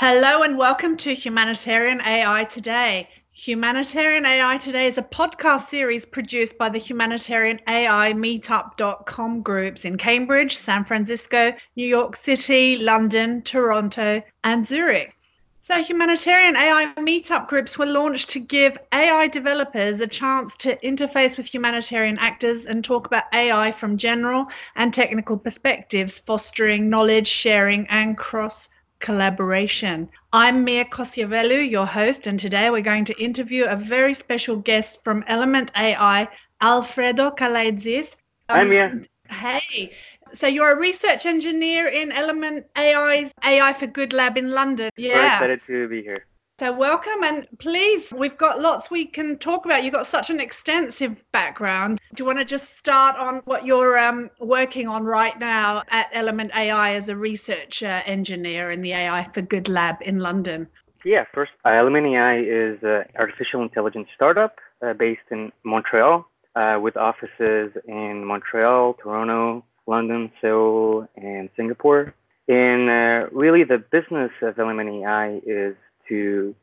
Hello 0.00 0.44
and 0.44 0.56
welcome 0.56 0.96
to 0.98 1.12
Humanitarian 1.12 2.00
AI 2.02 2.44
Today. 2.44 3.08
Humanitarian 3.32 4.24
AI 4.24 4.56
Today 4.56 4.86
is 4.86 4.96
a 4.96 5.02
podcast 5.02 5.62
series 5.62 6.06
produced 6.06 6.56
by 6.56 6.68
the 6.68 6.78
Humanitarian 6.78 7.58
AI 7.66 8.12
Meetup.com 8.12 9.42
groups 9.42 9.84
in 9.84 9.98
Cambridge, 9.98 10.56
San 10.56 10.84
Francisco, 10.84 11.52
New 11.74 11.84
York 11.84 12.14
City, 12.14 12.76
London, 12.76 13.42
Toronto, 13.42 14.22
and 14.44 14.64
Zurich. 14.64 15.16
So, 15.62 15.82
humanitarian 15.82 16.54
AI 16.54 16.94
meetup 16.98 17.48
groups 17.48 17.76
were 17.76 17.84
launched 17.84 18.30
to 18.30 18.38
give 18.38 18.78
AI 18.92 19.26
developers 19.26 20.00
a 20.00 20.06
chance 20.06 20.54
to 20.58 20.76
interface 20.76 21.36
with 21.36 21.52
humanitarian 21.52 22.18
actors 22.18 22.66
and 22.66 22.84
talk 22.84 23.08
about 23.08 23.24
AI 23.32 23.72
from 23.72 23.98
general 23.98 24.46
and 24.76 24.94
technical 24.94 25.36
perspectives, 25.36 26.20
fostering 26.20 26.88
knowledge 26.88 27.26
sharing 27.26 27.84
and 27.88 28.16
cross 28.16 28.68
collaboration. 29.00 30.08
I'm 30.32 30.64
Mia 30.64 30.84
Kosciavelou, 30.84 31.70
your 31.70 31.86
host, 31.86 32.26
and 32.26 32.38
today 32.38 32.70
we're 32.70 32.82
going 32.82 33.04
to 33.06 33.22
interview 33.22 33.64
a 33.64 33.76
very 33.76 34.14
special 34.14 34.56
guest 34.56 35.02
from 35.04 35.24
Element 35.26 35.70
AI, 35.76 36.28
Alfredo 36.60 37.30
Kalaitzis. 37.30 38.12
Um, 38.48 38.56
Hi, 38.56 38.64
Mia. 38.64 39.00
Hey. 39.28 39.92
So 40.32 40.46
you're 40.46 40.72
a 40.72 40.78
research 40.78 41.24
engineer 41.26 41.86
in 41.86 42.12
Element 42.12 42.66
AI's 42.76 43.32
AI 43.44 43.72
for 43.72 43.86
Good 43.86 44.12
Lab 44.12 44.36
in 44.36 44.50
London. 44.50 44.90
Yeah. 44.96 45.14
Very 45.14 45.26
excited 45.26 45.60
to 45.66 45.88
be 45.88 46.02
here. 46.02 46.26
So, 46.58 46.72
welcome 46.72 47.22
and 47.22 47.46
please, 47.60 48.12
we've 48.12 48.36
got 48.36 48.60
lots 48.60 48.90
we 48.90 49.04
can 49.04 49.38
talk 49.38 49.64
about. 49.64 49.84
You've 49.84 49.94
got 49.94 50.08
such 50.08 50.28
an 50.28 50.40
extensive 50.40 51.22
background. 51.30 52.00
Do 52.14 52.20
you 52.20 52.26
want 52.26 52.40
to 52.40 52.44
just 52.44 52.76
start 52.76 53.14
on 53.14 53.42
what 53.44 53.64
you're 53.64 53.96
um, 53.96 54.28
working 54.40 54.88
on 54.88 55.04
right 55.04 55.38
now 55.38 55.84
at 55.90 56.08
Element 56.12 56.50
AI 56.56 56.94
as 56.94 57.08
a 57.08 57.14
research 57.14 57.84
uh, 57.84 58.02
engineer 58.06 58.72
in 58.72 58.82
the 58.82 58.90
AI 58.90 59.28
for 59.32 59.40
Good 59.40 59.68
Lab 59.68 59.98
in 60.00 60.18
London? 60.18 60.66
Yeah, 61.04 61.26
first, 61.32 61.52
uh, 61.64 61.68
Element 61.68 62.08
AI 62.08 62.38
is 62.38 62.82
an 62.82 63.04
artificial 63.16 63.62
intelligence 63.62 64.08
startup 64.16 64.58
uh, 64.82 64.94
based 64.94 65.30
in 65.30 65.52
Montreal 65.62 66.26
uh, 66.56 66.80
with 66.82 66.96
offices 66.96 67.70
in 67.86 68.24
Montreal, 68.24 68.94
Toronto, 68.94 69.64
London, 69.86 70.32
Seoul, 70.40 71.06
and 71.14 71.50
Singapore. 71.54 72.14
And 72.48 72.90
uh, 72.90 73.28
really, 73.30 73.62
the 73.62 73.78
business 73.78 74.32
of 74.42 74.58
Element 74.58 74.88
AI 74.88 75.40
is 75.46 75.76
to 76.08 76.54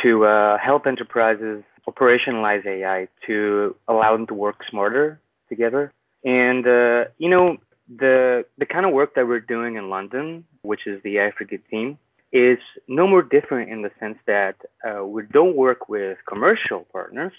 to 0.00 0.24
uh, 0.24 0.58
help 0.58 0.86
enterprises 0.86 1.62
operationalize 1.88 2.64
AI 2.64 3.08
to 3.26 3.74
allow 3.88 4.12
them 4.12 4.26
to 4.26 4.34
work 4.34 4.64
smarter 4.70 5.20
together. 5.48 5.92
And 6.24 6.66
uh, 6.66 7.06
you 7.18 7.28
know 7.28 7.58
the 7.88 8.44
the 8.58 8.66
kind 8.66 8.86
of 8.86 8.92
work 8.92 9.14
that 9.14 9.26
we're 9.26 9.40
doing 9.40 9.76
in 9.76 9.90
London, 9.90 10.44
which 10.62 10.86
is 10.86 11.02
the 11.02 11.18
AI 11.18 11.30
for 11.32 11.44
Good 11.44 11.68
team, 11.68 11.98
is 12.32 12.58
no 12.88 13.06
more 13.06 13.22
different 13.22 13.70
in 13.70 13.82
the 13.82 13.90
sense 14.00 14.18
that 14.26 14.56
uh, 14.88 15.04
we 15.04 15.22
don't 15.24 15.56
work 15.56 15.88
with 15.88 16.18
commercial 16.26 16.86
partners, 16.92 17.32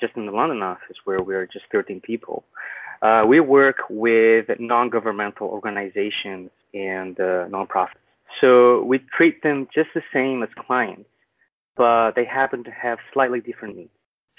just 0.00 0.16
in 0.16 0.26
the 0.26 0.32
London 0.32 0.62
office 0.62 0.96
where 1.04 1.22
we're 1.22 1.46
just 1.46 1.66
13 1.70 2.00
people. 2.00 2.44
Uh, 3.02 3.24
we 3.26 3.40
work 3.40 3.78
with 3.90 4.48
non-governmental 4.60 5.48
organizations 5.48 6.50
and 6.72 7.18
uh, 7.18 7.46
nonprofits. 7.48 8.01
So 8.40 8.82
we 8.82 8.98
treat 8.98 9.42
them 9.42 9.68
just 9.74 9.90
the 9.94 10.02
same 10.12 10.42
as 10.42 10.48
clients, 10.66 11.08
but 11.76 12.12
they 12.12 12.24
happen 12.24 12.64
to 12.64 12.70
have 12.70 12.98
slightly 13.12 13.40
different 13.40 13.76
needs. 13.76 13.90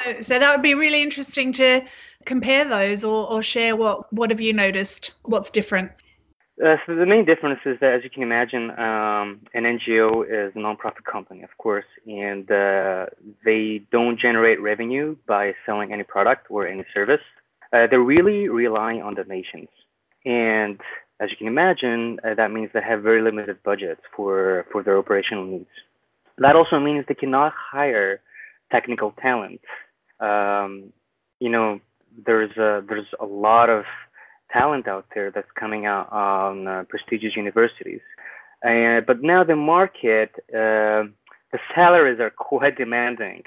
So, 0.01 0.21
so 0.21 0.39
that 0.39 0.51
would 0.51 0.63
be 0.63 0.73
really 0.73 1.01
interesting 1.01 1.53
to 1.53 1.81
compare 2.25 2.67
those 2.67 3.03
or, 3.03 3.29
or 3.29 3.43
share 3.43 3.75
what, 3.75 4.11
what 4.11 4.29
have 4.31 4.41
you 4.41 4.53
noticed? 4.53 5.11
What's 5.23 5.49
different? 5.49 5.91
Uh, 6.63 6.77
so 6.85 6.95
the 6.95 7.05
main 7.05 7.25
difference 7.25 7.59
is 7.65 7.79
that, 7.79 7.93
as 7.93 8.03
you 8.03 8.09
can 8.11 8.21
imagine, 8.21 8.69
um, 8.71 9.39
an 9.55 9.63
NGO 9.63 10.23
is 10.23 10.53
a 10.55 10.59
nonprofit 10.59 11.03
company, 11.11 11.41
of 11.41 11.49
course, 11.57 11.85
and 12.05 12.49
uh, 12.51 13.07
they 13.43 13.83
don't 13.91 14.19
generate 14.19 14.61
revenue 14.61 15.15
by 15.27 15.55
selling 15.65 15.91
any 15.91 16.03
product 16.03 16.47
or 16.51 16.67
any 16.67 16.85
service. 16.93 17.21
Uh, 17.71 17.87
they 17.87 17.97
really 17.97 18.49
rely 18.49 18.99
on 18.99 19.15
donations, 19.15 19.69
and 20.25 20.79
as 21.19 21.29
you 21.31 21.37
can 21.37 21.47
imagine, 21.47 22.19
uh, 22.23 22.33
that 22.33 22.51
means 22.51 22.69
they 22.73 22.81
have 22.81 23.01
very 23.01 23.21
limited 23.21 23.61
budgets 23.63 24.01
for, 24.15 24.65
for 24.71 24.83
their 24.83 24.97
operational 24.97 25.45
needs. 25.45 25.69
That 26.37 26.55
also 26.55 26.79
means 26.79 27.05
they 27.07 27.13
cannot 27.13 27.53
hire 27.53 28.21
technical 28.71 29.11
talent. 29.21 29.61
Um, 30.19 30.91
you 31.39 31.49
know, 31.49 31.79
there's 32.25 32.51
a, 32.57 32.83
there's 32.87 33.07
a 33.19 33.25
lot 33.25 33.69
of 33.69 33.85
talent 34.51 34.87
out 34.87 35.05
there 35.13 35.31
that's 35.31 35.51
coming 35.55 35.85
out 35.85 36.11
on 36.11 36.67
uh, 36.67 36.83
prestigious 36.89 37.35
universities. 37.35 38.01
Uh, 38.65 39.01
but 39.01 39.21
now 39.21 39.43
the 39.43 39.55
market, 39.55 40.31
uh, 40.49 41.03
the 41.51 41.59
salaries 41.75 42.19
are 42.19 42.29
quite 42.49 42.77
demanding 42.77 43.43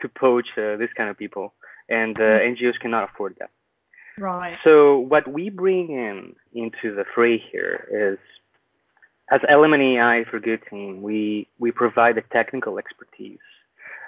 to 0.00 0.08
poach 0.08 0.48
uh, 0.56 0.76
this 0.76 0.90
kind 0.96 1.10
of 1.10 1.18
people, 1.18 1.54
and 1.88 2.16
uh, 2.18 2.22
mm-hmm. 2.22 2.54
NGOs 2.54 2.78
cannot 2.80 3.10
afford 3.10 3.36
that. 3.38 3.50
Right. 4.18 4.56
So 4.64 4.98
what 4.98 5.28
we 5.28 5.48
bring 5.50 5.90
in 5.90 6.34
into 6.52 6.94
the 6.94 7.04
fray 7.14 7.38
here 7.38 7.88
is, 7.90 8.18
as 9.30 9.40
Element 9.48 9.82
AI 9.82 10.24
for 10.24 10.40
Good 10.40 10.62
Team, 10.68 11.02
we 11.02 11.46
we 11.58 11.70
provide 11.70 12.16
the 12.16 12.22
technical 12.22 12.78
expertise 12.78 13.38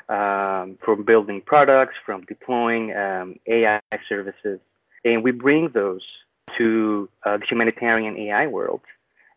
um, 0.08 0.78
from 0.82 1.04
building 1.04 1.40
products, 1.40 1.94
from 2.04 2.22
deploying 2.22 2.96
um, 2.96 3.38
AI 3.46 3.80
services, 4.08 4.60
and 5.04 5.22
we 5.22 5.30
bring 5.30 5.68
those 5.68 6.02
to 6.58 7.08
uh, 7.24 7.36
the 7.36 7.46
humanitarian 7.46 8.16
AI 8.16 8.46
world. 8.46 8.80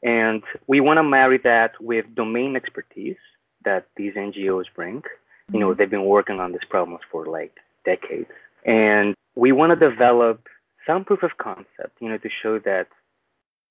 And 0.01 0.43
we 0.67 0.79
want 0.79 0.97
to 0.97 1.03
marry 1.03 1.37
that 1.39 1.79
with 1.81 2.13
domain 2.15 2.55
expertise 2.55 3.17
that 3.63 3.87
these 3.95 4.13
NGOs 4.15 4.65
bring. 4.75 4.97
Mm-hmm. 5.01 5.53
You 5.53 5.59
know, 5.59 5.67
mm-hmm. 5.69 5.77
they've 5.77 5.89
been 5.89 6.05
working 6.05 6.39
on 6.39 6.51
these 6.51 6.65
problems 6.69 7.01
for 7.09 7.25
like 7.25 7.55
decades. 7.85 8.29
And 8.65 9.15
we 9.35 9.51
want 9.51 9.71
to 9.71 9.89
develop 9.89 10.47
some 10.85 11.03
proof 11.05 11.23
of 11.23 11.37
concept, 11.37 11.97
you 11.99 12.09
know, 12.09 12.17
to 12.17 12.29
show 12.29 12.59
that 12.59 12.87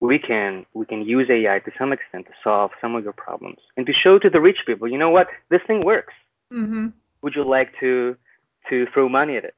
we 0.01 0.19
can 0.19 0.67
we 0.75 0.85
can 0.85 1.03
use 1.03 1.31
AI 1.31 1.61
to 1.61 1.71
some 1.79 1.93
extent 1.93 2.27
to 2.27 2.33
solve 2.43 2.73
some 2.81 2.95
of 2.97 3.05
your 3.05 3.13
problems, 3.13 3.59
and 3.77 3.87
to 3.87 3.93
show 3.93 4.19
to 4.19 4.29
the 4.29 4.41
rich 4.41 4.61
people, 4.67 4.89
you 4.89 4.99
know 4.99 5.11
what, 5.11 5.29
this 5.49 5.63
thing 5.67 5.85
works. 5.85 6.15
Mm-hmm. 6.53 6.89
Would 7.23 7.35
you 7.37 7.45
like 7.45 7.79
to 7.81 8.17
to 8.69 8.87
throw 8.93 9.09
money 9.09 9.37
at 9.37 9.45
it 9.45 9.55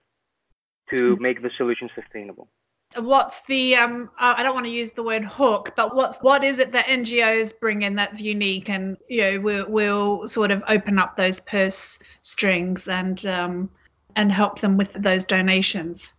to 0.90 0.96
mm-hmm. 0.96 1.22
make 1.22 1.42
the 1.42 1.50
solution 1.56 1.88
sustainable? 1.94 2.48
What's 2.96 3.44
the 3.46 3.74
um? 3.76 4.10
I 4.18 4.42
don't 4.42 4.54
want 4.54 4.66
to 4.66 4.70
use 4.70 4.92
the 4.92 5.02
word 5.02 5.24
hook, 5.24 5.72
but 5.76 5.96
what's 5.96 6.18
what 6.18 6.44
is 6.44 6.58
it 6.58 6.72
that 6.72 6.86
NGOs 6.86 7.58
bring 7.58 7.82
in 7.82 7.94
that's 7.94 8.20
unique, 8.20 8.68
and 8.68 8.96
you 9.08 9.22
know, 9.22 9.40
we'll 9.40 9.68
we'll 9.68 10.28
sort 10.28 10.50
of 10.50 10.62
open 10.68 10.98
up 10.98 11.16
those 11.16 11.40
purse 11.40 11.98
strings 12.22 12.86
and 12.86 13.24
um 13.26 13.70
and 14.14 14.30
help 14.30 14.60
them 14.60 14.76
with 14.76 14.92
those 14.94 15.24
donations. 15.24 16.12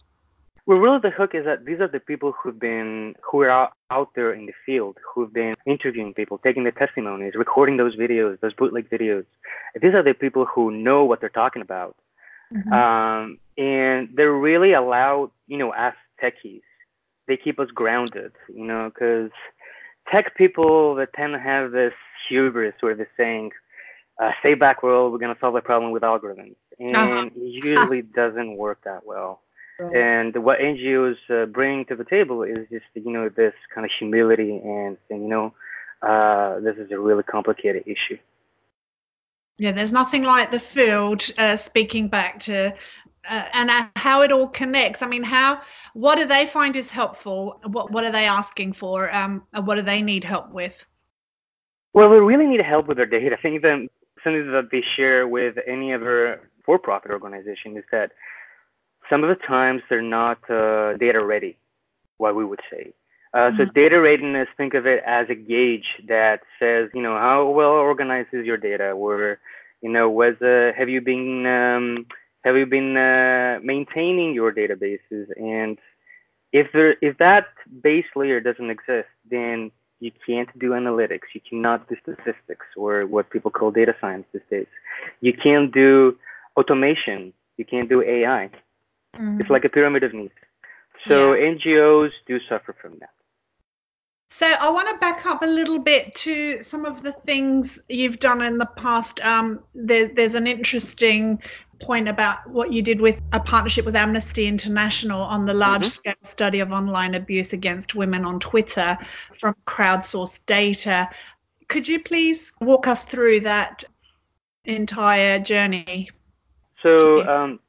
Well, 0.65 0.79
really, 0.79 0.99
the 0.99 1.11
hook 1.11 1.35
is 1.35 1.45
that 1.45 1.65
these 1.65 1.79
are 1.79 1.87
the 1.87 1.99
people 1.99 2.31
who've 2.31 2.59
been, 2.59 3.15
who 3.21 3.41
are 3.43 3.71
out, 3.91 4.09
there 4.15 4.33
in 4.33 4.47
the 4.47 4.53
field, 4.65 4.97
who've 5.13 5.31
been 5.31 5.55
interviewing 5.67 6.13
people, 6.13 6.39
taking 6.39 6.63
the 6.63 6.71
testimonies, 6.71 7.35
recording 7.35 7.77
those 7.77 7.95
videos, 7.95 8.39
those 8.39 8.53
bootleg 8.53 8.89
videos. 8.89 9.25
These 9.79 9.93
are 9.93 10.01
the 10.01 10.15
people 10.15 10.45
who 10.45 10.71
know 10.71 11.05
what 11.05 11.21
they're 11.21 11.29
talking 11.29 11.61
about. 11.61 11.95
Mm-hmm. 12.51 12.73
Um, 12.73 13.37
and 13.57 14.09
they're 14.15 14.33
really 14.33 14.73
allowed, 14.73 15.29
you 15.47 15.57
know, 15.57 15.71
as 15.71 15.93
techies, 16.21 16.61
they 17.27 17.37
keep 17.37 17.59
us 17.59 17.69
grounded, 17.69 18.31
you 18.53 18.65
know, 18.65 18.89
because 18.89 19.31
tech 20.09 20.35
people 20.35 20.95
that 20.95 21.13
tend 21.13 21.33
to 21.33 21.39
have 21.39 21.71
this 21.71 21.93
hubris 22.27 22.73
where 22.79 22.95
they're 22.95 23.09
saying, 23.17 23.51
uh, 24.21 24.31
stay 24.39 24.55
back, 24.55 24.81
world, 24.81 25.11
we're 25.11 25.19
going 25.19 25.33
to 25.33 25.39
solve 25.39 25.53
the 25.53 25.61
problem 25.61 25.91
with 25.91 26.03
algorithms. 26.03 26.55
And 26.79 26.95
uh-huh. 26.95 27.29
it 27.35 27.63
usually 27.63 28.01
doesn't 28.01 28.57
work 28.57 28.79
that 28.85 29.05
well. 29.05 29.41
Right. 29.79 29.95
And 29.95 30.43
what 30.43 30.59
NGOs 30.59 31.17
uh, 31.29 31.45
bring 31.47 31.85
to 31.85 31.95
the 31.95 32.05
table 32.05 32.43
is 32.43 32.67
just 32.71 32.85
you 32.93 33.11
know 33.11 33.29
this 33.29 33.53
kind 33.73 33.83
of 33.83 33.91
humility 33.97 34.57
and, 34.63 34.97
and 35.09 35.21
you 35.21 35.27
know 35.27 35.53
uh, 36.01 36.59
this 36.59 36.77
is 36.77 36.91
a 36.91 36.99
really 36.99 37.23
complicated 37.23 37.83
issue. 37.85 38.17
Yeah, 39.57 39.71
there's 39.71 39.93
nothing 39.93 40.23
like 40.23 40.51
the 40.51 40.59
field 40.59 41.23
uh, 41.37 41.55
speaking 41.55 42.07
back 42.07 42.39
to 42.41 42.73
uh, 43.29 43.45
and 43.53 43.69
uh, 43.69 43.87
how 43.95 44.21
it 44.21 44.31
all 44.31 44.47
connects. 44.47 45.01
I 45.01 45.07
mean, 45.07 45.23
how 45.23 45.61
what 45.93 46.15
do 46.17 46.25
they 46.25 46.45
find 46.45 46.75
is 46.75 46.89
helpful? 46.89 47.59
What 47.65 47.91
what 47.91 48.03
are 48.03 48.11
they 48.11 48.25
asking 48.25 48.73
for? 48.73 49.13
Um, 49.13 49.43
what 49.63 49.75
do 49.75 49.81
they 49.81 50.01
need 50.01 50.23
help 50.23 50.51
with? 50.51 50.73
Well, 51.93 52.09
they 52.09 52.19
really 52.19 52.47
need 52.47 52.61
help 52.61 52.87
with 52.87 52.97
their 52.97 53.05
data. 53.05 53.37
I 53.37 53.41
think 53.41 53.61
that 53.61 53.87
something 54.23 54.51
that 54.51 54.69
they 54.71 54.81
share 54.95 55.27
with 55.27 55.57
any 55.65 55.93
other 55.93 56.49
for-profit 56.65 57.11
organization 57.11 57.77
is 57.77 57.85
that 57.91 58.11
some 59.09 59.23
of 59.23 59.29
the 59.29 59.35
times 59.45 59.81
they're 59.89 60.01
not 60.01 60.39
uh, 60.49 60.95
data 60.97 61.23
ready, 61.23 61.57
what 62.17 62.35
we 62.35 62.45
would 62.45 62.61
say. 62.71 62.93
Uh, 63.33 63.49
mm-hmm. 63.49 63.57
So 63.57 63.65
data 63.65 63.99
readiness, 63.99 64.47
think 64.55 64.73
of 64.73 64.85
it 64.85 65.03
as 65.05 65.29
a 65.29 65.35
gauge 65.35 65.87
that 66.07 66.41
says, 66.59 66.89
you 66.93 67.01
know, 67.01 67.17
how 67.17 67.49
well 67.49 67.71
organized 67.71 68.29
is 68.33 68.45
your 68.45 68.57
data? 68.57 68.91
Or, 68.91 69.39
you 69.81 69.89
know, 69.89 70.09
was 70.09 70.35
uh, 70.41 70.71
have 70.77 70.89
you 70.89 71.01
been 71.01 71.45
um, 71.45 72.05
have 72.43 72.55
you 72.57 72.65
been 72.65 72.95
uh, 72.95 73.59
maintaining 73.63 74.33
your 74.33 74.53
databases? 74.53 75.27
And 75.37 75.77
if 76.51 76.71
there 76.71 76.95
if 77.01 77.17
that 77.17 77.47
base 77.81 78.05
layer 78.15 78.39
doesn't 78.39 78.69
exist, 78.69 79.09
then 79.29 79.71
You 79.99 80.11
can't 80.25 80.51
do 80.59 80.71
analytics. 80.71 81.27
You 81.33 81.41
cannot 81.49 81.87
do 81.87 81.95
statistics 82.01 82.67
or 82.75 83.05
what 83.05 83.29
people 83.29 83.51
call 83.51 83.71
data 83.71 83.95
science 84.01 84.25
these 84.33 84.47
days. 84.49 84.67
You 85.21 85.33
can't 85.33 85.71
do 85.71 86.17
automation. 86.57 87.33
You 87.57 87.65
can't 87.65 87.89
do 87.89 88.01
AI. 88.01 88.49
Mm. 89.17 89.39
It's 89.39 89.49
like 89.49 89.65
a 89.65 89.69
pyramid 89.69 90.03
of 90.03 90.13
needs. 90.13 90.33
So 91.07 91.33
yeah. 91.33 91.53
NGOs 91.53 92.11
do 92.27 92.39
suffer 92.49 92.75
from 92.81 92.97
that. 92.99 93.09
So 94.29 94.47
I 94.47 94.69
want 94.69 94.89
to 94.89 94.97
back 94.97 95.25
up 95.25 95.43
a 95.43 95.47
little 95.47 95.79
bit 95.79 96.13
to 96.15 96.61
some 96.61 96.85
of 96.85 97.03
the 97.03 97.13
things 97.25 97.79
you've 97.87 98.19
done 98.19 98.41
in 98.41 98.57
the 98.57 98.65
past. 98.65 99.21
Um, 99.21 99.61
there, 99.73 100.09
there's 100.09 100.35
an 100.35 100.47
interesting 100.47 101.41
point 101.79 102.07
about 102.07 102.49
what 102.49 102.73
you 102.73 102.81
did 102.81 102.99
with 102.99 103.19
a 103.33 103.39
partnership 103.39 103.85
with 103.85 103.95
Amnesty 103.95 104.47
International 104.47 105.21
on 105.21 105.45
the 105.45 105.53
large 105.53 105.83
mm-hmm. 105.83 105.89
scale 105.89 106.13
study 106.23 106.59
of 106.59 106.71
online 106.71 107.15
abuse 107.15 107.53
against 107.53 107.95
women 107.95 108.25
on 108.25 108.39
Twitter 108.39 108.97
from 109.33 109.55
crowdsourced 109.67 110.45
data. 110.45 111.09
Could 111.67 111.87
you 111.87 112.01
please 112.01 112.51
walk 112.61 112.87
us 112.87 113.03
through 113.03 113.41
that 113.41 113.83
entire 114.65 115.39
journey? 115.39 116.09
So, 116.81 117.27
um, 117.27 117.59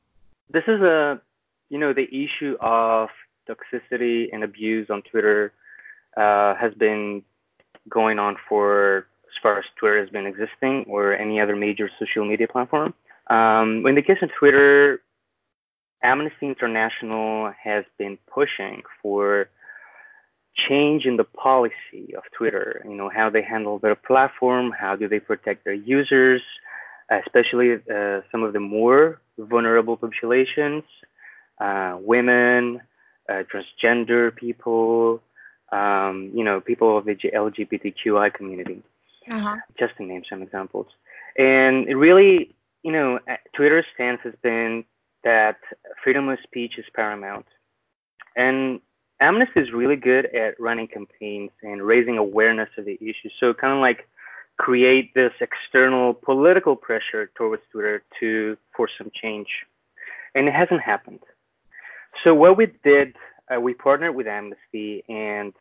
this 0.50 0.64
is 0.66 0.80
a, 0.80 1.20
you 1.68 1.78
know, 1.78 1.92
the 1.92 2.08
issue 2.12 2.56
of 2.60 3.08
toxicity 3.48 4.28
and 4.32 4.42
abuse 4.44 4.88
on 4.90 5.02
Twitter 5.02 5.52
uh, 6.16 6.54
has 6.54 6.74
been 6.74 7.22
going 7.88 8.18
on 8.18 8.36
for 8.48 9.06
as 9.28 9.42
far 9.42 9.58
as 9.58 9.64
Twitter 9.76 10.00
has 10.00 10.10
been 10.10 10.26
existing 10.26 10.84
or 10.88 11.14
any 11.14 11.40
other 11.40 11.56
major 11.56 11.90
social 11.98 12.24
media 12.24 12.48
platform. 12.48 12.94
Um, 13.28 13.86
in 13.86 13.94
the 13.94 14.02
case 14.02 14.18
of 14.22 14.30
Twitter, 14.32 15.02
Amnesty 16.02 16.46
International 16.46 17.52
has 17.62 17.84
been 17.98 18.18
pushing 18.32 18.82
for 19.02 19.48
change 20.54 21.04
in 21.04 21.16
the 21.16 21.24
policy 21.24 22.14
of 22.16 22.22
Twitter. 22.32 22.82
You 22.88 22.94
know 22.94 23.08
how 23.08 23.28
they 23.30 23.42
handle 23.42 23.78
their 23.78 23.94
platform, 23.94 24.72
how 24.72 24.96
do 24.96 25.08
they 25.08 25.20
protect 25.20 25.64
their 25.64 25.74
users, 25.74 26.42
especially 27.10 27.74
uh, 27.74 28.20
some 28.30 28.42
of 28.42 28.52
the 28.52 28.60
more 28.60 29.20
vulnerable 29.38 29.96
populations, 29.96 30.84
uh, 31.58 31.96
women, 32.00 32.80
uh, 33.28 33.42
transgender 33.52 34.34
people, 34.34 35.22
um, 35.72 36.30
you 36.34 36.44
know, 36.44 36.60
people 36.60 36.96
of 36.96 37.04
the 37.04 37.14
LGBTQI 37.14 38.32
community, 38.32 38.82
uh-huh. 39.30 39.56
just 39.78 39.96
to 39.96 40.04
name 40.04 40.22
some 40.28 40.42
examples. 40.42 40.86
And 41.36 41.88
it 41.88 41.96
really 41.96 42.54
you 42.86 42.92
know, 42.92 43.18
Twitter's 43.52 43.84
stance 43.94 44.20
has 44.22 44.34
been 44.42 44.84
that 45.24 45.58
freedom 46.04 46.28
of 46.28 46.38
speech 46.44 46.78
is 46.78 46.84
paramount. 46.94 47.46
And 48.36 48.80
Amnesty 49.18 49.58
is 49.58 49.72
really 49.72 49.96
good 49.96 50.26
at 50.26 50.60
running 50.60 50.86
campaigns 50.86 51.50
and 51.64 51.82
raising 51.82 52.16
awareness 52.16 52.68
of 52.78 52.84
the 52.84 52.96
issue. 53.00 53.28
So 53.40 53.52
kind 53.52 53.74
of 53.74 53.80
like 53.80 54.08
create 54.58 55.12
this 55.14 55.32
external 55.40 56.14
political 56.14 56.76
pressure 56.76 57.28
towards 57.34 57.64
Twitter 57.72 58.04
to 58.20 58.56
force 58.76 58.92
some 58.96 59.10
change. 59.12 59.48
And 60.36 60.46
it 60.46 60.54
hasn't 60.54 60.80
happened. 60.80 61.24
So 62.24 62.34
what 62.34 62.56
we 62.56 62.66
did, 62.84 63.16
uh, 63.54 63.60
we 63.60 63.74
partnered 63.74 64.14
with 64.14 64.26
Amnesty 64.26 65.04
and 65.08 65.52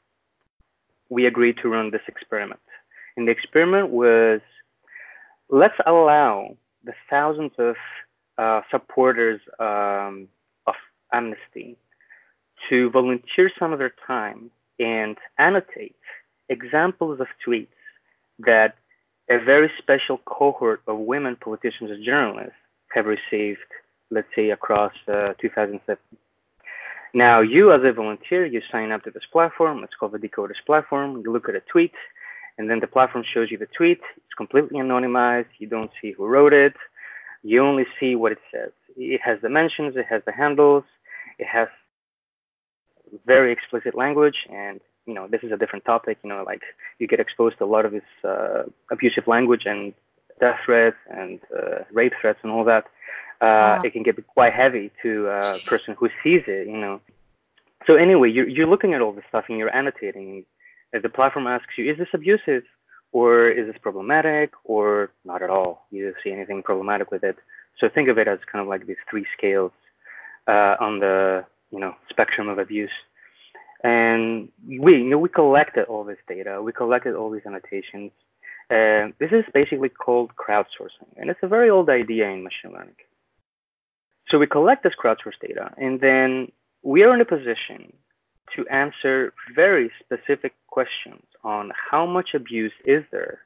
we 1.10 1.26
agreed 1.26 1.58
to 1.62 1.70
run 1.70 1.92
this 1.92 2.02
experiment. 2.08 2.60
And 3.18 3.28
the 3.28 3.32
experiment 3.32 3.90
was 3.90 4.42
let's 5.50 5.78
allow 5.86 6.58
the 6.84 6.94
thousands 7.10 7.52
of 7.58 7.76
uh, 8.38 8.62
supporters 8.70 9.42
um, 9.60 10.28
of 10.68 10.76
Amnesty 11.12 11.78
to 12.70 12.90
volunteer 12.90 13.52
some 13.58 13.72
of 13.74 13.80
their 13.80 13.94
time 14.06 14.50
and 14.80 15.18
annotate 15.38 15.96
examples 16.50 17.20
of 17.20 17.28
tweets 17.46 17.68
that 18.40 18.76
a 19.30 19.40
very 19.40 19.72
special 19.78 20.20
cohort 20.26 20.82
of 20.88 20.98
women 20.98 21.36
politicians 21.36 21.90
and 21.92 22.04
journalists 22.04 22.54
have 22.94 23.06
received, 23.06 23.60
let's 24.12 24.28
say, 24.36 24.52
across 24.52 24.94
uh, 25.08 25.34
2007. 25.40 25.98
Now, 27.16 27.40
you 27.40 27.72
as 27.72 27.82
a 27.86 27.94
volunteer, 27.94 28.46
you 28.46 28.62
sign 28.70 28.92
up 28.92 29.06
to 29.06 29.10
this 29.10 29.24
platform. 29.32 29.86
It's 29.86 29.94
called 29.98 30.12
the 30.12 30.20
Decoders 30.20 30.62
platform. 30.66 31.22
You 31.24 31.32
look 31.32 31.48
at 31.48 31.56
a 31.56 31.62
tweet, 31.62 31.94
and 32.58 32.70
then 32.70 32.82
the 32.82 32.88
platform 32.88 33.24
shows 33.24 33.50
you 33.50 33.58
the 33.58 33.68
tweet. 33.68 34.02
It's 34.18 34.34
completely 34.36 34.80
anonymized. 34.80 35.48
You 35.58 35.68
don't 35.68 35.92
see 36.02 36.12
who 36.12 36.26
wrote 36.28 36.52
it. 36.52 36.76
You 37.42 37.66
only 37.66 37.86
see 38.02 38.16
what 38.18 38.34
it 38.34 38.40
says. 38.52 38.72
It 38.98 39.22
has 39.22 39.40
dimensions, 39.40 39.96
it 39.96 40.08
has 40.08 40.24
the 40.26 40.34
handles, 40.34 40.84
it 41.40 41.48
has 41.48 41.70
very 43.26 43.54
explicit 43.54 43.96
language, 43.96 44.40
and 44.52 44.82
you 45.06 45.14
know 45.14 45.26
this 45.26 45.42
is 45.42 45.54
a 45.54 45.58
different 45.58 45.86
topic. 45.86 46.18
You 46.22 46.30
know, 46.32 46.44
like 46.44 46.64
you 47.00 47.08
get 47.08 47.22
exposed 47.22 47.60
to 47.60 47.64
a 47.64 47.72
lot 47.76 47.86
of 47.86 47.94
this 47.94 48.10
uh, 48.26 48.64
abusive 48.92 49.26
language 49.26 49.66
and 49.66 49.94
death 50.42 50.60
threats 50.66 50.98
and 51.10 51.40
uh, 51.58 51.86
rape 51.94 52.14
threats 52.20 52.40
and 52.44 52.52
all 52.52 52.66
that. 52.66 52.88
Uh, 53.42 53.46
wow. 53.46 53.82
It 53.84 53.94
can 53.94 54.04
get 54.04 54.16
quite 54.28 54.54
heavy 54.54 54.92
to 55.02 55.28
a 55.28 55.60
person 55.68 55.96
who 55.98 56.10
sees 56.24 56.44
it. 56.48 56.68
You 56.68 56.78
know. 56.78 57.02
So 57.88 57.96
anyway, 57.96 58.32
you're 58.32 58.48
you're 58.48 58.68
looking 58.68 58.94
at 58.94 59.02
all 59.02 59.12
this 59.12 59.26
stuff 59.30 59.46
and 59.50 59.58
you're 59.58 59.76
annotating 59.76 60.46
if 60.96 61.04
the 61.04 61.10
platform 61.10 61.46
asks 61.46 61.78
you, 61.78 61.92
is 61.92 61.98
this 61.98 62.08
abusive 62.14 62.64
or 63.12 63.50
is 63.50 63.68
this 63.68 63.78
problematic 63.82 64.54
or 64.64 65.12
not 65.26 65.42
at 65.42 65.50
all? 65.50 65.86
You 65.92 66.06
don't 66.06 66.16
see 66.24 66.32
anything 66.32 66.64
problematic 66.64 67.12
with 67.12 67.24
it. 67.24 67.38
So 67.80 67.90
think 67.90 68.08
of 68.08 68.18
it 68.18 68.28
as 68.28 68.40
kind 68.50 68.62
of 68.62 68.68
like 68.68 68.88
these 68.88 69.04
three 69.10 69.26
scales 69.38 69.74
uh, 70.48 70.76
on 70.80 71.00
the 71.00 71.46
you 71.72 71.80
know 71.80 71.96
spectrum 72.10 72.48
of 72.48 72.58
abuse. 72.60 72.98
And 73.84 74.50
we 74.66 74.98
you 74.98 75.10
know 75.10 75.18
we 75.18 75.30
collected 75.30 75.84
all 75.86 76.06
this 76.06 76.18
data, 76.28 76.62
we 76.62 76.72
collected 76.72 77.14
all 77.14 77.30
these 77.30 77.46
annotations. 77.46 78.12
Uh, 78.70 79.12
this 79.20 79.32
is 79.32 79.44
basically 79.54 79.90
called 79.90 80.32
crowdsourcing, 80.36 81.12
and 81.18 81.30
it's 81.30 81.44
a 81.44 81.48
very 81.48 81.70
old 81.70 81.90
idea 81.90 82.30
in 82.30 82.42
machine 82.42 82.72
learning. 82.72 82.96
So 84.30 84.40
we 84.40 84.48
collect 84.48 84.84
this 84.84 84.94
crowdsourced 85.02 85.40
data, 85.42 85.72
and 85.78 86.02
then 86.02 86.52
we 86.82 87.04
are 87.04 87.14
in 87.14 87.22
a 87.22 87.26
position 87.26 87.94
to 88.56 88.68
answer 88.68 89.34
very 89.54 89.92
specific 90.00 90.54
questions 90.68 91.24
on 91.44 91.72
how 91.92 92.06
much 92.06 92.34
abuse 92.34 92.74
is 92.86 93.04
there 93.12 93.40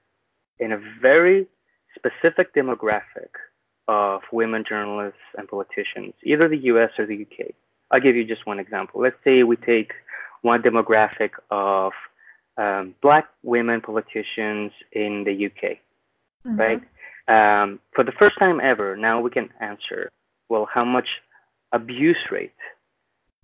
in 0.60 0.72
a 0.72 0.82
very 1.02 1.48
specific 1.96 2.54
demographic 2.54 3.30
of 3.88 4.22
women 4.32 4.64
journalists 4.68 5.20
and 5.38 5.48
politicians, 5.48 6.14
either 6.24 6.48
the 6.48 6.58
US 6.74 6.92
or 7.00 7.06
the 7.06 7.22
UK. 7.24 7.48
I'll 7.92 8.00
give 8.00 8.16
you 8.16 8.24
just 8.24 8.46
one 8.46 8.60
example. 8.60 9.02
Let's 9.02 9.18
say 9.24 9.44
we 9.44 9.56
take 9.56 9.94
one 10.42 10.62
demographic 10.62 11.32
of 11.50 11.92
um, 12.58 12.94
black 13.02 13.28
women 13.42 13.82
politicians 13.82 14.72
in 14.92 15.24
the 15.24 15.46
UK, 15.48 15.80
mm-hmm. 16.46 16.56
right? 16.58 16.82
Um, 17.28 17.80
for 17.94 18.04
the 18.04 18.12
first 18.12 18.38
time 18.38 18.60
ever, 18.62 18.96
now 18.96 19.22
we 19.22 19.30
can 19.30 19.50
answer, 19.60 20.12
well, 20.50 20.68
how 20.72 20.84
much 20.84 21.08
abuse 21.72 22.18
rate 22.32 22.52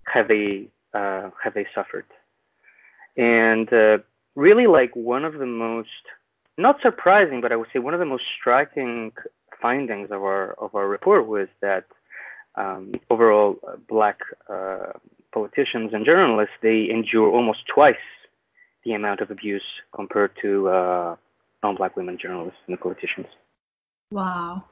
have 0.06 0.28
they 0.28 0.68
uh, 0.92 1.30
have 1.42 1.54
they 1.54 1.66
suffered? 1.74 2.06
And 3.16 3.72
uh, 3.72 3.98
really, 4.34 4.66
like 4.66 4.94
one 4.94 5.24
of 5.24 5.34
the 5.34 5.46
most 5.46 5.88
not 6.58 6.80
surprising, 6.82 7.40
but 7.40 7.52
I 7.52 7.56
would 7.56 7.68
say 7.72 7.78
one 7.78 7.94
of 7.94 8.00
the 8.00 8.06
most 8.06 8.24
striking 8.38 9.12
findings 9.60 10.10
of 10.10 10.22
our 10.22 10.52
of 10.58 10.74
our 10.74 10.88
report 10.88 11.26
was 11.26 11.48
that 11.60 11.84
um, 12.56 12.92
overall, 13.10 13.58
uh, 13.68 13.76
black 13.88 14.18
uh, 14.48 14.92
politicians 15.32 15.90
and 15.92 16.06
journalists 16.06 16.54
they 16.62 16.88
endure 16.90 17.30
almost 17.30 17.60
twice 17.72 17.96
the 18.84 18.92
amount 18.92 19.20
of 19.20 19.30
abuse 19.30 19.64
compared 19.94 20.30
to 20.40 20.68
uh, 20.68 21.16
non-black 21.62 21.96
women 21.96 22.16
journalists 22.16 22.60
and 22.66 22.80
politicians. 22.80 23.26
Wow. 24.10 24.64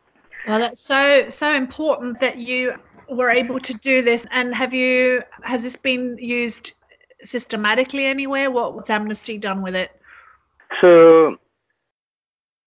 Well, 0.46 0.58
that's 0.58 0.80
so 0.80 1.28
so 1.28 1.52
important 1.52 2.20
that 2.20 2.38
you 2.38 2.74
were 3.08 3.30
able 3.30 3.60
to 3.60 3.74
do 3.74 4.02
this. 4.02 4.26
And 4.30 4.54
have 4.54 4.74
you 4.74 5.22
has 5.42 5.62
this 5.62 5.76
been 5.76 6.16
used 6.18 6.72
systematically 7.22 8.06
anywhere? 8.06 8.50
What, 8.50 8.74
what's 8.74 8.90
Amnesty 8.90 9.38
done 9.38 9.62
with 9.62 9.74
it? 9.74 9.90
So 10.80 11.38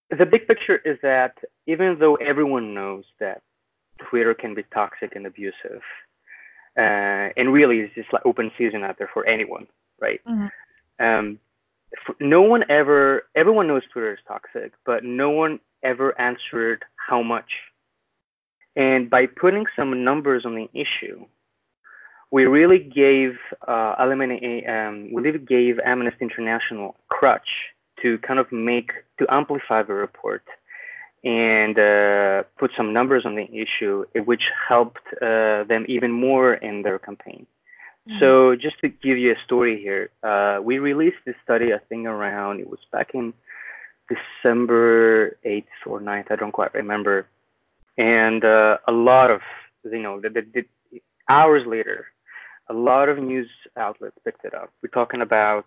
the 0.10 0.26
big 0.26 0.48
picture 0.48 0.78
is 0.78 0.98
that 1.02 1.38
even 1.66 2.00
though 2.00 2.16
everyone 2.16 2.74
knows 2.74 3.04
that 3.20 3.42
Twitter 4.00 4.34
can 4.34 4.54
be 4.56 4.64
toxic 4.74 5.16
and 5.16 5.26
abusive, 5.26 5.82
uh, 6.78 7.30
and 7.36 7.52
really 7.52 7.80
it's 7.82 7.96
just 7.96 8.14
like 8.14 8.26
open 8.26 8.52
season 8.58 8.84
out 8.84 8.98
there 8.98 9.10
for 9.14 9.26
anyone, 9.28 9.68
right? 10.00 10.22
Mm-hmm. 10.28 10.48
Um, 11.06 11.40
no 12.20 12.42
one 12.42 12.64
ever, 12.70 13.24
everyone 13.36 13.68
knows 13.68 13.84
Twitter 13.92 14.14
is 14.14 14.20
toxic, 14.28 14.74
but 14.86 15.04
no 15.04 15.30
one 15.30 15.60
ever 15.84 16.20
answered 16.20 16.84
how 17.08 17.22
much. 17.22 17.52
And 18.76 19.10
by 19.10 19.26
putting 19.26 19.66
some 19.76 20.04
numbers 20.04 20.46
on 20.46 20.56
the 20.56 20.70
issue, 20.74 21.26
we 22.32 22.46
really 22.46 22.80
gave 22.80 23.38
uh, 23.68 23.96
um, 23.98 25.12
we 25.14 25.22
really 25.22 25.40
gave 25.40 25.80
Amnesty 25.80 26.24
International 26.30 26.90
a 26.90 27.14
crutch 27.14 27.50
to 28.02 28.18
kind 28.20 28.40
of 28.40 28.52
make 28.52 28.92
to 29.20 29.26
amplify 29.30 29.82
the 29.84 29.94
report 29.94 30.44
and 31.24 31.80
uh, 31.80 32.44
put 32.60 32.72
some 32.78 32.94
numbers 32.94 33.26
on 33.26 33.36
the 33.36 33.48
issue, 33.52 34.06
which 34.26 34.46
helped 34.68 35.06
uh, 35.22 35.64
them 35.64 35.86
even 35.88 36.12
more 36.12 36.54
in 36.56 36.84
their 36.84 37.00
campaign. 37.00 37.48
Mm-hmm. 38.08 38.20
So 38.20 38.56
just 38.56 38.80
to 38.82 38.90
give 38.90 39.18
you 39.18 39.34
a 39.34 39.40
story 39.44 39.82
here, 39.82 40.10
uh, 40.24 40.60
we 40.62 40.80
released 40.80 41.18
this 41.26 41.36
study, 41.44 41.74
I 41.74 41.80
think 41.90 42.06
around, 42.06 42.60
it 42.60 42.70
was 42.70 42.80
back 42.92 43.10
in 43.14 43.34
December 44.10 45.38
8th 45.46 45.66
or 45.86 46.00
9th, 46.00 46.32
I 46.32 46.36
don't 46.36 46.52
quite 46.52 46.74
remember. 46.74 47.28
And 47.98 48.44
uh, 48.46 48.78
a 48.88 48.92
lot 48.92 49.32
of, 49.32 49.42
you 49.84 50.02
know, 50.02 50.20
the, 50.20 50.30
the, 50.30 50.46
the, 50.54 51.02
hours 51.30 51.66
later, 51.66 52.08
a 52.70 52.74
lot 52.74 53.10
of 53.10 53.18
news 53.18 53.50
outlets 53.76 54.18
picked 54.24 54.46
it 54.46 54.54
up. 54.54 54.72
We're 54.82 54.90
talking 54.90 55.22
about 55.22 55.66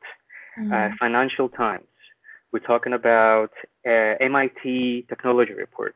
uh, 0.57 0.61
mm-hmm. 0.61 0.73
uh, 0.73 0.97
Financial 0.99 1.49
Times. 1.49 1.85
We're 2.53 2.61
talking 2.61 2.93
about 2.93 3.53
uh, 3.87 4.17
MIT 4.21 5.07
Technology 5.09 5.53
Report, 5.53 5.95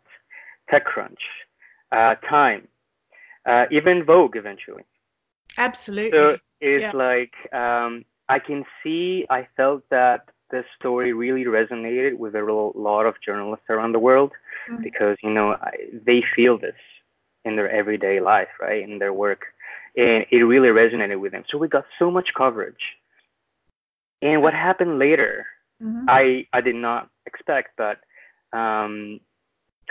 TechCrunch, 0.71 1.19
uh, 1.93 2.15
Time, 2.29 2.69
uh, 3.47 3.67
even 3.71 4.05
Vogue 4.05 4.37
eventually. 4.37 4.85
Absolutely. 5.57 6.19
So 6.19 6.39
it's 6.61 6.83
yeah. 6.83 6.93
like 6.93 7.35
um, 7.53 8.05
I 8.29 8.39
can 8.39 8.65
see. 8.83 9.27
I 9.31 9.47
felt 9.57 9.83
that 9.91 10.29
this 10.55 10.65
story 10.79 11.13
really 11.13 11.45
resonated 11.45 12.17
with 12.17 12.37
a 12.37 12.73
lot 12.77 13.07
of 13.07 13.15
journalists 13.27 13.67
around 13.69 13.91
the 13.93 13.99
world 13.99 14.31
mm-hmm. 14.71 14.83
because 14.83 15.17
you 15.21 15.31
know 15.31 15.55
I, 15.55 15.73
they 16.07 16.23
feel 16.37 16.57
this 16.57 16.81
in 17.45 17.57
their 17.57 17.69
everyday 17.69 18.21
life, 18.21 18.53
right, 18.61 18.83
in 18.89 19.01
their 19.01 19.13
work, 19.13 19.43
and 19.97 20.25
it 20.31 20.43
really 20.45 20.69
resonated 20.69 21.19
with 21.21 21.33
them. 21.33 21.45
So 21.51 21.59
we 21.59 21.67
got 21.67 21.87
so 21.99 22.09
much 22.09 22.29
coverage. 22.37 22.85
And 24.23 24.43
what 24.43 24.55
happened 24.55 25.01
later, 25.01 25.45
mm-hmm. 25.83 26.07
I 26.09 26.47
I 26.53 26.61
did 26.61 26.77
not 26.77 27.11
expect, 27.27 27.71
but 27.77 27.99
um, 28.57 29.21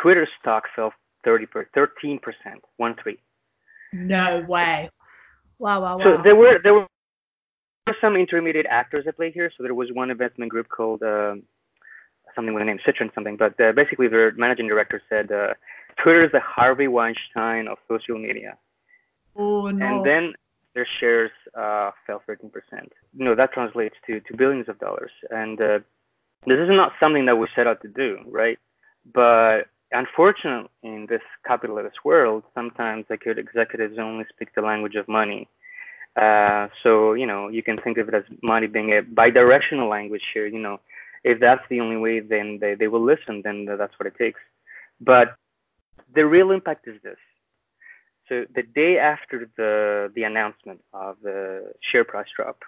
Twitter 0.01 0.27
stock 0.39 0.63
fell 0.75 0.93
30 1.25 1.45
per 1.47 1.67
13 1.75 2.19
percent, 2.19 2.63
one 2.77 2.95
three. 3.03 3.19
No 3.91 4.45
way. 4.47 4.89
Wow, 5.59 5.81
wow, 5.81 5.97
wow. 5.97 6.03
So 6.05 6.21
there 6.23 6.37
were 6.37 6.59
there 6.63 6.73
were 6.73 6.87
some 7.99 8.15
intermediate 8.15 8.65
actors 8.69 9.05
at 9.07 9.15
play 9.15 9.31
here. 9.31 9.51
So 9.55 9.63
there 9.63 9.73
was 9.73 9.89
one 9.91 10.11
investment 10.11 10.51
group 10.51 10.69
called 10.69 11.03
uh, 11.03 11.35
something 12.35 12.53
with 12.53 12.61
the 12.61 12.65
name 12.65 12.79
Citron 12.85 13.11
something, 13.13 13.37
but 13.37 13.59
uh, 13.59 13.71
basically 13.73 14.07
their 14.07 14.31
managing 14.33 14.67
director 14.67 15.01
said 15.09 15.31
uh, 15.31 15.53
Twitter 16.01 16.23
is 16.23 16.31
the 16.31 16.39
Harvey 16.39 16.87
Weinstein 16.87 17.67
of 17.67 17.77
social 17.87 18.17
media. 18.17 18.57
Oh 19.35 19.69
no. 19.69 19.85
And 19.85 20.05
then 20.05 20.33
their 20.75 20.87
shares 20.99 21.31
uh, 21.55 21.91
fell 22.07 22.21
13%. 22.27 22.51
You 23.17 23.25
know 23.25 23.35
that 23.35 23.51
translates 23.53 23.95
to 24.07 24.19
to 24.21 24.37
billions 24.37 24.69
of 24.69 24.79
dollars, 24.79 25.11
and 25.29 25.61
uh, 25.61 25.79
this 26.47 26.59
is 26.59 26.69
not 26.69 26.93
something 26.99 27.25
that 27.25 27.37
we 27.37 27.47
set 27.55 27.67
out 27.67 27.81
to 27.81 27.87
do, 27.87 28.19
right? 28.27 28.59
But 29.13 29.67
unfortunately, 29.91 30.69
in 30.81 31.05
this 31.07 31.21
capitalist 31.45 31.97
world, 32.03 32.43
sometimes 32.55 33.05
like 33.09 33.25
executives 33.25 33.97
only 33.99 34.25
speak 34.29 34.49
the 34.55 34.61
language 34.61 34.95
of 34.95 35.07
money. 35.07 35.47
Uh, 36.15 36.67
so 36.83 37.13
you 37.13 37.25
know 37.25 37.47
you 37.47 37.63
can 37.63 37.77
think 37.77 37.97
of 37.97 38.07
it 38.07 38.13
as 38.13 38.23
money 38.43 38.67
being 38.67 38.91
a 38.93 39.01
bidirectional 39.01 39.89
language 39.89 40.23
here. 40.33 40.45
You 40.45 40.59
know, 40.59 40.79
if 41.23 41.39
that's 41.39 41.63
the 41.69 41.79
only 41.79 41.97
way, 41.97 42.19
then 42.19 42.59
they, 42.59 42.75
they 42.75 42.87
will 42.87 43.03
listen. 43.03 43.41
Then 43.43 43.65
that's 43.65 43.97
what 43.99 44.07
it 44.07 44.15
takes. 44.17 44.39
But 45.01 45.35
the 46.13 46.25
real 46.25 46.51
impact 46.51 46.87
is 46.87 47.01
this. 47.01 47.17
So 48.29 48.45
the 48.55 48.63
day 48.63 48.99
after 48.99 49.49
the 49.57 50.11
the 50.15 50.23
announcement 50.23 50.81
of 50.93 51.17
the 51.23 51.73
share 51.81 52.03
price 52.03 52.27
drop, 52.35 52.61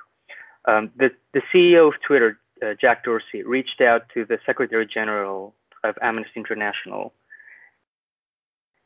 um, 0.66 0.92
the 0.96 1.12
the 1.34 1.42
CEO 1.54 1.88
of 1.88 2.02
Twitter, 2.02 2.40
uh, 2.64 2.74
Jack 2.80 3.04
Dorsey, 3.04 3.44
reached 3.44 3.80
out 3.80 4.10
to 4.14 4.26
the 4.26 4.40
Secretary 4.46 4.86
General 4.86 5.54
of 5.84 5.98
Amnesty 6.02 6.32
International 6.36 7.14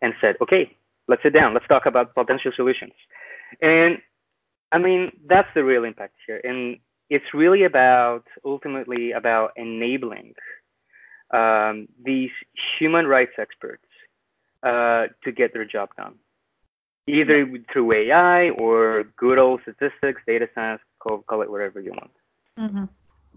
and 0.01 0.13
said, 0.21 0.35
okay, 0.41 0.75
let's 1.07 1.23
sit 1.23 1.33
down, 1.33 1.53
let's 1.53 1.67
talk 1.67 1.85
about 1.85 2.13
potential 2.13 2.51
solutions. 2.55 2.93
And 3.61 3.99
I 4.71 4.77
mean, 4.77 5.11
that's 5.27 5.49
the 5.53 5.63
real 5.63 5.83
impact 5.83 6.15
here. 6.25 6.41
And 6.43 6.77
it's 7.09 7.33
really 7.33 7.63
about 7.63 8.25
ultimately 8.45 9.11
about 9.11 9.51
enabling 9.55 10.35
um, 11.31 11.87
these 12.03 12.31
human 12.77 13.07
rights 13.07 13.33
experts 13.37 13.85
uh, 14.63 15.07
to 15.23 15.31
get 15.31 15.53
their 15.53 15.65
job 15.65 15.89
done, 15.97 16.15
either 17.07 17.49
through 17.71 17.93
AI 17.93 18.49
or 18.51 19.05
good 19.17 19.37
old 19.37 19.61
statistics, 19.61 20.21
data 20.27 20.47
science, 20.53 20.81
call, 20.99 21.19
call 21.19 21.41
it 21.41 21.49
whatever 21.49 21.79
you 21.79 21.91
want. 21.91 22.11
Mm-hmm. 22.59 22.85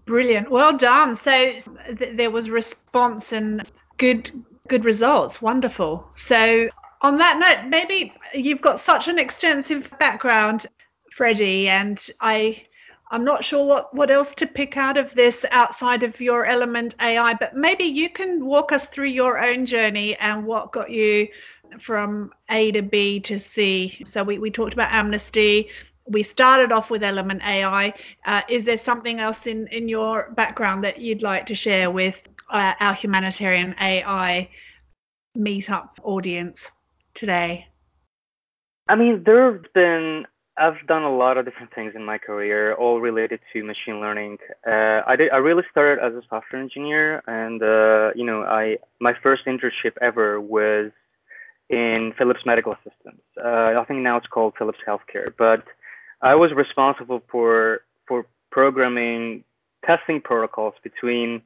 Brilliant. 0.05 0.51
Well 0.51 0.75
done. 0.75 1.15
So 1.15 1.53
th- 1.97 2.17
there 2.17 2.29
was 2.29 2.49
response 2.49 3.31
and 3.31 3.61
good 3.97 4.31
good 4.67 4.85
results. 4.85 5.41
Wonderful. 5.41 6.07
So 6.15 6.69
on 7.01 7.17
that 7.17 7.37
note, 7.37 7.69
maybe 7.69 8.13
you've 8.33 8.61
got 8.61 8.79
such 8.79 9.07
an 9.07 9.19
extensive 9.19 9.89
background, 9.99 10.65
Freddie, 11.15 11.69
and 11.69 12.05
I 12.19 12.63
I'm 13.11 13.23
not 13.23 13.43
sure 13.43 13.65
what, 13.65 13.93
what 13.93 14.09
else 14.09 14.33
to 14.35 14.47
pick 14.47 14.75
out 14.75 14.97
of 14.97 15.13
this 15.13 15.45
outside 15.51 16.01
of 16.01 16.19
your 16.19 16.45
element 16.45 16.95
AI, 16.99 17.35
but 17.35 17.55
maybe 17.55 17.83
you 17.83 18.09
can 18.09 18.43
walk 18.43 18.71
us 18.71 18.87
through 18.87 19.09
your 19.09 19.43
own 19.43 19.67
journey 19.67 20.15
and 20.17 20.45
what 20.45 20.71
got 20.71 20.89
you 20.89 21.27
from 21.79 22.31
A 22.49 22.71
to 22.71 22.81
B 22.81 23.19
to 23.19 23.39
C. 23.39 24.01
So 24.05 24.23
we, 24.23 24.39
we 24.39 24.49
talked 24.49 24.73
about 24.73 24.91
amnesty, 24.91 25.69
we 26.05 26.23
started 26.23 26.71
off 26.71 26.89
with 26.89 27.03
element 27.03 27.41
ai 27.43 27.93
uh, 28.25 28.41
is 28.49 28.65
there 28.65 28.77
something 28.77 29.19
else 29.19 29.47
in 29.47 29.67
in 29.67 29.87
your 29.87 30.31
background 30.35 30.83
that 30.83 30.99
you'd 30.99 31.21
like 31.21 31.45
to 31.45 31.55
share 31.55 31.89
with 31.89 32.21
uh, 32.49 32.73
our 32.79 32.93
humanitarian 32.93 33.73
ai 33.79 34.49
meetup 35.37 35.89
audience 36.03 36.69
today? 37.13 37.67
I 38.87 38.95
mean 38.95 39.23
there 39.23 39.51
have 39.51 39.73
been 39.73 40.25
i've 40.57 40.85
done 40.87 41.03
a 41.03 41.15
lot 41.15 41.37
of 41.37 41.45
different 41.45 41.73
things 41.73 41.93
in 41.95 42.03
my 42.03 42.17
career 42.17 42.73
all 42.75 43.01
related 43.01 43.39
to 43.51 43.63
machine 43.63 43.99
learning 43.99 44.37
uh, 44.67 45.01
i 45.07 45.15
did 45.15 45.31
i 45.31 45.37
really 45.37 45.63
started 45.71 46.03
as 46.03 46.13
a 46.13 46.21
software 46.29 46.61
engineer 46.61 47.23
and 47.27 47.61
uh, 47.63 48.11
you 48.15 48.25
know 48.25 48.43
i 48.43 48.77
my 48.99 49.13
first 49.23 49.45
internship 49.45 49.93
ever 50.01 50.39
was 50.39 50.91
in 51.69 52.13
philips 52.17 52.45
medical 52.45 52.75
systems 52.83 53.21
uh, 53.43 53.73
i 53.79 53.85
think 53.87 53.99
now 53.99 54.17
it's 54.17 54.27
called 54.27 54.53
philips 54.57 54.79
healthcare 54.87 55.33
but 55.37 55.63
I 56.23 56.35
was 56.35 56.53
responsible 56.53 57.21
for 57.29 57.81
for 58.07 58.25
programming 58.49 59.43
testing 59.85 60.21
protocols 60.21 60.73
between 60.81 61.41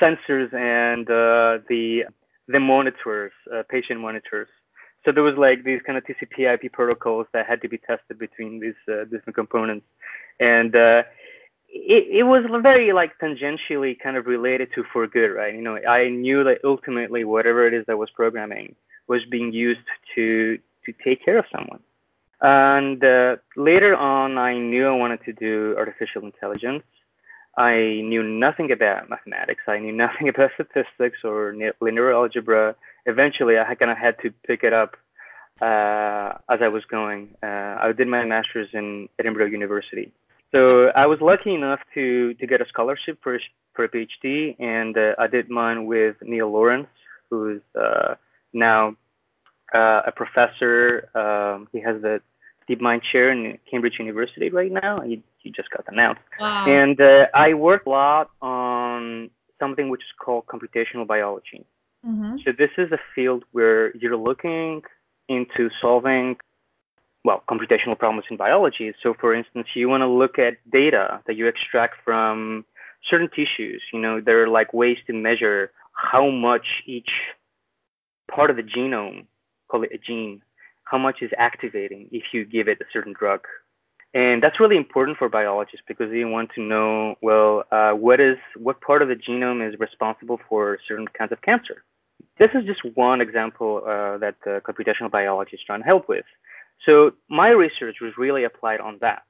sensors 0.00 0.52
and 0.52 1.08
uh, 1.08 1.60
the 1.68 2.04
the 2.48 2.58
monitors, 2.58 3.32
uh, 3.54 3.62
patient 3.68 4.00
monitors. 4.00 4.48
So 5.08 5.12
there 5.12 5.22
was 5.22 5.38
like 5.38 5.64
these 5.64 5.80
kind 5.86 5.96
of 5.96 6.04
TCP/IP 6.04 6.70
protocols 6.70 7.26
that 7.32 7.46
had 7.46 7.62
to 7.62 7.68
be 7.68 7.78
tested 7.78 8.18
between 8.18 8.60
these 8.60 8.74
uh, 8.88 9.04
different 9.04 9.36
components, 9.36 9.86
and 10.38 10.76
uh, 10.76 11.02
it, 11.66 12.06
it 12.10 12.22
was 12.24 12.44
very 12.60 12.92
like 12.92 13.18
tangentially 13.18 13.98
kind 13.98 14.18
of 14.18 14.26
related 14.26 14.68
to 14.74 14.84
for 14.92 15.06
good, 15.06 15.28
right? 15.28 15.54
You 15.54 15.62
know, 15.62 15.78
I 15.88 16.10
knew 16.10 16.44
that 16.44 16.58
ultimately 16.62 17.24
whatever 17.24 17.66
it 17.66 17.72
is 17.72 17.86
that 17.86 17.96
was 17.96 18.10
programming 18.10 18.74
was 19.06 19.24
being 19.24 19.50
used 19.50 19.88
to 20.14 20.58
to 20.84 20.92
take 21.02 21.24
care 21.24 21.38
of 21.38 21.46
someone. 21.50 21.80
And 22.42 23.02
uh, 23.02 23.36
later 23.56 23.96
on, 23.96 24.36
I 24.36 24.58
knew 24.58 24.88
I 24.88 24.92
wanted 24.92 25.24
to 25.24 25.32
do 25.32 25.74
artificial 25.78 26.22
intelligence. 26.22 26.84
I 27.56 28.02
knew 28.04 28.22
nothing 28.22 28.72
about 28.72 29.08
mathematics. 29.08 29.62
I 29.68 29.78
knew 29.78 29.92
nothing 30.04 30.28
about 30.28 30.50
statistics 30.52 31.24
or 31.24 31.56
linear 31.80 32.12
algebra. 32.12 32.76
Eventually, 33.08 33.58
I 33.58 33.74
kind 33.74 33.90
of 33.90 33.98
had 33.98 34.16
to 34.22 34.30
pick 34.46 34.62
it 34.62 34.72
up 34.72 34.96
uh, 35.60 36.38
as 36.48 36.60
I 36.60 36.68
was 36.68 36.84
going. 36.84 37.34
Uh, 37.42 37.76
I 37.80 37.92
did 37.92 38.06
my 38.06 38.24
master's 38.24 38.68
in 38.72 39.08
Edinburgh 39.18 39.46
University. 39.46 40.12
So 40.52 40.88
I 40.88 41.06
was 41.06 41.20
lucky 41.20 41.54
enough 41.54 41.80
to, 41.94 42.34
to 42.34 42.46
get 42.46 42.60
a 42.60 42.68
scholarship 42.68 43.18
for, 43.22 43.38
for 43.74 43.84
a 43.84 43.88
PhD, 43.88 44.56
and 44.58 44.96
uh, 44.96 45.14
I 45.18 45.26
did 45.26 45.50
mine 45.50 45.86
with 45.86 46.16
Neil 46.22 46.50
Lawrence, 46.50 46.88
who 47.28 47.56
is 47.56 47.62
uh, 47.74 48.14
now 48.52 48.96
uh, 49.74 50.02
a 50.06 50.12
professor. 50.12 51.08
Um, 51.14 51.68
he 51.72 51.80
has 51.80 52.00
the 52.00 52.22
DeepMind 52.68 53.02
chair 53.02 53.30
in 53.30 53.58
Cambridge 53.70 53.98
University 53.98 54.48
right 54.50 54.72
now. 54.72 55.00
He, 55.00 55.22
he 55.38 55.50
just 55.50 55.70
got 55.70 55.84
announced. 55.88 56.22
Wow. 56.40 56.66
And 56.66 57.00
uh, 57.00 57.26
I 57.34 57.54
work 57.54 57.86
a 57.86 57.90
lot 57.90 58.30
on 58.40 59.30
something 59.58 59.88
which 59.88 60.02
is 60.02 60.12
called 60.18 60.46
computational 60.46 61.06
biology. 61.06 61.64
Mm-hmm. 62.06 62.36
So 62.44 62.52
this 62.52 62.70
is 62.78 62.92
a 62.92 62.98
field 63.14 63.44
where 63.52 63.94
you're 63.96 64.16
looking 64.16 64.82
into 65.28 65.70
solving 65.80 66.36
well 67.24 67.42
computational 67.48 67.98
problems 67.98 68.26
in 68.30 68.36
biology. 68.36 68.94
So 69.02 69.14
for 69.14 69.34
instance, 69.34 69.68
you 69.74 69.88
want 69.88 70.02
to 70.02 70.06
look 70.06 70.38
at 70.38 70.56
data 70.70 71.20
that 71.26 71.36
you 71.36 71.46
extract 71.46 71.96
from 72.04 72.64
certain 73.08 73.28
tissues. 73.28 73.82
You 73.92 74.00
know, 74.00 74.20
there 74.20 74.42
are 74.42 74.48
like 74.48 74.72
ways 74.72 74.98
to 75.06 75.12
measure 75.12 75.72
how 75.92 76.30
much 76.30 76.82
each 76.86 77.10
part 78.30 78.50
of 78.50 78.56
the 78.56 78.62
genome 78.62 79.26
call 79.68 79.82
it 79.82 79.90
a 79.92 79.98
gene, 79.98 80.42
how 80.84 80.98
much 80.98 81.22
is 81.22 81.30
activating 81.36 82.08
if 82.10 82.24
you 82.32 82.44
give 82.44 82.68
it 82.68 82.80
a 82.80 82.84
certain 82.92 83.12
drug. 83.12 83.46
And 84.14 84.42
that's 84.42 84.58
really 84.58 84.78
important 84.78 85.18
for 85.18 85.28
biologists 85.28 85.84
because 85.86 86.10
they 86.10 86.24
want 86.24 86.50
to 86.54 86.62
know, 86.62 87.16
well, 87.20 87.64
uh, 87.70 87.92
what 87.92 88.20
is 88.20 88.38
what 88.56 88.80
part 88.80 89.02
of 89.02 89.08
the 89.08 89.16
genome 89.16 89.66
is 89.66 89.78
responsible 89.78 90.40
for 90.48 90.78
certain 90.88 91.06
kinds 91.08 91.30
of 91.30 91.42
cancer. 91.42 91.84
This 92.38 92.50
is 92.54 92.64
just 92.64 92.84
one 92.96 93.20
example 93.20 93.82
uh, 93.84 94.18
that 94.18 94.36
uh, 94.46 94.60
computational 94.60 95.52
is 95.52 95.60
trying 95.66 95.80
to 95.80 95.86
help 95.86 96.08
with. 96.08 96.24
So 96.86 97.12
my 97.28 97.50
research 97.50 97.96
was 98.00 98.12
really 98.16 98.44
applied 98.44 98.80
on 98.80 98.98
that. 99.00 99.22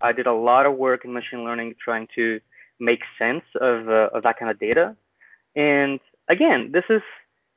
I 0.00 0.12
did 0.12 0.26
a 0.26 0.32
lot 0.32 0.66
of 0.66 0.74
work 0.76 1.04
in 1.04 1.12
machine 1.12 1.44
learning 1.44 1.74
trying 1.82 2.08
to 2.14 2.40
make 2.80 3.00
sense 3.18 3.44
of, 3.60 3.88
uh, 3.88 4.10
of 4.14 4.22
that 4.22 4.38
kind 4.38 4.50
of 4.50 4.58
data. 4.58 4.96
And 5.54 6.00
again, 6.28 6.72
this 6.72 6.84
is 6.88 7.02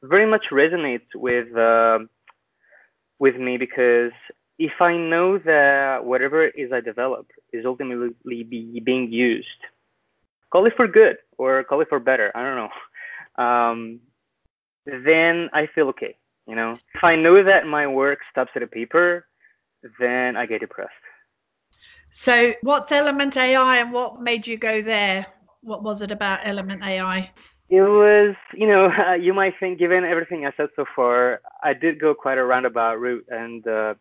very 0.04 0.26
much 0.26 0.46
resonates 0.52 1.08
with 1.16 1.56
uh, 1.56 2.00
with 3.20 3.36
me 3.36 3.58
because 3.58 4.12
if 4.60 4.74
I 4.80 4.96
know 4.96 5.38
that 5.40 6.06
whatever 6.06 6.48
is 6.48 6.72
I 6.72 6.82
develop 6.82 7.28
is 7.52 7.66
ultimately 7.66 8.44
be 8.44 8.80
being 8.84 9.12
used, 9.12 9.48
call 10.52 10.66
it 10.66 10.76
for 10.76 10.88
good 10.88 11.18
or 11.38 11.64
call 11.64 11.82
it 11.82 11.90
for 11.90 12.00
better, 12.00 12.32
I 12.36 12.44
don't 12.44 12.56
know. 12.56 12.70
Um, 13.38 14.00
then 15.06 15.50
I 15.54 15.68
feel 15.68 15.88
okay. 15.90 16.16
You 16.48 16.56
know, 16.56 16.78
if 16.94 17.04
I 17.04 17.16
know 17.16 17.44
that 17.44 17.68
my 17.68 17.88
work 17.88 18.20
stops 18.32 18.52
at 18.56 18.64
a 18.64 18.68
paper, 18.68 19.28
then 20.00 20.38
I 20.38 20.46
get 20.46 20.62
depressed. 20.62 20.92
So, 22.10 22.54
what's 22.62 22.92
Element 22.92 23.36
AI 23.36 23.78
and 23.78 23.92
what 23.92 24.22
made 24.22 24.48
you 24.48 24.58
go 24.58 24.82
there? 24.82 25.26
What 25.62 25.84
was 25.84 26.02
it 26.02 26.12
about 26.12 26.40
Element 26.44 26.84
AI? 26.84 27.32
It 27.70 27.82
was, 27.82 28.36
you 28.54 28.66
know, 28.66 28.86
uh, 29.08 29.14
you 29.14 29.34
might 29.34 29.56
think, 29.60 29.78
given 29.78 30.06
everything 30.06 30.46
I 30.46 30.54
said 30.56 30.70
so 30.76 30.86
far, 30.96 31.42
I 31.64 31.74
did 31.74 32.00
go 32.00 32.14
quite 32.14 32.38
a 32.38 32.46
roundabout 32.46 33.00
route. 33.00 33.26
And 33.30 33.68
uh, 33.68 33.96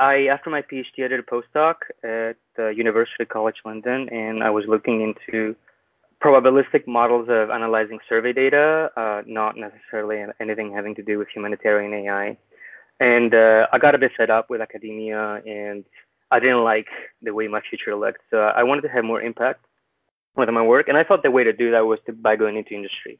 I, 0.00 0.26
after 0.26 0.50
my 0.50 0.62
PhD, 0.62 1.04
I 1.04 1.08
did 1.08 1.20
a 1.20 1.22
postdoc 1.22 1.74
at 2.02 2.36
the 2.56 2.74
University 2.76 3.24
College 3.24 3.56
London, 3.64 4.08
and 4.08 4.42
I 4.42 4.50
was 4.50 4.64
looking 4.66 5.00
into 5.00 5.54
probabilistic 6.22 6.86
models 6.86 7.28
of 7.28 7.50
analyzing 7.50 7.98
survey 8.08 8.32
data, 8.32 8.90
uh, 8.96 9.22
not 9.26 9.56
necessarily 9.56 10.24
anything 10.40 10.72
having 10.72 10.94
to 10.96 11.02
do 11.02 11.18
with 11.18 11.28
humanitarian 11.28 11.94
AI. 11.94 12.36
And 13.00 13.34
uh, 13.34 13.68
I 13.72 13.78
got 13.78 13.94
a 13.94 13.98
bit 13.98 14.12
fed 14.16 14.30
up 14.30 14.50
with 14.50 14.60
academia, 14.60 15.40
and 15.46 15.84
I 16.30 16.40
didn't 16.40 16.64
like 16.64 16.88
the 17.22 17.32
way 17.32 17.46
my 17.46 17.60
future 17.60 17.94
looked. 17.94 18.20
So 18.30 18.40
I 18.40 18.64
wanted 18.64 18.82
to 18.82 18.88
have 18.88 19.04
more 19.04 19.22
impact 19.22 19.64
with 20.36 20.48
my 20.50 20.62
work, 20.62 20.88
and 20.88 20.98
I 20.98 21.04
thought 21.04 21.22
the 21.22 21.30
way 21.30 21.44
to 21.44 21.52
do 21.52 21.70
that 21.70 21.86
was 21.86 22.00
to, 22.06 22.12
by 22.12 22.36
going 22.36 22.56
into 22.56 22.74
industry. 22.74 23.18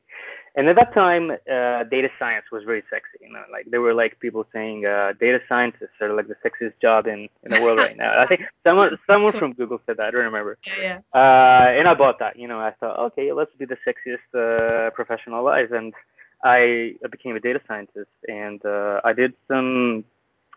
And 0.59 0.69
at 0.69 0.75
that 0.75 0.93
time, 0.93 1.31
uh, 1.31 1.85
data 1.85 2.09
science 2.19 2.47
was 2.51 2.65
very 2.65 2.83
sexy. 2.91 3.19
You 3.21 3.33
know, 3.33 3.45
like 3.53 3.67
there 3.71 3.81
were 3.81 3.95
like 3.95 4.19
people 4.19 4.45
saying 4.53 4.87
uh, 4.87 5.13
data 5.21 5.41
scientists 5.49 5.95
are 6.01 6.13
like 6.13 6.27
the 6.27 6.35
sexiest 6.45 6.73
job 6.83 7.07
in, 7.07 7.29
in 7.45 7.53
the 7.53 7.61
world 7.61 7.79
right 7.79 7.97
now. 7.97 8.21
I 8.21 8.27
think 8.27 8.41
someone 8.67 8.99
someone 9.07 9.39
from 9.39 9.53
Google 9.53 9.81
said 9.87 9.99
that. 9.99 10.07
I 10.07 10.11
don't 10.11 10.25
remember. 10.25 10.59
Yeah. 10.81 10.99
Uh, 11.15 11.79
and 11.79 11.87
I 11.87 11.95
bought 11.95 12.19
that. 12.19 12.37
You 12.37 12.49
know, 12.49 12.59
I 12.59 12.73
thought, 12.73 12.99
okay, 13.07 13.33
let's 13.33 13.53
be 13.57 13.67
the 13.67 13.79
sexiest 13.87 14.27
uh, 14.35 14.91
professional 14.91 15.43
alive, 15.43 15.71
and 15.71 15.95
I 16.43 16.97
became 17.09 17.37
a 17.37 17.41
data 17.41 17.61
scientist, 17.69 18.11
and 18.27 18.61
uh, 18.67 19.01
I 19.05 19.13
did 19.13 19.35
some 19.47 20.05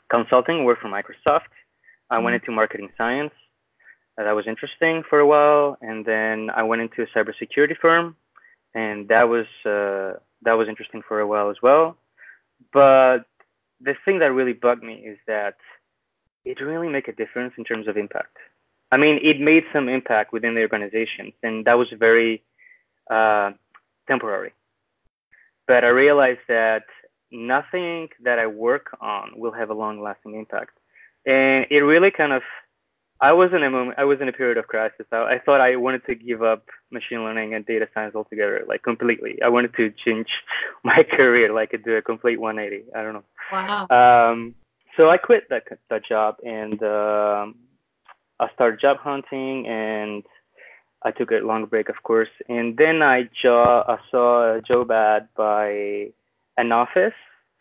consulting 0.10 0.64
work 0.64 0.80
for 0.82 0.88
Microsoft. 0.88 1.54
I 2.10 2.18
went 2.18 2.36
mm-hmm. 2.36 2.46
into 2.46 2.52
marketing 2.56 2.90
science. 2.98 3.34
Uh, 4.18 4.24
that 4.24 4.36
was 4.36 4.48
interesting 4.48 5.04
for 5.08 5.20
a 5.20 5.28
while, 5.28 5.78
and 5.82 6.04
then 6.06 6.50
I 6.50 6.64
went 6.64 6.82
into 6.82 7.04
a 7.04 7.08
cybersecurity 7.08 7.78
firm, 7.78 8.16
and 8.74 9.08
that 9.10 9.28
was 9.28 9.48
uh, 9.66 10.20
that 10.44 10.54
was 10.54 10.68
interesting 10.68 11.02
for 11.08 11.20
a 11.20 11.28
while 11.28 11.50
as 11.50 11.62
well. 11.62 11.98
But 12.74 13.26
the 13.80 13.96
thing 14.06 14.20
that 14.20 14.34
really 14.34 14.54
bugged 14.54 14.84
me 14.84 14.96
is 14.96 15.18
that 15.28 15.58
it 16.46 16.60
really 16.62 16.90
make 16.90 17.08
a 17.08 17.14
difference 17.14 17.54
in 17.58 17.64
terms 17.64 17.88
of 17.88 17.98
impact. 17.98 18.38
I 18.92 18.98
mean, 18.98 19.20
it 19.24 19.40
made 19.40 19.64
some 19.72 19.88
impact 19.88 20.34
within 20.34 20.54
the 20.56 20.62
organization, 20.62 21.32
and 21.44 21.66
that 21.66 21.78
was 21.78 21.88
very 21.98 22.44
uh, 23.10 23.52
temporary. 24.08 24.54
But 25.68 25.86
I 25.86 25.90
realized 25.90 26.42
that 26.48 26.84
nothing 27.32 28.10
that 28.24 28.38
I 28.40 28.48
work 28.48 28.98
on 29.00 29.32
will 29.36 29.54
have 29.54 29.70
a 29.70 29.74
long-lasting 29.74 30.36
impact, 30.36 30.78
and 31.26 31.66
it 31.70 31.80
really 31.80 32.12
kind 32.12 32.34
of 32.34 32.44
I 33.22 33.34
was 33.34 33.54
in 33.54 33.62
a 33.62 33.70
moment. 33.70 34.00
I 34.00 34.04
was 34.04 34.20
in 34.20 34.28
a 34.28 34.34
period 34.34 34.58
of 34.58 34.68
crisis. 34.68 35.06
I, 35.12 35.36
I, 35.36 35.40
thought 35.40 35.62
I 35.62 35.76
wanted 35.76 36.04
to 36.08 36.16
give 36.16 36.42
up 36.42 36.66
machine 36.90 37.24
learning 37.24 37.54
and 37.54 37.64
data 37.64 37.88
science 37.94 38.16
altogether, 38.16 38.66
like 38.68 38.82
completely. 38.82 39.40
I 39.44 39.50
wanted 39.50 39.76
to 39.76 39.92
change 39.92 40.28
my 40.84 41.04
career, 41.04 41.54
like 41.54 41.80
do 41.86 41.96
a 41.96 42.02
complete 42.02 42.40
180. 42.40 42.92
I 42.96 43.04
don't 43.04 43.14
know. 43.14 43.24
Wow. 43.52 44.32
Um, 44.32 44.56
so 44.98 45.10
I 45.10 45.18
quit 45.18 45.48
that 45.50 45.64
that 45.90 46.04
job 46.04 46.38
and 46.44 46.82
um, 46.84 47.56
I 48.40 48.50
started 48.56 48.82
job 48.82 48.98
hunting 48.98 49.68
and 49.68 50.24
I 51.04 51.12
took 51.12 51.32
a 51.32 51.36
long 51.36 51.66
break, 51.66 51.90
of 51.90 52.02
course. 52.04 52.30
And 52.50 52.76
then 52.76 53.02
I, 53.04 53.30
jo- 53.42 53.84
I 53.88 53.98
saw 54.10 54.56
a 54.56 54.62
job 54.62 54.92
ad 54.92 55.30
by 55.36 56.08
an 56.58 56.72
office 56.72 57.14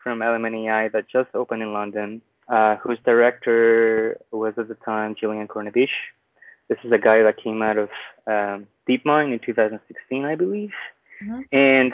from 0.02 0.22
AI 0.22 0.88
that 0.88 1.08
just 1.08 1.28
opened 1.34 1.62
in 1.62 1.72
London 1.72 2.22
uh, 2.50 2.76
whose 2.76 2.98
director 3.04 4.18
was 4.32 4.54
at 4.58 4.68
the 4.68 4.74
time 4.74 5.14
Julien 5.14 5.48
Cornebise. 5.48 5.88
This 6.68 6.78
is 6.84 6.92
a 6.92 6.98
guy 6.98 7.22
that 7.22 7.36
came 7.36 7.62
out 7.62 7.78
of 7.78 7.88
um, 8.26 8.66
DeepMind 8.88 9.32
in 9.32 9.38
2016, 9.38 10.24
I 10.24 10.34
believe. 10.34 10.72
Mm-hmm. 11.22 11.40
And 11.52 11.92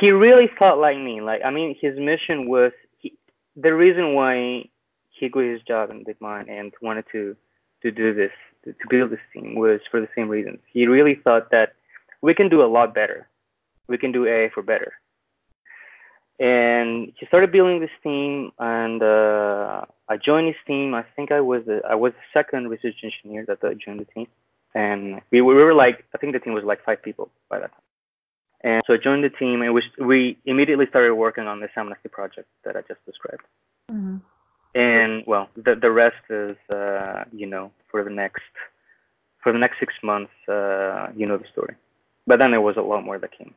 he 0.00 0.10
really 0.10 0.50
thought 0.58 0.78
like 0.78 0.98
me. 0.98 1.20
Like, 1.20 1.42
I 1.44 1.50
mean, 1.50 1.76
his 1.80 1.98
mission 1.98 2.48
was 2.48 2.72
he, 2.98 3.14
the 3.54 3.74
reason 3.74 4.14
why 4.14 4.68
he 5.10 5.28
quit 5.28 5.52
his 5.52 5.62
job 5.62 5.90
in 5.90 6.04
DeepMind 6.04 6.50
and 6.50 6.72
wanted 6.82 7.04
to 7.12 7.36
to 7.82 7.90
do 7.90 8.14
this, 8.14 8.32
to, 8.64 8.72
to 8.72 8.88
build 8.88 9.10
this 9.10 9.20
team, 9.34 9.54
was 9.54 9.80
for 9.90 10.00
the 10.00 10.08
same 10.16 10.28
reasons. 10.28 10.58
He 10.72 10.86
really 10.86 11.14
thought 11.14 11.50
that 11.50 11.74
we 12.22 12.32
can 12.32 12.48
do 12.48 12.62
a 12.62 12.66
lot 12.66 12.94
better. 12.94 13.28
We 13.86 13.98
can 13.98 14.12
do 14.12 14.26
AI 14.26 14.48
for 14.48 14.62
better 14.62 14.94
and 16.38 17.12
he 17.16 17.26
started 17.26 17.50
building 17.50 17.80
this 17.80 17.90
team 18.02 18.52
and 18.58 19.02
uh, 19.02 19.82
i 20.08 20.16
joined 20.16 20.46
his 20.46 20.56
team. 20.66 20.94
I 20.94 21.04
think 21.14 21.32
i 21.32 21.40
was 21.40 21.64
the, 21.66 21.80
i 21.88 21.94
was 21.94 22.12
the 22.12 22.38
second 22.38 22.68
research 22.68 22.96
engineer 23.02 23.44
that 23.46 23.60
joined 23.78 24.00
the 24.00 24.04
team. 24.04 24.28
And 24.74 25.22
we, 25.30 25.40
we 25.40 25.54
were 25.54 25.74
like 25.74 26.04
i 26.14 26.18
think 26.18 26.32
the 26.32 26.40
team 26.40 26.52
was 26.52 26.64
like 26.64 26.84
five 26.84 27.02
people 27.02 27.30
by 27.48 27.58
that 27.60 27.72
time. 27.72 27.80
And 28.62 28.82
so 28.86 28.94
i 28.94 28.96
joined 28.98 29.24
the 29.24 29.30
team 29.30 29.62
and 29.62 29.72
we, 29.72 29.82
we 29.98 30.38
immediately 30.44 30.86
started 30.86 31.14
working 31.14 31.46
on 31.46 31.60
this 31.60 31.70
amnesty 31.76 32.08
project 32.08 32.48
that 32.64 32.76
i 32.76 32.82
just 32.82 33.04
described. 33.06 33.44
Mm-hmm. 33.90 34.16
and 34.74 35.22
well 35.26 35.48
the, 35.56 35.76
the 35.76 35.90
rest 35.90 36.24
is 36.28 36.56
uh, 36.70 37.24
you 37.32 37.46
know 37.46 37.70
for 37.90 38.02
the 38.04 38.10
next 38.10 38.42
for 39.42 39.52
the 39.52 39.58
next 39.58 39.78
six 39.78 39.94
months 40.02 40.32
uh, 40.48 41.08
you 41.16 41.26
know 41.26 41.38
the 41.38 41.46
story. 41.52 41.76
But 42.26 42.40
then 42.40 42.50
there 42.50 42.60
was 42.60 42.76
a 42.76 42.82
lot 42.82 43.04
more 43.04 43.18
that 43.18 43.30
came 43.38 43.54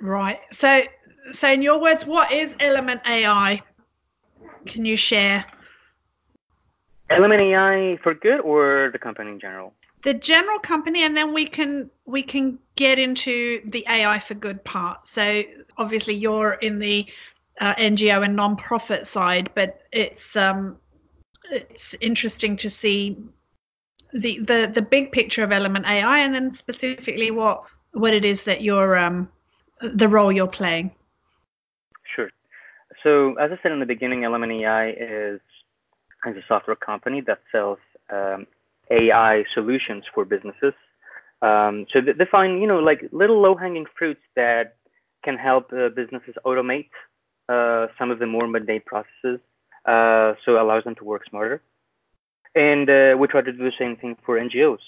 right 0.00 0.38
so 0.52 0.82
so 1.32 1.50
in 1.50 1.62
your 1.62 1.80
words, 1.80 2.06
what 2.06 2.32
is 2.32 2.54
Element 2.60 3.00
AI? 3.06 3.62
Can 4.66 4.84
you 4.84 4.96
share? 4.96 5.44
Element 7.10 7.40
AI 7.40 7.98
for 8.02 8.14
good 8.14 8.40
or 8.40 8.90
the 8.92 8.98
company 8.98 9.30
in 9.30 9.40
general? 9.40 9.72
The 10.04 10.14
general 10.14 10.58
company, 10.58 11.02
and 11.02 11.16
then 11.16 11.32
we 11.32 11.46
can 11.46 11.90
we 12.04 12.22
can 12.22 12.58
get 12.76 12.98
into 12.98 13.60
the 13.70 13.84
AI 13.88 14.18
for 14.18 14.34
good 14.34 14.62
part. 14.64 15.08
So 15.08 15.42
obviously 15.78 16.14
you're 16.14 16.54
in 16.54 16.78
the 16.78 17.06
uh, 17.60 17.74
NGO 17.74 18.24
and 18.24 18.36
non-profit 18.36 19.06
side, 19.06 19.50
but 19.54 19.82
it's 19.92 20.36
um, 20.36 20.76
it's 21.50 21.94
interesting 22.00 22.56
to 22.58 22.70
see 22.70 23.16
the, 24.12 24.38
the 24.40 24.70
the 24.72 24.82
big 24.82 25.10
picture 25.10 25.42
of 25.42 25.50
Element 25.50 25.86
AI, 25.86 26.20
and 26.20 26.34
then 26.34 26.52
specifically 26.52 27.30
what 27.30 27.64
what 27.92 28.12
it 28.12 28.24
is 28.24 28.44
that 28.44 28.62
you're 28.62 28.96
um, 28.96 29.28
the 29.82 30.08
role 30.08 30.32
you're 30.32 30.46
playing. 30.46 30.90
Sure. 32.14 32.30
So 33.02 33.34
as 33.34 33.50
I 33.52 33.58
said 33.62 33.72
in 33.72 33.80
the 33.80 33.86
beginning, 33.86 34.24
Element 34.24 34.52
AI 34.52 34.90
is, 34.90 35.40
is 36.26 36.36
a 36.36 36.42
software 36.48 36.76
company 36.76 37.20
that 37.22 37.40
sells 37.52 37.78
um, 38.10 38.46
AI 38.90 39.44
solutions 39.54 40.04
for 40.14 40.24
businesses. 40.24 40.74
Um, 41.42 41.86
so 41.92 42.00
they 42.00 42.24
find, 42.24 42.60
you 42.60 42.66
know, 42.66 42.78
like 42.78 43.08
little 43.12 43.40
low-hanging 43.40 43.86
fruits 43.98 44.22
that 44.36 44.76
can 45.22 45.36
help 45.36 45.72
uh, 45.72 45.90
businesses 45.90 46.34
automate 46.44 46.88
uh, 47.48 47.88
some 47.98 48.10
of 48.10 48.18
the 48.18 48.26
more 48.26 48.46
mundane 48.46 48.82
processes. 48.86 49.40
Uh, 49.84 50.34
so 50.44 50.56
it 50.56 50.60
allows 50.60 50.84
them 50.84 50.94
to 50.96 51.04
work 51.04 51.22
smarter. 51.28 51.60
And 52.54 52.88
uh, 52.88 53.16
we 53.18 53.28
try 53.28 53.42
to 53.42 53.52
do 53.52 53.64
the 53.64 53.72
same 53.78 53.96
thing 53.96 54.16
for 54.24 54.38
NGOs. 54.38 54.78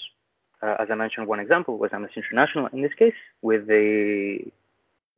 Uh, 0.61 0.75
as 0.79 0.89
I 0.91 0.95
mentioned, 0.95 1.27
one 1.27 1.39
example 1.39 1.77
was 1.77 1.91
Amnesty 1.93 2.21
International 2.21 2.65
in 2.67 2.81
this 2.81 2.93
case, 2.95 3.13
with 3.41 3.67
the 3.67 4.39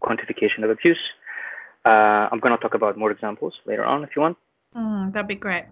quantification 0.02 0.64
of 0.64 0.70
abuse. 0.70 1.00
Uh, 1.86 2.30
I'm 2.32 2.40
going 2.40 2.56
to 2.56 2.62
talk 2.62 2.74
about 2.74 2.98
more 2.98 3.12
examples 3.12 3.54
later 3.66 3.86
on 3.86 4.04
if 4.04 4.16
you 4.16 4.22
want. 4.22 4.38
Mm, 4.76 5.14
that'd 5.14 5.28
be 5.28 5.36
great. 5.36 5.66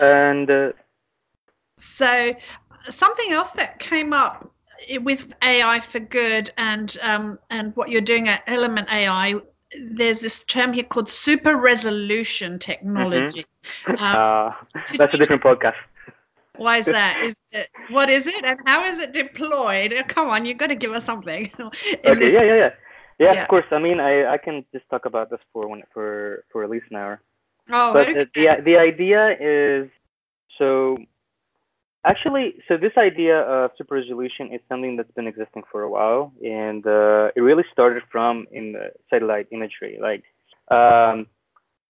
And 0.00 0.50
uh, 0.50 0.72
so, 1.78 2.34
something 2.88 3.32
else 3.32 3.52
that 3.52 3.78
came 3.78 4.12
up 4.12 4.50
with 5.00 5.20
AI 5.42 5.80
for 5.80 6.00
good 6.00 6.52
and 6.58 6.96
um, 7.02 7.38
and 7.50 7.74
what 7.76 7.90
you're 7.90 8.00
doing 8.00 8.28
at 8.28 8.42
Element 8.46 8.88
AI, 8.92 9.34
there's 9.90 10.20
this 10.20 10.44
term 10.44 10.72
here 10.72 10.84
called 10.84 11.08
super 11.08 11.56
resolution 11.56 12.58
technology. 12.58 13.46
Mm-hmm. 13.86 14.02
Um, 14.02 14.52
uh, 14.76 14.96
that's 14.96 15.14
a 15.14 15.18
different 15.18 15.42
podcast. 15.42 15.74
Why 16.56 16.78
is 16.78 16.86
that? 16.86 17.22
Is 17.24 17.34
it, 17.52 17.68
what 17.90 18.10
is 18.10 18.26
it, 18.26 18.44
and 18.44 18.58
how 18.66 18.90
is 18.90 18.98
it 18.98 19.12
deployed? 19.12 19.94
Come 20.08 20.28
on, 20.28 20.44
you've 20.44 20.58
got 20.58 20.66
to 20.66 20.74
give 20.74 20.92
us 20.92 21.04
something. 21.04 21.50
okay, 21.60 22.14
this, 22.18 22.34
yeah, 22.34 22.42
yeah, 22.42 22.56
yeah. 22.56 22.70
Yeah, 23.18 23.32
yeah, 23.32 23.42
of 23.42 23.48
course. 23.48 23.64
I 23.70 23.78
mean, 23.78 23.98
I, 24.00 24.26
I 24.26 24.38
can 24.38 24.64
just 24.72 24.88
talk 24.90 25.06
about 25.06 25.30
this 25.30 25.40
for 25.52 25.66
one 25.66 25.82
for 25.92 26.44
for 26.52 26.64
at 26.64 26.70
least 26.70 26.86
an 26.90 26.96
hour. 26.96 27.20
Oh, 27.70 27.92
but 27.92 28.08
okay. 28.08 28.26
the 28.34 28.62
the 28.62 28.76
idea 28.78 29.36
is 29.40 29.88
so 30.58 30.98
Actually, 32.06 32.54
so 32.68 32.76
this 32.76 32.92
idea 32.96 33.40
of 33.40 33.72
super 33.76 33.96
resolution 33.96 34.52
is 34.52 34.60
something 34.68 34.96
that's 34.96 35.10
been 35.10 35.26
existing 35.26 35.64
for 35.72 35.82
a 35.82 35.90
while, 35.90 36.32
and 36.44 36.86
uh, 36.86 37.32
it 37.34 37.40
really 37.40 37.64
started 37.72 38.04
from 38.12 38.46
in 38.52 38.74
the 38.74 38.92
satellite 39.10 39.48
imagery. 39.50 39.98
Like, 40.00 40.22
um, 40.70 41.26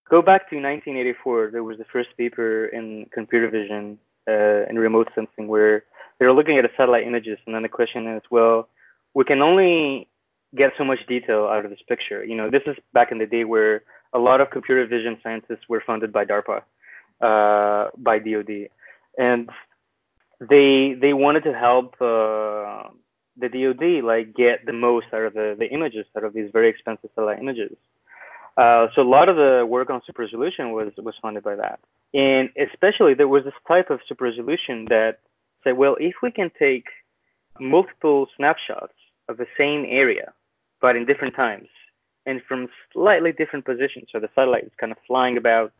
go 0.09 0.23
back 0.23 0.49
to 0.49 0.55
1984, 0.55 1.51
there 1.51 1.63
was 1.63 1.77
the 1.77 1.85
first 1.93 2.09
paper 2.17 2.65
in 2.65 3.05
computer 3.13 3.47
vision 3.47 3.99
uh, 4.27 4.65
and 4.67 4.79
remote 4.79 5.07
sensing 5.13 5.47
where 5.47 5.83
they 6.17 6.25
were 6.25 6.33
looking 6.33 6.57
at 6.57 6.65
satellite 6.75 7.05
images, 7.05 7.37
and 7.45 7.53
then 7.53 7.61
the 7.61 7.69
question 7.69 8.07
is, 8.07 8.23
well, 8.31 8.69
we 9.13 9.23
can 9.23 9.43
only 9.43 10.09
get 10.55 10.73
so 10.77 10.83
much 10.83 11.05
detail 11.07 11.45
out 11.45 11.65
of 11.65 11.71
this 11.71 11.81
picture. 11.87 12.23
You 12.23 12.35
know, 12.35 12.49
this 12.49 12.63
is 12.65 12.75
back 12.93 13.11
in 13.11 13.17
the 13.17 13.25
day 13.25 13.43
where 13.43 13.83
a 14.13 14.19
lot 14.19 14.41
of 14.41 14.49
computer 14.49 14.85
vision 14.85 15.17
scientists 15.21 15.67
were 15.67 15.83
funded 15.85 16.11
by 16.11 16.25
DARPA, 16.25 16.61
uh, 17.21 17.89
by 17.97 18.19
DoD, 18.19 18.69
and 19.17 19.49
they 20.39 20.93
they 20.93 21.13
wanted 21.13 21.43
to 21.43 21.53
help 21.53 21.95
uh, 22.01 22.89
the 23.37 23.49
DoD 23.49 24.03
like 24.03 24.33
get 24.33 24.65
the 24.65 24.73
most 24.73 25.07
out 25.13 25.23
of 25.23 25.33
the, 25.33 25.55
the 25.57 25.69
images 25.69 26.05
out 26.15 26.23
of 26.23 26.33
these 26.33 26.49
very 26.51 26.69
expensive 26.69 27.09
satellite 27.15 27.39
images. 27.39 27.75
Uh, 28.55 28.87
so 28.95 29.01
a 29.01 29.03
lot 29.03 29.29
of 29.29 29.35
the 29.35 29.65
work 29.67 29.89
on 29.89 30.01
super 30.05 30.23
resolution 30.23 30.71
was 30.71 30.91
was 30.97 31.15
funded 31.21 31.43
by 31.43 31.55
that, 31.55 31.79
and 32.13 32.49
especially 32.57 33.13
there 33.13 33.27
was 33.27 33.43
this 33.43 33.53
type 33.67 33.89
of 33.89 33.99
super 34.07 34.25
resolution 34.25 34.85
that 34.85 35.19
said, 35.63 35.77
well, 35.77 35.95
if 35.99 36.15
we 36.23 36.31
can 36.31 36.51
take 36.57 36.85
multiple 37.59 38.27
snapshots 38.35 38.93
of 39.27 39.37
the 39.37 39.47
same 39.57 39.85
area, 39.87 40.33
but 40.81 40.95
in 40.95 41.05
different 41.05 41.35
times 41.35 41.67
and 42.25 42.41
from 42.47 42.67
slightly 42.93 43.31
different 43.31 43.65
positions, 43.65 44.09
so 44.11 44.19
the 44.19 44.29
satellite 44.35 44.65
is 44.65 44.71
kind 44.77 44.91
of 44.91 44.97
flying 45.07 45.37
about, 45.37 45.71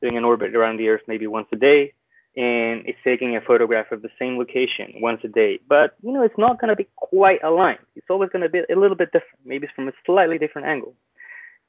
doing 0.00 0.16
an 0.16 0.24
orbit 0.24 0.54
around 0.54 0.76
the 0.76 0.88
Earth 0.88 1.02
maybe 1.06 1.26
once 1.26 1.46
a 1.52 1.56
day, 1.56 1.92
and 2.36 2.82
it's 2.86 2.98
taking 3.04 3.36
a 3.36 3.40
photograph 3.40 3.92
of 3.92 4.02
the 4.02 4.08
same 4.18 4.36
location 4.38 4.94
once 4.96 5.20
a 5.22 5.28
day. 5.28 5.60
But 5.68 5.94
you 6.02 6.12
know, 6.12 6.22
it's 6.22 6.38
not 6.38 6.60
going 6.60 6.70
to 6.70 6.76
be 6.76 6.88
quite 6.96 7.40
aligned. 7.44 7.78
It's 7.94 8.10
always 8.10 8.30
going 8.30 8.42
to 8.42 8.48
be 8.48 8.62
a 8.70 8.76
little 8.76 8.96
bit 8.96 9.12
different, 9.12 9.38
maybe 9.44 9.66
it's 9.66 9.74
from 9.74 9.88
a 9.88 9.92
slightly 10.04 10.38
different 10.38 10.66
angle. 10.66 10.94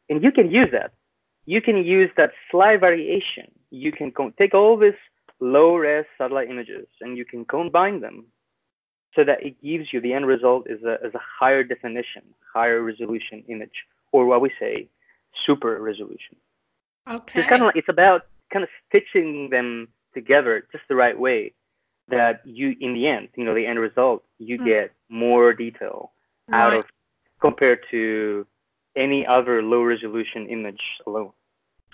And 0.10 0.24
you 0.24 0.32
can 0.32 0.50
use 0.50 0.70
that. 0.72 0.92
You 1.46 1.62
can 1.62 1.78
use 1.84 2.10
that 2.18 2.32
slight 2.50 2.80
variation. 2.80 3.52
You 3.70 3.92
can 3.92 4.14
take 4.38 4.54
all 4.54 4.78
these 4.78 4.94
low-res 5.40 6.06
satellite 6.18 6.50
images 6.50 6.88
and 7.02 7.18
you 7.18 7.26
can 7.26 7.44
combine 7.46 8.00
them 8.00 8.26
so 9.16 9.24
that 9.24 9.44
it 9.44 9.62
gives 9.62 9.94
you 9.94 10.02
the 10.02 10.14
end 10.14 10.26
result 10.26 10.68
is 10.70 10.84
a, 10.84 10.96
is 11.06 11.14
a 11.14 11.22
higher 11.40 11.64
definition, 11.64 12.24
higher 12.54 12.82
resolution 12.82 13.44
image, 13.48 13.86
or 14.12 14.26
what 14.26 14.42
we 14.42 14.52
say, 14.60 14.88
super 15.46 15.82
resolution. 15.82 16.36
Okay. 17.10 17.42
it's 17.42 17.50
kind 17.50 17.62
of 17.62 17.68
like, 17.68 17.76
it's 17.76 17.90
about 17.90 18.28
kind 18.52 18.64
of 18.64 18.70
stitching 18.88 19.50
them 19.50 19.90
together 20.14 20.66
just 20.72 20.84
the 20.88 20.96
right 20.96 21.20
way 21.20 21.54
that 22.10 22.42
you 22.46 22.76
in 22.80 22.94
the 22.94 23.08
end 23.08 23.30
you 23.36 23.44
know 23.44 23.56
the 23.56 23.66
end 23.66 23.80
result 23.80 24.24
you 24.38 24.60
mm. 24.60 24.66
get 24.66 24.92
more 25.10 25.54
detail 25.54 26.12
right. 26.48 26.62
out 26.62 26.74
of 26.74 26.86
compared 27.40 27.80
to 27.90 28.46
any 28.96 29.26
other 29.26 29.64
low 29.64 29.82
resolution 29.82 30.48
image 30.48 30.82
alone 31.08 31.32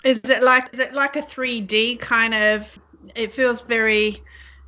is 0.03 0.19
it 0.25 0.43
like 0.43 0.73
is 0.73 0.79
it 0.79 0.93
like 0.93 1.15
a 1.15 1.21
3d 1.21 1.99
kind 1.99 2.33
of 2.33 2.79
it 3.15 3.33
feels 3.33 3.61
very 3.61 4.21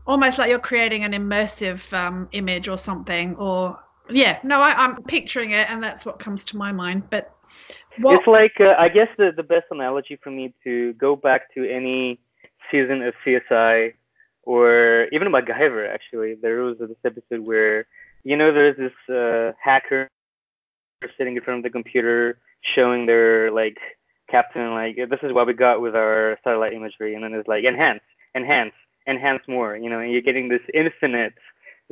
almost 0.08 0.38
like 0.38 0.50
you're 0.50 0.60
creating 0.60 1.04
an 1.04 1.12
immersive 1.12 1.92
um, 1.94 2.28
image 2.32 2.68
or 2.68 2.78
something 2.78 3.36
or 3.36 3.80
yeah 4.10 4.40
no 4.44 4.62
I, 4.62 4.72
i'm 4.74 5.02
picturing 5.04 5.52
it 5.52 5.70
and 5.70 5.82
that's 5.82 6.06
what 6.06 6.20
comes 6.20 6.44
to 6.46 6.58
my 6.58 6.72
mind 6.72 7.10
but 7.10 7.36
what... 8.00 8.18
it's 8.18 8.28
like 8.28 8.60
uh, 8.60 8.76
i 8.78 8.90
guess 8.90 9.08
the, 9.18 9.32
the 9.32 9.44
best 9.44 9.68
analogy 9.72 10.18
for 10.22 10.32
me 10.32 10.54
to 10.64 10.94
go 10.94 11.16
back 11.16 11.54
to 11.54 11.70
any 11.70 12.20
season 12.72 13.04
of 13.04 13.14
CSI 13.26 13.94
or 14.44 15.08
even 15.12 15.28
MacGyver. 15.30 15.88
Actually, 15.88 16.36
there 16.36 16.62
was 16.62 16.78
this 16.80 16.90
episode 17.06 17.46
where 17.46 17.86
you 18.24 18.38
know 18.38 18.52
there's 18.52 18.78
this 18.78 19.16
uh, 19.16 19.52
hacker 19.62 20.08
sitting 21.18 21.36
in 21.36 21.44
front 21.44 21.60
of 21.60 21.64
the 21.64 21.70
computer 21.70 22.40
showing 22.62 23.06
their 23.06 23.52
like 23.52 23.78
captain 24.30 24.72
like 24.72 24.96
this 24.96 25.20
is 25.24 25.34
what 25.34 25.48
we 25.48 25.54
got 25.54 25.82
with 25.82 25.96
our 25.96 26.38
satellite 26.44 26.74
imagery, 26.74 27.16
and 27.16 27.24
then 27.24 27.34
it's 27.34 27.48
like 27.48 27.66
enhance, 27.66 28.02
enhance, 28.36 28.74
enhance 29.08 29.44
more. 29.48 29.76
You 29.76 29.90
know, 29.90 30.00
and 30.00 30.12
you're 30.12 30.22
getting 30.22 30.50
this 30.50 30.62
infinite 30.74 31.34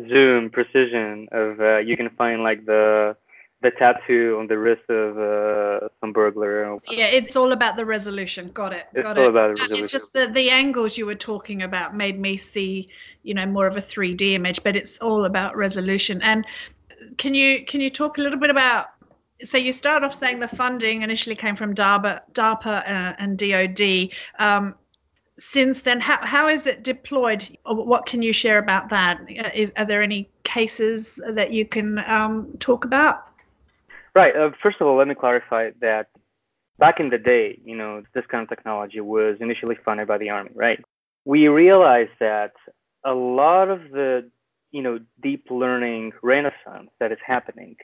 zoom 0.08 0.50
precision 0.50 1.28
of 1.32 1.60
uh, 1.60 1.78
you 1.78 1.98
can 1.98 2.10
find 2.12 2.44
like 2.44 2.66
the 2.66 3.16
the 3.62 3.72
tattoo 3.72 4.38
on 4.40 4.48
the 4.48 4.58
wrist 4.58 4.90
of 4.90 5.18
uh, 5.18 5.90
some 6.00 6.14
burglar. 6.14 6.80
Yeah, 6.90 7.08
it's 7.08 7.36
all 7.36 7.52
about 7.52 7.76
the 7.76 7.86
resolution. 7.86 8.52
Got 8.54 8.72
it. 8.72 8.88
It's 8.94 9.04
Got 9.04 9.18
all 9.18 9.26
it. 9.26 9.30
about 9.30 9.48
the 9.50 9.62
resolution. 9.62 9.84
It's 9.84 9.92
just 9.92 10.14
the 10.14 10.28
the 10.28 10.50
angles 10.50 10.98
you 10.98 11.06
were 11.06 11.16
talking 11.16 11.64
about 11.64 11.96
made 11.96 12.20
me 12.20 12.38
see, 12.38 12.90
you 13.24 13.34
know, 13.34 13.46
more 13.46 13.68
of 13.68 13.76
a 13.76 13.82
3D 13.82 14.34
image, 14.34 14.64
but 14.64 14.76
it's 14.76 14.98
all 15.00 15.26
about 15.26 15.58
resolution. 15.58 16.22
And 16.22 16.46
can 17.18 17.34
you 17.34 17.66
can 17.66 17.82
you 17.82 17.90
talk 17.90 18.18
a 18.18 18.22
little 18.22 18.40
bit 18.40 18.50
about? 18.50 18.88
So 19.44 19.58
you 19.58 19.72
start 19.72 20.04
off 20.04 20.14
saying 20.14 20.40
the 20.40 20.50
funding 20.50 21.02
initially 21.02 21.36
came 21.36 21.56
from 21.56 21.74
DARPA, 21.74 22.22
DARPA 22.34 22.84
uh, 22.90 23.14
and 23.20 23.38
DoD. 23.38 24.10
Um, 24.38 24.76
since 25.40 25.82
then, 25.82 26.00
how, 26.00 26.20
how 26.26 26.48
is 26.48 26.66
it 26.68 26.84
deployed? 26.84 27.58
What 27.66 28.06
can 28.06 28.22
you 28.22 28.34
share 28.34 28.58
about 28.58 28.90
that? 28.90 29.22
Uh, 29.38 29.68
are 29.78 29.86
there 29.86 30.04
any 30.04 30.30
cases 30.44 31.20
that 31.30 31.52
you 31.52 31.66
can 31.66 32.00
um, 32.10 32.50
talk 32.60 32.86
about? 32.86 33.26
Right. 34.16 34.36
Uh, 34.36 34.52
first 34.62 34.78
of 34.82 34.88
all, 34.88 34.98
let 34.98 35.08
me 35.08 35.16
clarify 35.16 35.72
that 35.82 36.10
back 36.78 37.00
in 37.00 37.10
the 37.10 37.18
day, 37.18 37.60
you 37.64 37.76
know, 37.76 38.04
this 38.14 38.26
kind 38.28 38.42
of 38.42 38.50
technology 38.50 39.00
was 39.02 39.38
initially 39.40 39.78
funded 39.84 40.08
by 40.08 40.18
the 40.18 40.30
Army, 40.30 40.52
right? 40.56 40.84
We 41.26 41.48
realized 41.48 42.12
that 42.20 42.54
a 43.06 43.14
lot 43.14 43.70
of 43.70 43.92
the, 43.92 44.30
you 44.72 44.82
know, 44.82 45.00
deep 45.22 45.48
learning 45.50 46.14
renaissance 46.24 46.90
that 47.00 47.12
is 47.12 47.18
happening 47.26 47.76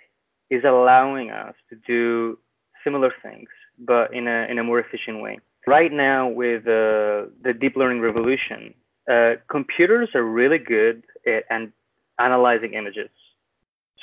is 0.49 0.63
allowing 0.63 1.31
us 1.31 1.55
to 1.69 1.75
do 1.87 2.39
similar 2.83 3.13
things, 3.21 3.49
but 3.79 4.13
in 4.13 4.27
a, 4.27 4.47
in 4.49 4.59
a 4.59 4.63
more 4.63 4.79
efficient 4.79 5.21
way. 5.21 5.39
Right 5.67 5.91
now, 5.91 6.27
with 6.27 6.67
uh, 6.67 7.31
the 7.41 7.55
deep 7.59 7.75
learning 7.75 8.01
revolution, 8.01 8.73
uh, 9.09 9.35
computers 9.47 10.09
are 10.15 10.23
really 10.23 10.59
good 10.59 11.03
at 11.25 11.43
an 11.49 11.73
analyzing 12.19 12.73
images 12.73 13.09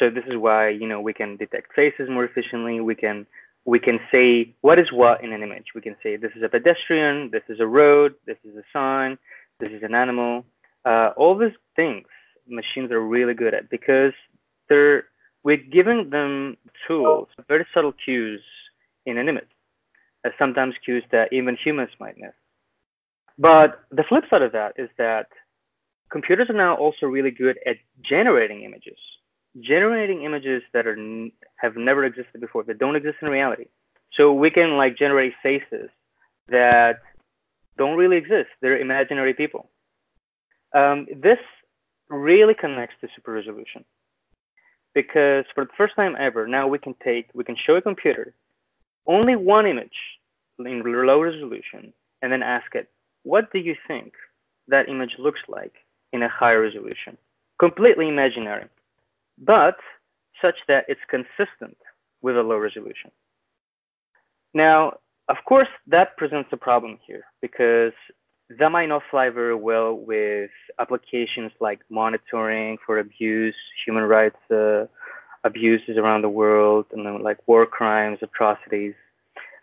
so 0.03 0.11
this 0.11 0.25
is 0.27 0.37
why 0.37 0.69
you 0.69 0.87
know 0.87 1.01
we 1.01 1.13
can 1.13 1.37
detect 1.37 1.75
faces 1.75 2.09
more 2.09 2.25
efficiently. 2.25 2.81
We 2.81 2.95
can 2.95 3.27
we 3.65 3.79
can 3.79 4.01
say 4.11 4.53
what 4.63 4.79
is 4.79 4.91
what 4.91 5.23
in 5.23 5.33
an 5.33 5.43
image. 5.43 5.67
We 5.75 5.81
can 5.81 5.97
say 6.03 6.17
this 6.17 6.33
is 6.35 6.43
a 6.43 6.49
pedestrian, 6.49 7.31
this 7.31 7.45
is 7.49 7.61
a 7.61 7.67
road, 7.67 8.15
this 8.27 8.39
is 8.45 8.57
a 8.57 8.65
sign, 8.73 9.17
this 9.61 9.71
is 9.71 9.83
an 9.85 9.95
animal. 9.95 10.45
Uh, 10.85 11.11
all 11.17 11.37
these 11.37 11.57
things 11.77 12.07
machines 12.49 12.91
are 12.91 13.01
really 13.01 13.35
good 13.35 13.55
at 13.55 13.71
because 13.71 14.13
they're 14.69 15.05
we're 15.45 15.57
giving 15.57 16.11
them 16.11 16.57
tools, 16.87 17.29
very 17.49 17.67
subtle 17.75 17.93
cues 18.05 18.43
in 19.07 19.19
an 19.19 19.29
image, 19.29 19.52
sometimes 20.39 20.75
cues 20.85 21.05
that 21.11 21.33
even 21.33 21.57
humans 21.57 21.91
might 21.99 22.19
miss. 22.19 22.33
But 23.39 23.81
the 23.91 24.05
flip 24.05 24.25
side 24.31 24.43
of 24.43 24.53
that 24.53 24.75
is 24.77 24.89
that 24.99 25.27
computers 26.11 26.51
are 26.51 26.55
now 26.55 26.75
also 26.75 27.07
really 27.07 27.31
good 27.31 27.59
at 27.67 27.77
generating 28.03 28.63
images 28.63 28.99
generating 29.61 30.23
images 30.23 30.63
that 30.73 30.87
are 30.87 30.97
have 31.57 31.77
never 31.77 32.05
existed 32.05 32.41
before 32.41 32.65
that 32.65 32.79
don't 32.79 32.97
exist 32.97 33.19
in 33.21 33.29
reality. 33.29 33.67
So 34.15 34.33
we 34.33 34.51
can 34.51 34.77
like 34.77 34.97
generate 34.97 35.35
faces 35.43 35.91
that 36.49 37.01
don't 37.79 37.97
really 37.97 38.17
exist. 38.17 38.49
They're 38.61 38.79
imaginary 38.79 39.35
people. 39.35 39.71
Um, 40.75 41.07
this 41.17 41.39
really 42.09 42.55
connects 42.55 42.97
to 43.01 43.09
super 43.15 43.33
resolution. 43.33 43.85
Because 44.95 45.45
for 45.55 45.65
the 45.65 45.71
first 45.77 45.97
time 45.97 46.17
ever 46.19 46.47
now 46.47 46.67
we 46.67 46.79
can 46.79 46.95
take 47.03 47.29
we 47.35 47.45
can 47.45 47.57
show 47.57 47.77
a 47.77 47.83
computer 47.83 48.35
only 49.07 49.37
one 49.37 49.67
image 49.67 49.99
in 50.59 50.83
low 50.85 51.21
resolution 51.21 51.93
and 52.21 52.33
then 52.33 52.43
ask 52.43 52.75
it 52.75 52.89
what 53.25 53.53
do 53.53 53.59
you 53.59 53.75
think 53.87 54.13
that 54.69 54.89
image 54.89 55.17
looks 55.19 55.41
like 55.49 55.75
in 56.13 56.23
a 56.23 56.29
high 56.29 56.55
resolution 56.55 57.17
completely 57.59 58.09
imaginary 58.09 58.67
but 59.39 59.77
such 60.41 60.57
that 60.69 60.85
it's 60.89 61.01
consistent 61.09 61.77
with 62.23 62.37
a 62.37 62.43
low 62.43 62.59
resolution. 62.59 63.11
Now, 64.55 64.99
of 65.29 65.37
course, 65.47 65.69
that 65.87 66.17
presents 66.17 66.51
a 66.53 66.57
problem 66.57 66.99
here 67.07 67.25
because 67.41 67.93
that 68.59 68.71
might 68.71 68.89
not 68.89 69.03
fly 69.11 69.31
very 69.31 69.55
well 69.55 69.95
with 69.95 70.51
applications 70.79 71.53
like 71.61 71.81
monitoring 71.89 72.77
for 72.85 72.99
abuse, 72.99 73.55
human 73.85 74.05
rights 74.05 74.37
uh, 74.51 74.85
abuses 75.45 75.97
around 75.97 76.23
the 76.23 76.29
world, 76.29 76.87
and 76.93 77.05
then 77.05 77.23
like 77.23 77.39
war 77.47 77.67
crimes, 77.67 78.19
atrocities, 78.23 78.95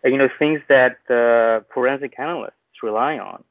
you 0.04 0.16
know, 0.16 0.28
things 0.38 0.60
that 0.68 0.98
uh, 1.10 1.64
forensic 1.72 2.18
analysts 2.18 2.82
rely 2.82 3.18
on. 3.18 3.42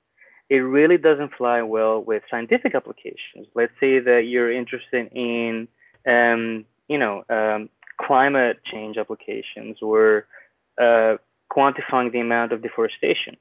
It 0.50 0.60
really 0.60 0.98
doesn't 0.98 1.34
fly 1.36 1.62
well 1.62 2.02
with 2.02 2.24
scientific 2.30 2.74
applications. 2.74 3.48
Let's 3.54 3.74
say 3.80 4.00
that 4.00 4.26
you're 4.26 4.52
interested 4.52 5.10
in 5.14 5.68
um, 6.08 6.66
you 6.88 6.98
know, 6.98 7.24
um, 7.30 7.70
climate 8.02 8.60
change 8.66 8.98
applications 8.98 9.78
or 9.82 10.26
uh, 10.80 11.18
quantifying 11.52 12.12
the 12.12 12.20
amount 12.20 12.52
of 12.52 12.62
deforestation. 12.62 13.38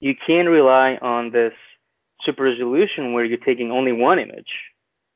You 0.00 0.14
can 0.14 0.48
rely 0.48 0.96
on 0.96 1.30
this 1.30 1.52
super 2.24 2.44
resolution 2.44 3.12
where 3.12 3.24
you're 3.24 3.38
taking 3.38 3.70
only 3.70 3.92
one 3.92 4.18
image 4.18 4.52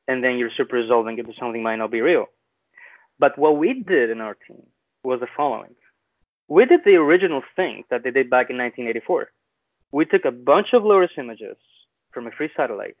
and 0.07 0.23
then 0.23 0.37
you're 0.37 0.51
super 0.55 0.75
resolving 0.75 1.17
it 1.17 1.25
to 1.25 1.33
something 1.39 1.63
might 1.63 1.77
not 1.77 1.91
be 1.91 2.01
real. 2.01 2.27
But 3.19 3.37
what 3.37 3.57
we 3.57 3.73
did 3.73 4.09
in 4.09 4.21
our 4.21 4.35
team 4.47 4.63
was 5.03 5.19
the 5.19 5.27
following. 5.35 5.75
We 6.47 6.65
did 6.65 6.81
the 6.83 6.95
original 6.95 7.41
thing 7.55 7.83
that 7.89 8.03
they 8.03 8.11
did 8.11 8.29
back 8.29 8.49
in 8.49 8.57
1984. 8.57 9.31
We 9.91 10.05
took 10.05 10.25
a 10.25 10.31
bunch 10.31 10.73
of 10.73 10.83
low-res 10.83 11.09
images 11.17 11.57
from 12.11 12.27
a 12.27 12.31
free 12.31 12.49
satellite 12.55 12.97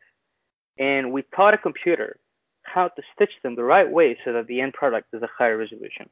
and 0.77 1.11
we 1.11 1.23
taught 1.35 1.53
a 1.53 1.57
computer 1.57 2.17
how 2.63 2.87
to 2.89 3.01
stitch 3.13 3.31
them 3.43 3.55
the 3.55 3.63
right 3.63 3.89
way 3.89 4.17
so 4.25 4.33
that 4.33 4.47
the 4.47 4.59
end 4.59 4.73
product 4.73 5.07
is 5.13 5.21
a 5.21 5.29
higher 5.37 5.57
resolution. 5.57 6.09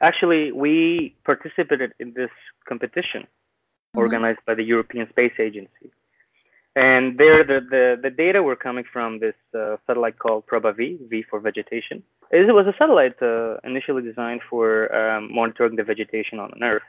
Actually, 0.00 0.52
we 0.52 1.14
participated 1.24 1.92
in 1.98 2.12
this 2.14 2.30
competition 2.68 3.22
mm-hmm. 3.22 3.98
organized 3.98 4.38
by 4.46 4.54
the 4.54 4.62
European 4.62 5.08
Space 5.10 5.32
Agency. 5.38 5.90
And 6.76 7.16
there, 7.16 7.42
the, 7.42 7.60
the, 7.60 7.98
the 8.02 8.10
data 8.10 8.42
were 8.42 8.54
coming 8.54 8.84
from 8.92 9.18
this 9.18 9.34
uh, 9.58 9.78
satellite 9.86 10.18
called 10.18 10.46
PROBA-V, 10.46 10.98
V 11.08 11.22
for 11.22 11.40
vegetation. 11.40 12.02
It 12.30 12.54
was 12.54 12.66
a 12.66 12.74
satellite 12.78 13.20
uh, 13.22 13.56
initially 13.64 14.02
designed 14.02 14.42
for 14.50 14.94
um, 14.94 15.32
monitoring 15.32 15.76
the 15.76 15.84
vegetation 15.84 16.38
on 16.38 16.52
Earth. 16.62 16.82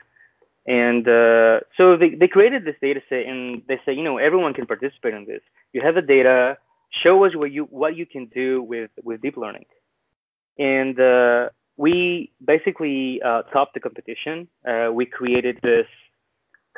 And 0.66 1.08
uh, 1.08 1.60
so 1.78 1.96
they, 1.96 2.10
they 2.10 2.28
created 2.28 2.66
this 2.66 2.76
data 2.82 3.00
set 3.08 3.24
and 3.24 3.62
they 3.66 3.80
say, 3.86 3.94
you 3.94 4.02
know, 4.02 4.18
everyone 4.18 4.52
can 4.52 4.66
participate 4.66 5.14
in 5.14 5.24
this. 5.24 5.40
You 5.72 5.80
have 5.80 5.94
the 5.94 6.02
data, 6.02 6.58
show 6.90 7.24
us 7.24 7.34
what 7.34 7.50
you, 7.50 7.64
what 7.64 7.96
you 7.96 8.04
can 8.04 8.26
do 8.26 8.62
with, 8.62 8.90
with 9.02 9.22
deep 9.22 9.38
learning. 9.38 9.64
And 10.58 11.00
uh, 11.00 11.48
we 11.78 12.30
basically 12.44 13.22
uh, 13.22 13.42
topped 13.54 13.72
the 13.72 13.80
competition. 13.80 14.48
Uh, 14.66 14.90
we 14.92 15.06
created 15.06 15.60
this 15.62 15.86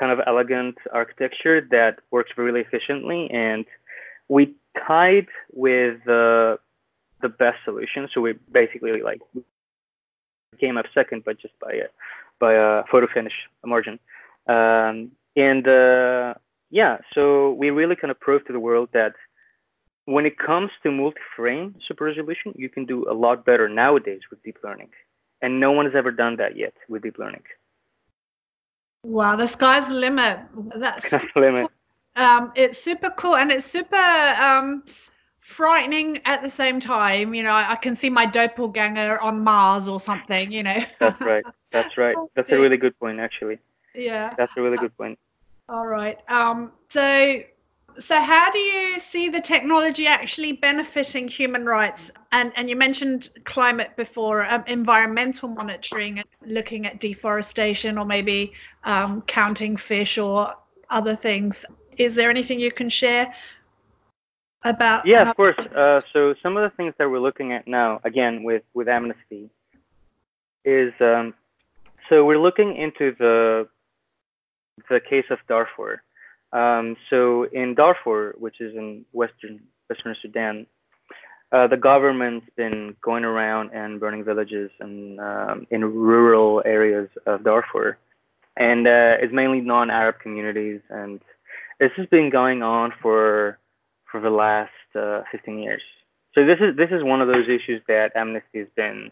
kind 0.00 0.12
of 0.12 0.20
elegant 0.26 0.76
architecture 0.92 1.60
that 1.70 1.94
works 2.10 2.32
really 2.36 2.62
efficiently, 2.66 3.30
and 3.30 3.64
we 4.28 4.42
tied 4.86 5.28
with 5.52 5.94
the 6.06 6.58
the 7.20 7.28
best 7.28 7.58
solution. 7.64 8.08
So 8.12 8.20
we 8.26 8.32
basically 8.60 9.02
like 9.02 9.20
came 10.58 10.76
up 10.78 10.86
second, 10.94 11.24
but 11.24 11.38
just 11.44 11.54
by 11.60 11.72
a 11.84 11.88
by 12.38 12.52
a 12.54 12.84
photo 12.90 13.06
finish 13.16 13.36
margin. 13.64 13.98
Um, 14.46 15.12
and 15.36 15.68
uh, 15.68 16.34
yeah, 16.70 16.98
so 17.14 17.52
we 17.52 17.70
really 17.70 17.96
kind 17.96 18.10
of 18.10 18.18
proved 18.18 18.46
to 18.46 18.52
the 18.52 18.64
world 18.68 18.88
that 18.92 19.14
when 20.06 20.24
it 20.26 20.38
comes 20.38 20.70
to 20.82 20.90
multi-frame 20.90 21.76
super 21.86 22.04
resolution, 22.04 22.52
you 22.56 22.68
can 22.68 22.84
do 22.84 22.98
a 23.08 23.14
lot 23.24 23.44
better 23.44 23.68
nowadays 23.68 24.22
with 24.30 24.42
deep 24.42 24.58
learning. 24.64 24.90
And 25.42 25.60
no 25.60 25.70
one 25.72 25.86
has 25.86 25.94
ever 25.94 26.10
done 26.10 26.36
that 26.36 26.56
yet 26.56 26.74
with 26.88 27.02
deep 27.02 27.18
learning. 27.18 27.44
Wow, 29.02 29.36
the 29.36 29.46
sky's 29.46 29.86
the 29.86 29.94
limit. 29.94 30.40
That's 30.76 31.10
the 31.10 31.28
limit. 31.36 31.68
Um, 32.16 32.52
it's 32.56 32.78
super 32.78 33.10
cool 33.10 33.36
and 33.36 33.52
it's 33.52 33.64
super 33.64 33.96
um, 33.96 34.82
frightening 35.38 36.20
at 36.24 36.42
the 36.42 36.50
same 36.50 36.80
time. 36.80 37.32
You 37.34 37.44
know, 37.44 37.52
I, 37.52 37.72
I, 37.72 37.76
can 37.76 37.94
see 37.94 38.10
my 38.10 38.26
doppelganger 38.26 39.20
on 39.20 39.44
Mars 39.44 39.86
or 39.86 40.00
something. 40.00 40.50
You 40.50 40.64
know. 40.64 40.84
That's 40.98 41.20
right. 41.20 41.44
That's 41.70 41.96
right. 41.96 42.16
That's 42.34 42.50
a 42.50 42.58
really 42.58 42.76
good 42.76 42.98
point, 42.98 43.20
actually. 43.20 43.58
Yeah. 43.94 44.34
That's 44.36 44.52
a 44.56 44.60
really 44.60 44.76
good 44.76 44.94
point. 44.98 45.20
All 45.68 45.86
right. 45.86 46.18
Um, 46.28 46.72
so 46.88 47.42
so, 48.00 48.20
how 48.20 48.50
do 48.50 48.58
you 48.58 48.98
see 48.98 49.28
the 49.28 49.40
technology 49.40 50.06
actually 50.06 50.52
benefiting 50.52 51.28
human 51.28 51.66
rights? 51.66 52.10
And, 52.32 52.52
and 52.56 52.68
you 52.68 52.74
mentioned 52.74 53.28
climate 53.44 53.94
before, 53.96 54.44
um, 54.46 54.64
environmental 54.66 55.48
monitoring, 55.48 56.18
and 56.18 56.28
looking 56.46 56.86
at 56.86 56.98
deforestation, 56.98 57.98
or 57.98 58.04
maybe 58.04 58.52
um, 58.84 59.22
counting 59.22 59.76
fish 59.76 60.18
or 60.18 60.54
other 60.88 61.14
things. 61.14 61.64
Is 61.98 62.14
there 62.14 62.30
anything 62.30 62.58
you 62.58 62.72
can 62.72 62.88
share 62.88 63.34
about? 64.64 65.04
Yeah, 65.06 65.28
of 65.28 65.36
course. 65.36 65.58
Uh, 65.58 66.00
so, 66.12 66.34
some 66.42 66.56
of 66.56 66.62
the 66.62 66.74
things 66.76 66.94
that 66.98 67.10
we're 67.10 67.20
looking 67.20 67.52
at 67.52 67.68
now, 67.68 68.00
again 68.04 68.42
with 68.42 68.62
with 68.72 68.88
Amnesty, 68.88 69.50
is 70.64 70.92
um, 71.00 71.34
so 72.08 72.24
we're 72.24 72.40
looking 72.40 72.76
into 72.76 73.14
the 73.18 73.68
the 74.88 75.00
case 75.00 75.26
of 75.30 75.38
Darfur 75.46 76.02
um, 76.52 76.96
so 77.08 77.44
in 77.44 77.74
Darfur, 77.74 78.34
which 78.38 78.60
is 78.60 78.74
in 78.74 79.04
western 79.12 79.60
Western 79.88 80.16
Sudan, 80.20 80.66
uh, 81.52 81.66
the 81.66 81.76
government's 81.76 82.46
been 82.56 82.94
going 83.02 83.24
around 83.24 83.70
and 83.72 83.98
burning 83.98 84.24
villages 84.24 84.70
and 84.80 85.18
um, 85.20 85.66
in 85.70 85.84
rural 85.84 86.62
areas 86.64 87.08
of 87.26 87.44
Darfur, 87.44 87.98
and 88.56 88.86
uh, 88.86 89.16
it's 89.20 89.32
mainly 89.32 89.60
non-Arab 89.60 90.20
communities, 90.20 90.80
and 90.90 91.20
this 91.78 91.92
has 91.96 92.06
been 92.06 92.30
going 92.30 92.62
on 92.62 92.92
for 93.00 93.58
for 94.10 94.20
the 94.20 94.30
last 94.30 94.70
uh, 94.96 95.22
15 95.30 95.58
years. 95.58 95.82
So 96.34 96.44
this 96.44 96.58
is 96.60 96.76
this 96.76 96.90
is 96.90 97.02
one 97.02 97.20
of 97.20 97.28
those 97.28 97.48
issues 97.48 97.82
that 97.88 98.12
Amnesty 98.14 98.60
has 98.60 98.68
been 98.76 99.10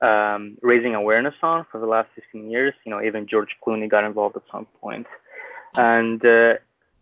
um, 0.00 0.56
raising 0.62 0.94
awareness 0.94 1.34
on 1.42 1.66
for 1.70 1.78
the 1.78 1.86
last 1.86 2.08
15 2.14 2.50
years. 2.50 2.74
You 2.84 2.90
know, 2.90 3.02
even 3.02 3.26
George 3.26 3.56
Clooney 3.64 3.88
got 3.88 4.04
involved 4.04 4.36
at 4.36 4.42
some 4.50 4.66
point. 4.80 5.06
And 5.74 6.24
uh, 6.24 6.54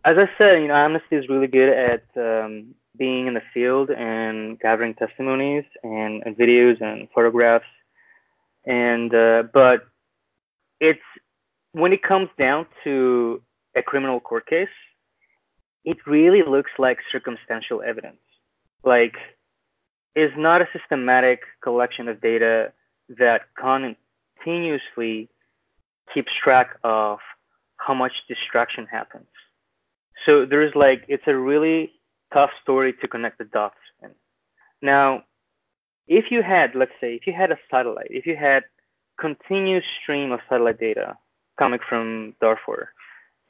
as 0.05 0.17
I 0.17 0.29
said, 0.37 0.61
you 0.61 0.67
know, 0.67 0.75
Amnesty 0.75 1.15
is 1.15 1.27
really 1.29 1.47
good 1.47 1.69
at 1.69 2.03
um, 2.15 2.75
being 2.97 3.27
in 3.27 3.33
the 3.33 3.41
field 3.53 3.89
and 3.89 4.59
gathering 4.59 4.93
testimonies 4.93 5.65
and, 5.83 6.23
and 6.25 6.37
videos 6.37 6.81
and 6.81 7.07
photographs. 7.13 7.65
And 8.65 9.13
uh, 9.13 9.43
but 9.53 9.87
it's 10.79 11.01
when 11.71 11.93
it 11.93 12.03
comes 12.03 12.29
down 12.37 12.65
to 12.83 13.41
a 13.75 13.81
criminal 13.81 14.19
court 14.19 14.47
case, 14.47 14.67
it 15.85 15.97
really 16.05 16.43
looks 16.43 16.71
like 16.77 16.99
circumstantial 17.11 17.81
evidence. 17.81 18.19
Like, 18.83 19.17
it's 20.15 20.35
not 20.37 20.61
a 20.61 20.67
systematic 20.73 21.41
collection 21.61 22.07
of 22.07 22.21
data 22.21 22.73
that 23.17 23.43
continuously 23.55 25.29
keeps 26.13 26.31
track 26.43 26.77
of 26.83 27.19
how 27.79 27.93
much 27.93 28.13
distraction 28.27 28.85
happens. 28.85 29.27
So 30.25 30.45
there's 30.45 30.75
like 30.75 31.05
it's 31.07 31.27
a 31.27 31.35
really 31.35 31.91
tough 32.33 32.51
story 32.61 32.93
to 33.01 33.07
connect 33.07 33.37
the 33.39 33.45
dots 33.45 33.79
in. 34.03 34.11
Now, 34.81 35.23
if 36.07 36.31
you 36.31 36.41
had, 36.41 36.75
let's 36.75 36.91
say, 37.01 37.15
if 37.15 37.25
you 37.25 37.33
had 37.33 37.51
a 37.51 37.57
satellite, 37.71 38.11
if 38.11 38.25
you 38.25 38.35
had 38.35 38.63
continuous 39.19 39.83
stream 40.01 40.31
of 40.31 40.39
satellite 40.49 40.79
data 40.79 41.17
coming 41.57 41.79
from 41.87 42.35
Darfur, 42.41 42.89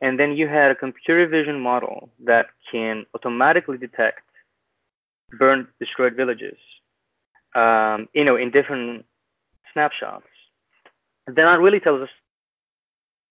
and 0.02 0.20
then 0.20 0.36
you 0.36 0.48
had 0.48 0.72
a 0.72 0.76
computer 0.76 1.28
vision 1.28 1.60
model 1.60 2.10
that 2.24 2.48
can 2.72 3.06
automatically 3.13 3.78
detect 3.78 4.22
burned, 5.38 5.68
destroyed 5.80 6.15
villages, 6.15 6.58
um, 7.56 8.08
you 8.13 8.24
know, 8.24 8.36
in 8.36 8.50
different 8.52 9.06
snapshots, 9.74 10.26
then 11.28 11.46
that 11.46 11.60
really 11.60 11.80
tells 11.80 12.02
us 12.02 12.10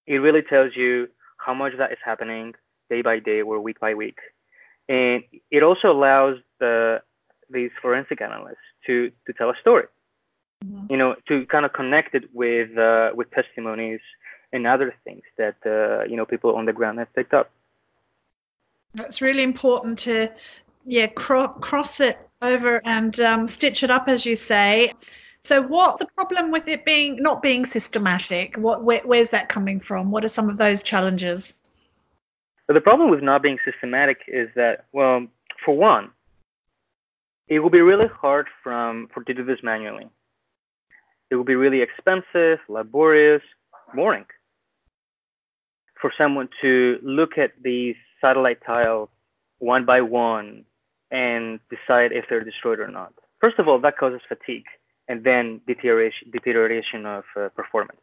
it 0.09 0.19
really 0.19 0.43
tells 0.43 0.75
you 0.75 1.09
how 1.37 1.55
much 1.55 1.75
that 1.77 1.93
is 1.93 1.99
happening 2.05 2.55
day 2.91 3.03
by 3.03 3.19
day 3.21 3.43
or 3.43 3.61
week 3.61 3.79
by 3.79 3.95
week. 3.95 4.19
And 4.89 5.23
it 5.51 5.63
also 5.63 5.93
allows 5.93 6.39
the 6.59 7.03
these 7.51 7.71
forensic 7.81 8.21
analysts 8.21 8.67
to 8.87 9.13
to 9.27 9.33
tell 9.35 9.51
a 9.51 9.57
story. 9.61 9.87
Mm-hmm. 10.65 10.87
You 10.91 10.97
know, 10.97 11.15
to 11.29 11.47
kind 11.47 11.65
of 11.67 11.73
connect 11.75 12.15
it 12.15 12.25
with 12.33 12.77
uh, 12.77 13.13
with 13.15 13.31
testimonies 13.31 14.01
and 14.53 14.67
other 14.67 14.95
things 15.05 15.23
that 15.37 15.57
uh, 15.67 16.05
you 16.11 16.17
know 16.17 16.25
people 16.25 16.57
on 16.57 16.65
the 16.65 16.73
ground 16.73 16.99
have 16.99 17.13
picked 17.15 17.35
up. 17.35 17.51
That's 18.95 19.21
really 19.21 19.43
important 19.43 19.99
to 20.01 20.31
yeah 20.87 21.09
cro- 21.09 21.57
cross 21.69 22.01
it 22.01 22.19
over 22.41 22.81
and 22.87 23.21
um, 23.21 23.47
stitch 23.47 23.83
it 23.83 23.91
up 23.91 24.09
as 24.09 24.25
you 24.25 24.37
say. 24.37 24.95
So, 25.49 25.63
what's 25.63 25.99
the 25.99 26.05
problem 26.05 26.51
with 26.51 26.69
it 26.69 26.85
being 26.85 27.23
not 27.23 27.41
being 27.41 27.65
systematic? 27.65 28.55
What 28.59 28.85
where, 28.85 29.01
where's 29.07 29.31
that 29.31 29.49
coming 29.49 29.81
from? 29.81 30.11
What 30.11 30.23
are 30.23 30.29
some 30.29 30.51
of 30.51 30.59
those 30.59 30.83
challenges? 30.83 31.55
But 32.67 32.75
the 32.75 32.83
problem 32.83 33.09
with 33.09 33.23
not 33.23 33.43
being 33.43 33.59
systematic 33.65 34.19
is 34.29 34.51
that, 34.57 34.85
well, 34.93 35.27
for 35.65 35.75
one, 35.75 36.11
it 37.47 37.61
will 37.61 37.71
be 37.71 37.81
really 37.81 38.09
hard 38.09 38.47
from 38.63 39.09
for 39.15 39.25
to 39.25 39.33
do 39.33 39.43
this 39.43 39.61
manually. 39.63 40.07
It 41.31 41.37
will 41.37 41.45
be 41.45 41.57
really 41.57 41.81
expensive, 41.81 42.59
laborious, 42.69 43.43
boring 43.95 44.27
for 45.99 46.13
someone 46.19 46.51
to 46.61 46.99
look 47.03 47.39
at 47.39 47.53
these 47.63 47.97
satellite 48.21 48.61
tiles 48.67 49.09
one 49.61 49.87
by 49.87 50.03
one 50.03 50.67
and 51.11 51.59
decide 51.71 52.13
if 52.13 52.27
they're 52.29 52.45
destroyed 52.45 52.81
or 52.81 52.89
not. 52.89 53.15
First 53.41 53.59
of 53.59 53.67
all, 53.67 53.79
that 53.79 53.97
causes 53.97 54.21
fatigue 54.29 54.67
and 55.09 55.25
then 55.25 55.61
deterioration, 55.67 56.31
deterioration 56.31 57.07
of 57.07 57.25
uh, 57.37 57.49
performance. 57.51 58.01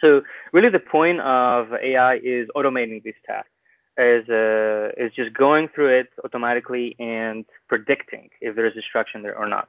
So 0.00 0.22
really 0.52 0.68
the 0.68 0.80
point 0.80 1.20
of 1.20 1.72
AI 1.72 2.16
is 2.16 2.48
automating 2.56 3.02
this 3.04 3.14
task, 3.24 3.46
is, 3.96 4.28
uh, 4.28 4.90
is 4.96 5.12
just 5.14 5.32
going 5.32 5.68
through 5.68 5.90
it 6.00 6.08
automatically 6.24 6.96
and 6.98 7.44
predicting 7.68 8.30
if 8.40 8.56
there 8.56 8.66
is 8.66 8.74
destruction 8.74 9.22
there 9.22 9.38
or 9.38 9.46
not. 9.46 9.68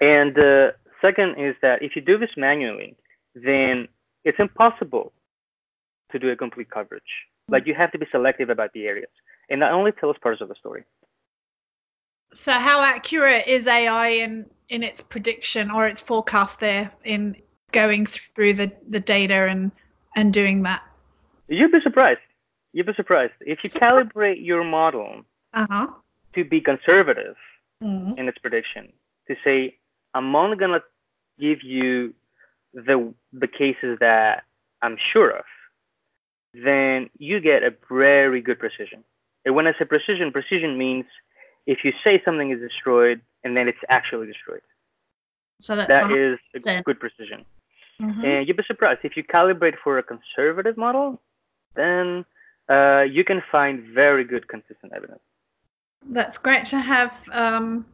And 0.00 0.38
uh, 0.38 0.72
second 1.00 1.36
is 1.38 1.54
that 1.62 1.82
if 1.82 1.94
you 1.94 2.02
do 2.02 2.16
this 2.16 2.30
manually, 2.36 2.96
then 3.34 3.86
it's 4.24 4.38
impossible 4.38 5.12
to 6.10 6.18
do 6.18 6.30
a 6.30 6.36
complete 6.36 6.70
coverage. 6.70 7.02
Like 7.48 7.66
you 7.66 7.74
have 7.74 7.92
to 7.92 7.98
be 7.98 8.06
selective 8.10 8.48
about 8.48 8.72
the 8.72 8.86
areas, 8.86 9.10
and 9.50 9.60
not 9.60 9.72
only 9.72 9.92
tell 9.92 10.08
us 10.08 10.16
parts 10.22 10.40
of 10.40 10.48
the 10.48 10.54
story. 10.54 10.84
So, 12.32 12.52
how 12.52 12.82
accurate 12.82 13.46
is 13.46 13.66
AI 13.66 14.08
in 14.08 14.46
in 14.68 14.82
its 14.82 15.00
prediction 15.00 15.70
or 15.70 15.86
its 15.86 16.00
forecast 16.00 16.60
there 16.60 16.90
in 17.04 17.36
going 17.72 18.06
through 18.06 18.54
the 18.54 18.72
the 18.88 19.00
data 19.00 19.48
and 19.48 19.70
and 20.16 20.32
doing 20.32 20.62
that? 20.62 20.82
You'd 21.48 21.72
be 21.72 21.80
surprised. 21.80 22.20
You'd 22.72 22.86
be 22.86 22.94
surprised 22.94 23.34
if 23.40 23.62
you 23.62 23.70
calibrate 23.70 24.44
your 24.44 24.64
model 24.64 25.22
uh-huh. 25.52 25.88
to 26.34 26.44
be 26.44 26.60
conservative 26.60 27.36
mm-hmm. 27.82 28.18
in 28.18 28.28
its 28.28 28.38
prediction. 28.38 28.92
To 29.28 29.36
say, 29.44 29.76
I'm 30.14 30.34
only 30.34 30.56
gonna 30.56 30.82
give 31.38 31.62
you 31.62 32.14
the 32.72 33.14
the 33.32 33.46
cases 33.46 33.98
that 34.00 34.44
I'm 34.82 34.96
sure 35.12 35.30
of, 35.30 35.44
then 36.52 37.10
you 37.18 37.40
get 37.40 37.62
a 37.62 37.74
very 37.90 38.40
good 38.40 38.58
precision. 38.58 39.04
And 39.44 39.54
when 39.54 39.66
I 39.66 39.74
say 39.78 39.84
precision, 39.84 40.32
precision 40.32 40.78
means 40.78 41.04
if 41.66 41.84
you 41.84 41.92
say 42.02 42.22
something 42.24 42.50
is 42.50 42.60
destroyed 42.60 43.20
and 43.44 43.56
then 43.56 43.68
it's 43.68 43.78
actually 43.88 44.26
destroyed. 44.26 44.62
So 45.60 45.76
that's 45.76 45.88
that 45.88 46.10
is 46.10 46.38
a 46.66 46.82
good 46.82 46.98
precision. 46.98 47.44
Mm-hmm. 48.00 48.24
And 48.24 48.48
you'd 48.48 48.56
be 48.56 48.64
surprised 48.66 49.00
if 49.04 49.16
you 49.16 49.22
calibrate 49.22 49.76
for 49.82 49.98
a 49.98 50.02
conservative 50.02 50.76
model, 50.76 51.20
then 51.76 52.24
uh, 52.68 53.04
you 53.08 53.24
can 53.24 53.42
find 53.52 53.84
very 53.94 54.24
good 54.24 54.48
consistent 54.48 54.92
evidence. 54.94 55.20
That's 56.10 56.36
great 56.36 56.64
to 56.66 56.78
have 56.78 57.14
um, 57.32 57.86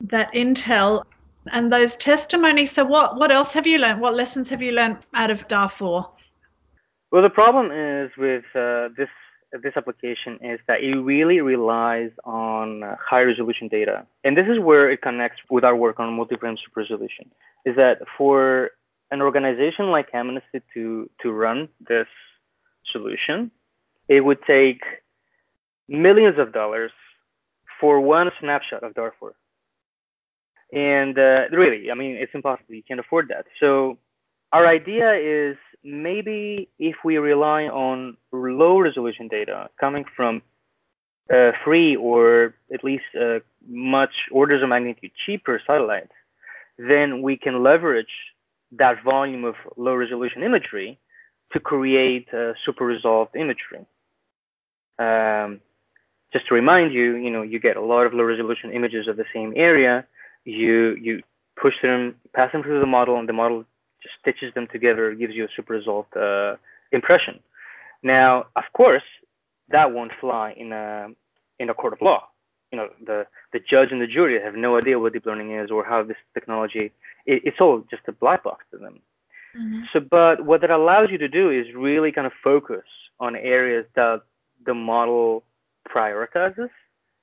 that 0.00 0.32
intel 0.34 1.02
and 1.52 1.72
those 1.72 1.96
testimonies. 1.96 2.72
So, 2.72 2.84
what 2.84 3.16
what 3.16 3.32
else 3.32 3.52
have 3.52 3.66
you 3.66 3.78
learned? 3.78 4.00
What 4.00 4.14
lessons 4.14 4.48
have 4.50 4.62
you 4.62 4.72
learned 4.72 4.98
out 5.14 5.30
of 5.30 5.48
Darfur? 5.48 6.04
Well, 7.10 7.22
the 7.22 7.30
problem 7.30 7.70
is 7.70 8.10
with 8.18 8.44
uh, 8.54 8.88
this 8.96 9.08
this 9.52 9.76
application 9.76 10.38
is 10.42 10.60
that 10.66 10.82
it 10.82 10.94
really 10.96 11.40
relies 11.40 12.10
on 12.24 12.82
uh, 12.82 12.96
high 13.00 13.22
resolution 13.22 13.68
data, 13.68 14.06
and 14.24 14.36
this 14.36 14.46
is 14.48 14.58
where 14.58 14.90
it 14.90 15.02
connects 15.02 15.40
with 15.50 15.64
our 15.64 15.76
work 15.76 16.00
on 16.00 16.12
multi-frame 16.14 16.56
super 16.62 16.80
resolution. 16.80 17.30
Is 17.64 17.76
that 17.76 18.02
for 18.16 18.70
an 19.10 19.22
organization 19.22 19.90
like 19.90 20.08
Amnesty 20.12 20.60
to 20.74 21.08
to 21.22 21.32
run 21.32 21.68
this 21.88 22.08
solution, 22.92 23.50
it 24.08 24.24
would 24.24 24.42
take 24.42 24.82
millions 25.88 26.38
of 26.38 26.52
dollars 26.52 26.92
for 27.80 28.00
one 28.00 28.30
snapshot 28.40 28.82
of 28.82 28.94
Darfur. 28.94 29.34
And 30.72 31.18
uh, 31.18 31.46
really, 31.52 31.90
I 31.90 31.94
mean, 31.94 32.16
it's 32.16 32.34
impossible. 32.34 32.74
You 32.74 32.82
can't 32.82 33.00
afford 33.00 33.28
that. 33.28 33.46
So 33.60 33.98
our 34.52 34.66
idea 34.66 35.14
is 35.14 35.56
maybe 35.86 36.68
if 36.78 36.96
we 37.04 37.16
rely 37.16 37.68
on 37.68 38.16
low 38.32 38.78
resolution 38.78 39.28
data 39.28 39.70
coming 39.78 40.04
from 40.16 40.42
uh, 41.32 41.52
free 41.64 41.96
or 41.96 42.54
at 42.72 42.82
least 42.82 43.04
uh, 43.18 43.38
much 43.68 44.14
orders 44.32 44.62
of 44.62 44.68
magnitude 44.68 45.12
cheaper 45.24 45.60
satellites, 45.66 46.12
then 46.76 47.22
we 47.22 47.36
can 47.36 47.62
leverage 47.62 48.14
that 48.72 49.02
volume 49.02 49.44
of 49.44 49.54
low 49.76 49.94
resolution 49.94 50.42
imagery 50.42 50.98
to 51.52 51.60
create 51.60 52.32
uh, 52.34 52.52
super 52.64 52.84
resolved 52.84 53.36
imagery. 53.36 53.86
Um, 54.98 55.60
just 56.32 56.48
to 56.48 56.54
remind 56.54 56.92
you, 56.92 57.14
you 57.14 57.30
know, 57.30 57.42
you 57.42 57.60
get 57.60 57.76
a 57.76 57.80
lot 57.80 58.06
of 58.06 58.12
low 58.12 58.24
resolution 58.24 58.72
images 58.72 59.06
of 59.06 59.16
the 59.16 59.24
same 59.32 59.52
area. 59.56 60.04
You 60.44 60.96
you 60.96 61.22
push 61.56 61.74
them, 61.80 62.16
pass 62.34 62.50
them 62.52 62.62
through 62.62 62.80
the 62.80 62.86
model, 62.86 63.16
and 63.18 63.28
the 63.28 63.32
model 63.32 63.64
just 64.02 64.14
stitches 64.20 64.52
them 64.54 64.66
together, 64.68 65.14
gives 65.14 65.34
you 65.34 65.44
a 65.44 65.48
super 65.54 65.74
result 65.74 66.08
uh, 66.16 66.56
impression. 66.92 67.40
Now, 68.02 68.46
of 68.56 68.64
course, 68.72 69.02
that 69.68 69.92
won't 69.92 70.12
fly 70.20 70.52
in 70.56 70.72
a 70.72 71.08
in 71.58 71.70
a 71.70 71.74
court 71.74 71.92
of 71.92 72.02
law. 72.02 72.28
You 72.70 72.78
know, 72.78 72.88
the 73.04 73.26
the 73.52 73.60
judge 73.60 73.92
and 73.92 74.00
the 74.00 74.06
jury 74.06 74.40
have 74.40 74.54
no 74.54 74.76
idea 74.76 74.98
what 74.98 75.12
deep 75.12 75.26
learning 75.26 75.52
is 75.52 75.70
or 75.70 75.84
how 75.84 76.02
this 76.02 76.16
technology. 76.34 76.92
It, 77.26 77.42
it's 77.44 77.60
all 77.60 77.84
just 77.90 78.02
a 78.08 78.12
black 78.12 78.44
box 78.44 78.64
to 78.70 78.78
them. 78.78 79.00
Mm-hmm. 79.58 79.82
So, 79.92 80.00
but 80.00 80.44
what 80.44 80.60
that 80.60 80.70
allows 80.70 81.10
you 81.10 81.18
to 81.18 81.28
do 81.28 81.50
is 81.50 81.66
really 81.74 82.12
kind 82.12 82.26
of 82.26 82.32
focus 82.44 82.84
on 83.18 83.34
areas 83.36 83.86
that 83.94 84.22
the 84.66 84.74
model 84.74 85.42
prioritizes, 85.88 86.70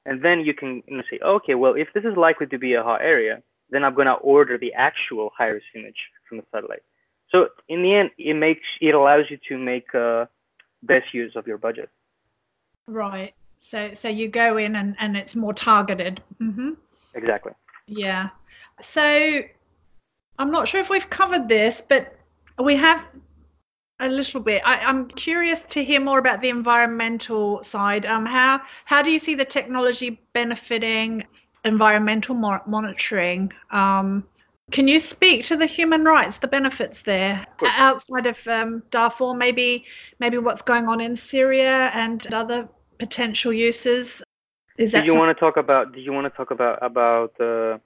and 0.05 0.21
then 0.21 0.41
you 0.41 0.53
can 0.53 0.81
you 0.87 0.97
know, 0.97 1.03
say, 1.09 1.19
okay, 1.23 1.55
well, 1.55 1.75
if 1.75 1.89
this 1.93 2.03
is 2.03 2.17
likely 2.17 2.47
to 2.47 2.57
be 2.57 2.73
a 2.73 2.83
hot 2.83 3.01
area, 3.01 3.43
then 3.73 3.83
I'm 3.83 3.93
going 3.93 4.07
to 4.07 4.13
order 4.13 4.57
the 4.57 4.73
actual 4.73 5.31
high-res 5.37 5.63
image 5.75 5.97
from 6.27 6.37
the 6.37 6.43
satellite. 6.51 6.83
So 7.29 7.49
in 7.67 7.81
the 7.81 7.93
end, 7.93 8.11
it 8.17 8.35
makes 8.35 8.65
it 8.79 8.93
allows 8.93 9.25
you 9.29 9.37
to 9.49 9.57
make 9.57 9.93
uh, 9.95 10.25
best 10.83 11.13
use 11.13 11.35
of 11.35 11.47
your 11.47 11.57
budget. 11.57 11.89
Right. 12.87 13.33
So 13.59 13.93
so 13.93 14.09
you 14.09 14.27
go 14.27 14.57
in 14.57 14.75
and 14.75 14.95
and 14.99 15.17
it's 15.17 15.35
more 15.35 15.53
targeted. 15.53 16.21
Mm-hmm. 16.41 16.71
Exactly. 17.15 17.53
Yeah. 17.87 18.29
So 18.81 19.41
I'm 20.39 20.51
not 20.51 20.67
sure 20.67 20.79
if 20.79 20.89
we've 20.89 21.09
covered 21.09 21.47
this, 21.47 21.81
but 21.87 22.17
we 22.63 22.75
have 22.75 23.05
a 23.99 24.07
little 24.09 24.41
bit. 24.41 24.61
I, 24.65 24.77
am 24.89 25.07
curious 25.09 25.61
to 25.67 25.83
hear 25.83 26.01
more 26.01 26.19
about 26.19 26.41
the 26.41 26.49
environmental 26.49 27.63
side. 27.63 28.05
Um, 28.05 28.25
how 28.25 28.61
how 28.85 29.01
do 29.01 29.11
you 29.11 29.19
see 29.19 29.35
the 29.35 29.45
technology 29.45 30.21
benefiting 30.33 31.25
environmental 31.65 32.35
mo- 32.35 32.61
monitoring? 32.65 33.51
Um, 33.71 34.25
can 34.71 34.87
you 34.87 34.99
speak 34.99 35.43
to 35.45 35.57
the 35.57 35.65
human 35.65 36.03
rights, 36.03 36.37
the 36.37 36.47
benefits 36.47 37.01
there 37.01 37.45
outside 37.63 38.25
of 38.25 38.47
um, 38.47 38.81
Darfur? 38.91 39.33
Maybe 39.33 39.85
maybe 40.19 40.37
what's 40.37 40.61
going 40.61 40.87
on 40.87 41.01
in 41.01 41.15
Syria 41.15 41.91
and 41.93 42.25
other 42.33 42.67
potential 42.97 43.53
uses. 43.53 44.23
Is 44.77 44.91
that? 44.93 45.05
Do 45.05 45.11
you 45.11 45.19
want 45.19 45.35
to 45.35 45.39
talk 45.39 45.57
about? 45.57 45.93
Do 45.93 45.99
you 45.99 46.13
want 46.13 46.25
to 46.31 46.37
talk 46.37 46.51
about 46.51 46.79
about? 46.81 47.39
Uh 47.39 47.77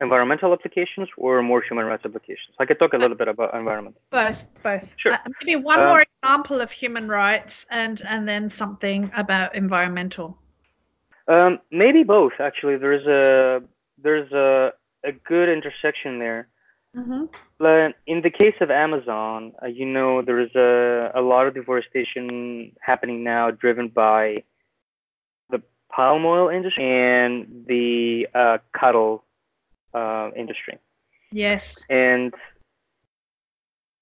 environmental 0.00 0.52
applications 0.52 1.08
or 1.16 1.42
more 1.42 1.62
human 1.62 1.86
rights 1.86 2.04
applications? 2.04 2.54
I 2.58 2.64
could 2.66 2.78
talk 2.78 2.92
a 2.94 2.98
little 2.98 3.16
bit 3.16 3.28
about 3.28 3.54
environment. 3.54 3.96
Both, 4.10 4.46
both. 4.62 4.94
Sure. 4.98 5.12
Uh, 5.12 5.18
maybe 5.40 5.56
one 5.56 5.80
uh, 5.80 5.88
more 5.88 6.04
example 6.22 6.60
of 6.60 6.70
human 6.70 7.08
rights 7.08 7.66
and 7.70 8.02
and 8.06 8.28
then 8.28 8.48
something 8.48 9.10
about 9.16 9.54
environmental. 9.54 10.38
Um, 11.28 11.58
maybe 11.70 12.02
both. 12.02 12.34
Actually, 12.38 12.76
there's 12.76 13.06
a 13.06 13.62
there's 14.02 14.30
a 14.32 14.72
a 15.04 15.12
good 15.12 15.48
intersection 15.48 16.18
there. 16.18 16.48
Mm-hmm. 16.96 17.24
But 17.58 17.96
in 18.06 18.22
the 18.22 18.30
case 18.30 18.54
of 18.60 18.70
Amazon, 18.70 19.52
uh, 19.62 19.66
you 19.66 19.84
know, 19.86 20.22
there 20.22 20.38
is 20.38 20.54
a 20.54 21.10
a 21.14 21.22
lot 21.22 21.46
of 21.46 21.54
deforestation 21.54 22.72
happening 22.80 23.24
now, 23.24 23.50
driven 23.50 23.88
by 23.88 24.44
the 25.50 25.60
palm 25.90 26.24
oil 26.24 26.48
industry 26.48 26.84
and 26.84 27.64
the 27.66 28.28
uh, 28.34 28.58
cattle 28.78 29.24
uh, 29.92 30.30
industry. 30.36 30.78
Yes. 31.32 31.82
And 31.90 32.32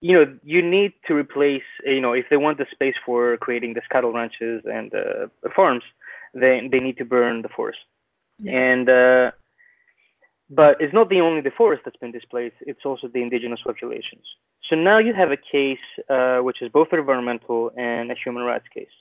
you 0.02 0.12
know, 0.12 0.36
you 0.44 0.60
need 0.60 0.92
to 1.06 1.14
replace. 1.14 1.62
You 1.86 2.00
know, 2.00 2.12
if 2.12 2.26
they 2.28 2.36
want 2.36 2.58
the 2.58 2.66
space 2.70 2.96
for 3.06 3.36
creating 3.38 3.74
these 3.74 3.88
cattle 3.90 4.12
ranches 4.12 4.62
and 4.70 4.92
uh, 4.94 5.28
farms, 5.54 5.84
then 6.34 6.70
they 6.70 6.80
need 6.80 6.96
to 6.98 7.04
burn 7.04 7.42
the 7.42 7.48
forest. 7.48 7.80
Yeah. 8.38 8.52
And 8.52 8.88
uh, 8.88 9.30
but 10.50 10.80
it's 10.80 10.92
not 10.92 11.08
the 11.08 11.20
only 11.20 11.40
the 11.40 11.50
forest 11.50 11.82
that's 11.84 11.96
been 11.96 12.12
displaced. 12.12 12.56
It's 12.60 12.84
also 12.84 13.08
the 13.08 13.22
indigenous 13.22 13.60
populations. 13.64 14.24
So 14.68 14.76
now 14.76 14.98
you 14.98 15.14
have 15.14 15.32
a 15.32 15.36
case 15.36 15.78
uh, 16.08 16.38
which 16.38 16.62
is 16.62 16.70
both 16.70 16.88
an 16.92 16.98
environmental 16.98 17.70
and 17.76 18.10
a 18.10 18.14
human 18.14 18.42
rights 18.42 18.66
case. 18.72 18.96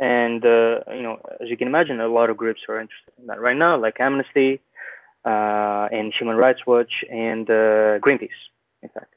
And 0.00 0.44
uh, 0.44 0.80
you 0.88 1.02
know, 1.02 1.20
as 1.40 1.48
you 1.48 1.56
can 1.56 1.68
imagine, 1.68 2.00
a 2.00 2.08
lot 2.08 2.30
of 2.30 2.36
groups 2.36 2.62
are 2.68 2.80
interested 2.80 3.14
in 3.18 3.26
that 3.28 3.40
right 3.40 3.56
now, 3.56 3.76
like 3.76 4.00
Amnesty, 4.00 4.60
uh, 5.24 5.88
and 5.92 6.12
Human 6.18 6.36
Rights 6.36 6.60
Watch 6.66 6.92
and 7.10 7.48
uh, 7.48 7.98
Greenpeace, 7.98 8.40
in 8.82 8.88
fact. 8.88 9.14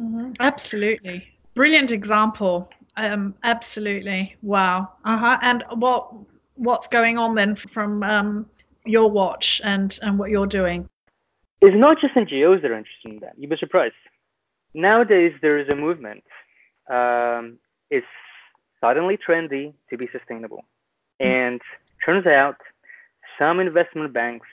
Mm-hmm. 0.00 0.32
Absolutely. 0.40 1.26
Brilliant 1.54 1.90
example. 1.90 2.70
Um, 2.96 3.34
absolutely. 3.42 4.36
Wow. 4.42 4.92
Uh-huh. 5.04 5.38
And 5.42 5.64
what 5.74 6.12
what's 6.56 6.88
going 6.88 7.18
on 7.18 7.34
then 7.34 7.56
from 7.56 8.02
um, 8.02 8.46
your 8.84 9.10
watch 9.10 9.60
and, 9.64 9.98
and 10.02 10.18
what 10.18 10.30
you're 10.30 10.46
doing? 10.46 10.88
It's 11.60 11.76
not 11.76 12.00
just 12.00 12.14
NGOs 12.14 12.62
that 12.62 12.70
are 12.70 12.76
interested 12.76 13.12
in 13.12 13.18
that. 13.20 13.34
You'd 13.38 13.50
be 13.50 13.56
surprised. 13.56 13.94
Nowadays, 14.74 15.32
there 15.40 15.58
is 15.58 15.68
a 15.68 15.74
movement. 15.74 16.24
Um, 16.90 17.58
it's 17.90 18.06
suddenly 18.80 19.16
trendy 19.16 19.72
to 19.90 19.96
be 19.96 20.08
sustainable. 20.12 20.64
And 21.18 21.60
turns 22.04 22.26
out 22.26 22.56
some 23.38 23.60
investment 23.60 24.12
banks 24.12 24.46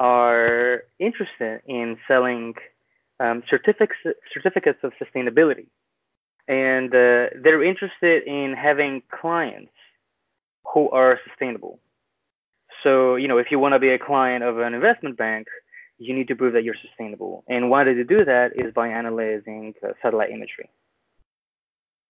are 0.00 0.84
interested 0.98 1.60
in 1.66 1.98
selling 2.06 2.54
um, 3.20 3.42
certificates 3.48 3.98
certificates 4.32 4.78
of 4.84 4.92
sustainability, 5.02 5.66
and 6.46 6.94
uh, 6.94 7.26
they're 7.42 7.64
interested 7.64 8.22
in 8.24 8.54
having 8.54 9.02
clients 9.10 9.72
who 10.72 10.90
are 10.90 11.18
sustainable. 11.28 11.78
So 12.82 13.16
you 13.16 13.28
know, 13.28 13.38
if 13.38 13.50
you 13.50 13.58
want 13.58 13.74
to 13.74 13.78
be 13.78 13.90
a 13.90 13.98
client 13.98 14.44
of 14.44 14.58
an 14.58 14.74
investment 14.74 15.16
bank, 15.16 15.48
you 15.98 16.14
need 16.14 16.28
to 16.28 16.36
prove 16.36 16.52
that 16.52 16.64
you're 16.64 16.76
sustainable. 16.80 17.44
And 17.48 17.70
one 17.70 17.86
way 17.86 17.94
to 17.94 18.04
do 18.04 18.24
that 18.24 18.52
is 18.56 18.72
by 18.72 18.88
analyzing 18.88 19.74
uh, 19.82 19.88
satellite 20.00 20.30
imagery. 20.30 20.70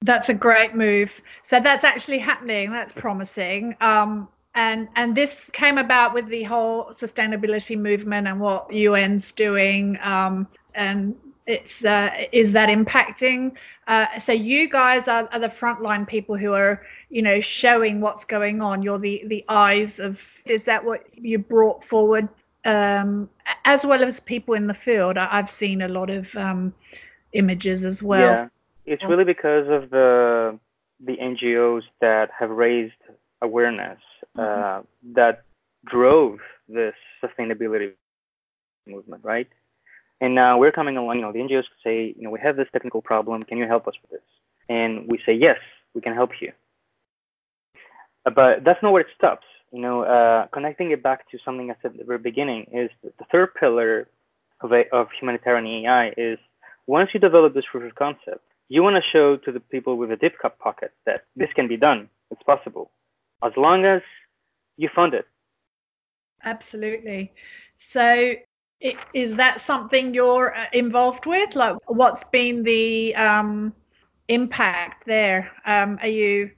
That's 0.03 0.29
a 0.29 0.35
great 0.35 0.75
move. 0.75 1.21
So 1.43 1.59
that's 1.59 1.85
actually 1.85 2.19
happening. 2.19 2.71
That's 2.71 2.93
promising. 2.93 3.77
Um, 3.81 4.29
and 4.55 4.89
and 4.97 5.17
this 5.17 5.51
came 5.53 5.79
about 5.79 6.15
with 6.15 6.29
the 6.29 6.45
whole 6.45 6.87
sustainability 6.87 7.79
movement 7.79 8.27
and 8.29 8.41
what 8.41 8.73
UN's 8.73 9.33
doing. 9.33 9.99
Um, 10.03 10.47
and 10.75 11.17
it's 11.49 11.85
uh, 11.85 12.11
is 12.31 12.53
that 12.53 12.69
impacting? 12.69 13.53
Uh, 13.87 14.19
so 14.19 14.33
you 14.33 14.69
guys 14.69 15.09
are, 15.09 15.29
are 15.33 15.39
the 15.39 15.49
frontline 15.49 16.07
people 16.07 16.37
who 16.37 16.53
are 16.53 16.83
you 17.09 17.23
know 17.23 17.41
showing 17.41 18.01
what's 18.01 18.25
going 18.25 18.61
on. 18.61 18.83
You're 18.83 18.99
the 18.99 19.25
the 19.27 19.45
eyes 19.49 19.99
of. 19.99 20.23
Is 20.45 20.65
that 20.67 20.85
what 20.85 21.07
you 21.17 21.39
brought 21.39 21.83
forward? 21.83 22.29
Um, 22.65 23.31
as 23.65 23.87
well 23.87 24.05
as 24.05 24.21
people 24.21 24.55
in 24.55 24.67
the 24.67 24.75
field, 24.75 25.17
I, 25.17 25.27
have 25.37 25.51
seen 25.51 25.81
a 25.83 25.89
lot 25.89 26.11
of 26.11 26.35
um, 26.37 26.75
images 27.33 27.87
as 27.87 28.03
well. 28.03 28.21
Yeah, 28.21 28.49
it's 28.85 29.05
really 29.05 29.25
because 29.25 29.69
of 29.69 29.89
the 29.89 30.59
the 31.01 31.17
NGOs 31.17 31.83
that 32.01 32.31
have 32.39 32.51
raised 32.51 32.93
awareness 33.41 34.01
mm-hmm. 34.37 34.81
uh, 34.81 34.83
that 35.15 35.45
drove 35.87 36.41
this 36.69 36.95
sustainability 37.23 37.93
movement, 38.87 39.25
right? 39.25 39.49
And 40.21 40.35
now 40.35 40.59
we're 40.59 40.73
coming 40.73 40.97
along, 40.97 41.17
you 41.17 41.23
know, 41.23 41.33
the 41.33 41.39
NGOs 41.39 41.65
say, 41.85 42.15
you 42.17 42.23
know, 42.23 42.31
we 42.31 42.41
have 42.41 42.57
this 42.57 42.69
technical 42.73 43.01
problem. 43.01 43.43
Can 43.45 43.59
you 43.59 43.67
help 43.67 43.87
us 43.87 43.95
with 44.03 44.11
this? 44.11 44.29
And 44.69 45.07
we 45.07 45.21
say, 45.25 45.33
yes, 45.33 45.59
we 45.95 46.01
can 46.01 46.15
help 46.15 46.31
you. 46.41 46.53
Uh, 48.27 48.31
but 48.31 48.65
that's 48.65 48.83
not 48.83 48.93
where 48.93 49.03
it 49.03 49.09
stops. 49.17 49.47
You 49.73 49.81
know, 49.81 50.03
uh, 50.03 50.47
connecting 50.49 50.91
it 50.91 51.03
back 51.03 51.31
to 51.31 51.39
something 51.45 51.71
I 51.71 51.75
said 51.83 51.93
at 51.93 51.99
the 51.99 52.05
very 52.05 52.19
beginning 52.19 52.67
is 52.73 52.91
the 53.03 53.25
third 53.31 53.55
pillar 53.55 54.09
of, 54.61 54.73
a, 54.73 54.89
of 54.91 55.09
humanitarian 55.19 55.67
AI 55.85 56.15
is 56.17 56.39
once 56.87 57.11
you 57.13 57.21
develop 57.21 57.55
this 57.55 57.65
proof 57.71 57.85
of 57.85 57.95
concept, 57.95 58.43
you 58.69 58.83
want 58.83 58.97
to 58.97 59.11
show 59.11 59.37
to 59.37 59.53
the 59.53 59.61
people 59.61 59.97
with 59.97 60.11
a 60.11 60.17
deep 60.17 60.39
cup 60.39 60.59
pocket 60.59 60.93
that 61.07 61.25
this 61.37 61.53
can 61.55 61.69
be 61.69 61.77
done. 61.77 62.09
It's 62.31 62.43
possible, 62.43 62.91
as 63.45 63.53
long 63.57 63.85
as 63.85 64.03
you 64.77 64.89
fund 64.95 65.15
it. 65.15 65.27
Absolutely. 66.45 67.33
So 67.77 68.35
is 69.13 69.37
that 69.37 69.61
something 69.61 70.15
you're 70.15 70.55
uh, 70.55 70.67
involved 70.73 71.27
with? 71.27 71.57
Like, 71.57 71.77
what's 71.87 72.25
been 72.25 72.63
the 72.63 73.15
um, 73.17 73.73
impact 74.29 75.07
there? 75.07 75.51
Um, 75.67 75.99
are 76.03 76.09
you 76.09 76.51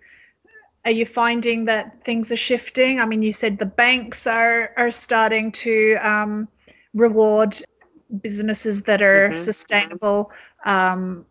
are 0.84 0.90
you 0.90 1.04
finding 1.04 1.66
that 1.66 2.02
things 2.04 2.32
are 2.32 2.36
shifting? 2.36 3.00
I 3.00 3.06
mean, 3.06 3.22
you 3.22 3.32
said 3.32 3.58
the 3.58 3.66
banks 3.66 4.26
are 4.26 4.72
are 4.76 4.90
starting 4.90 5.52
to 5.52 5.96
um, 5.96 6.48
reward 6.94 7.60
businesses 8.20 8.82
that 8.82 9.02
are 9.02 9.30
mm-hmm. 9.30 9.38
sustainable. 9.38 10.32
Um, 10.64 11.24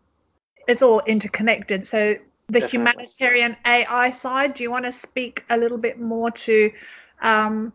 it's 0.66 0.82
all 0.82 1.00
interconnected. 1.06 1.86
So 1.86 2.16
the 2.48 2.60
Definitely. 2.60 2.78
humanitarian 2.78 3.56
AI 3.64 4.10
side, 4.10 4.54
do 4.54 4.62
you 4.62 4.70
want 4.70 4.84
to 4.84 4.92
speak 4.92 5.44
a 5.50 5.56
little 5.56 5.78
bit 5.78 6.00
more 6.00 6.30
to 6.30 6.72
um, 7.22 7.72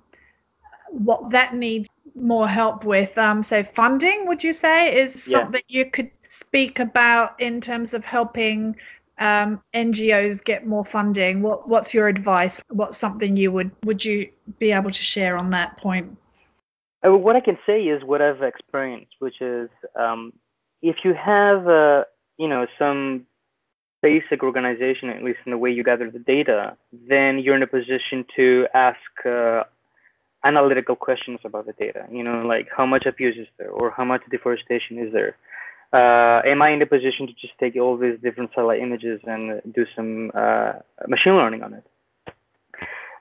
what 0.89 1.30
that 1.30 1.55
needs 1.55 1.88
more 2.16 2.47
help 2.47 2.84
with. 2.84 3.18
Um, 3.18 3.43
so 3.43 3.63
funding, 3.63 4.28
would 4.28 4.43
you 4.43 4.53
say, 4.53 4.95
is 4.95 5.28
yeah. 5.28 5.39
something 5.39 5.61
you 5.68 5.89
could 5.89 6.09
speak 6.30 6.80
about 6.80 7.39
in 7.39 7.61
terms 7.61 7.93
of 7.93 8.05
helping 8.05 8.76
um, 9.20 9.61
NGOs 9.74 10.43
get 10.43 10.66
more 10.66 10.86
funding? 10.86 11.41
What 11.41 11.68
What's 11.68 11.93
your 11.93 12.07
advice? 12.07 12.61
What's 12.70 12.97
something 12.97 13.38
you 13.38 13.51
would 13.51 13.72
would 13.84 14.03
you 14.03 14.30
be 14.59 14.72
able 14.72 14.91
to 14.91 15.03
share 15.03 15.38
on 15.38 15.49
that 15.51 15.78
point? 15.78 16.18
Uh, 17.05 17.16
what 17.16 17.36
I 17.36 17.39
can 17.39 17.57
say 17.66 17.84
is 17.84 18.03
what 18.03 18.22
I've 18.22 18.41
experienced, 18.41 19.16
which 19.20 19.41
is 19.41 19.70
um, 19.95 20.34
if 20.82 20.97
you 21.03 21.13
have 21.13 21.68
uh, 21.68 22.05
you 22.38 22.47
know 22.47 22.68
some 22.80 23.26
basic 24.01 24.43
organization, 24.43 25.09
at 25.09 25.24
least 25.24 25.39
in 25.45 25.51
the 25.51 25.57
way 25.57 25.72
you 25.72 25.84
gather 25.84 26.11
the 26.11 26.20
data, 26.20 26.78
then 27.07 27.39
you're 27.39 27.55
in 27.55 27.63
a 27.63 27.68
position 27.68 28.24
to 28.36 28.68
ask 28.74 28.99
uh, 29.26 29.63
analytical 30.46 30.96
questions 30.96 31.39
about 31.43 31.66
the 31.66 31.74
data. 31.74 32.06
You 32.12 32.24
know, 32.24 32.46
like 32.46 32.70
how 32.76 32.86
much 32.86 33.06
abuse 33.06 33.38
is 33.38 33.48
there, 33.58 33.72
or 33.72 33.91
how 33.91 34.06
much 34.06 34.22
deforestation 34.30 34.98
is 34.98 35.12
there. 35.12 35.36
Uh, 35.91 36.41
am 36.46 36.62
I 36.62 36.70
in 36.70 36.80
the 36.80 36.86
position 36.86 37.28
to 37.28 37.34
just 37.34 37.58
take 37.60 37.76
all 37.76 37.98
these 37.98 38.18
different 38.22 38.52
satellite 38.52 38.82
images 38.82 39.22
and 39.26 39.62
do 39.74 39.86
some 39.96 40.32
uh, 40.34 40.74
machine 41.08 41.36
learning 41.36 41.64
on 41.64 41.74
it? 41.74 41.86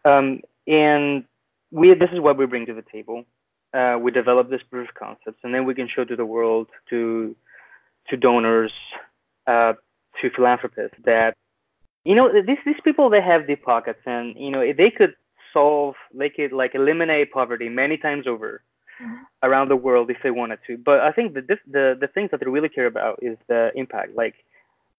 Um, 0.05 0.41
and 0.67 1.25
we, 1.71 1.95
this 1.95 2.11
is 2.13 2.21
what 2.21 2.37
we 2.37 2.47
bring 2.47 2.67
to 2.67 2.75
the 2.75 2.83
table. 2.83 3.25
Uh, 3.73 3.99
we 4.01 4.11
develop 4.11 4.51
this 4.51 4.63
proof 4.71 4.89
of 4.89 4.95
concepts, 4.95 5.41
and 5.43 5.55
then 5.55 5.65
we 5.65 5.75
can 5.75 5.89
show 5.89 6.05
to 6.05 6.17
the 6.17 6.27
world, 6.27 6.69
to 6.91 7.35
to 8.09 8.17
donors, 8.19 8.73
uh, 9.47 9.73
to 10.21 10.31
philanthropists 10.31 10.97
that 11.05 11.37
you 12.05 12.15
know 12.15 12.27
these 12.43 12.59
these 12.65 12.81
people 12.85 13.09
they 13.09 13.21
have 13.21 13.47
deep 13.47 13.65
pockets, 13.65 14.01
and 14.07 14.37
you 14.37 14.51
know 14.51 14.73
they 14.73 14.91
could 14.91 15.15
solve, 15.55 15.95
they 16.13 16.29
could 16.29 16.53
like 16.53 16.75
eliminate 16.75 17.33
poverty 17.33 17.71
many 17.71 17.97
times 17.97 18.27
over 18.27 18.63
mm-hmm. 19.01 19.15
around 19.43 19.69
the 19.69 19.77
world 19.77 20.11
if 20.11 20.19
they 20.23 20.31
wanted 20.31 20.59
to. 20.67 20.77
But 20.77 21.01
I 21.01 21.13
think 21.13 21.33
the 21.35 21.59
the 21.67 21.97
the 21.99 22.11
things 22.15 22.31
that 22.31 22.41
they 22.41 22.47
really 22.47 22.69
care 22.69 22.87
about 22.87 23.21
is 23.23 23.39
the 23.49 23.73
impact. 23.75 24.15
Like 24.15 24.35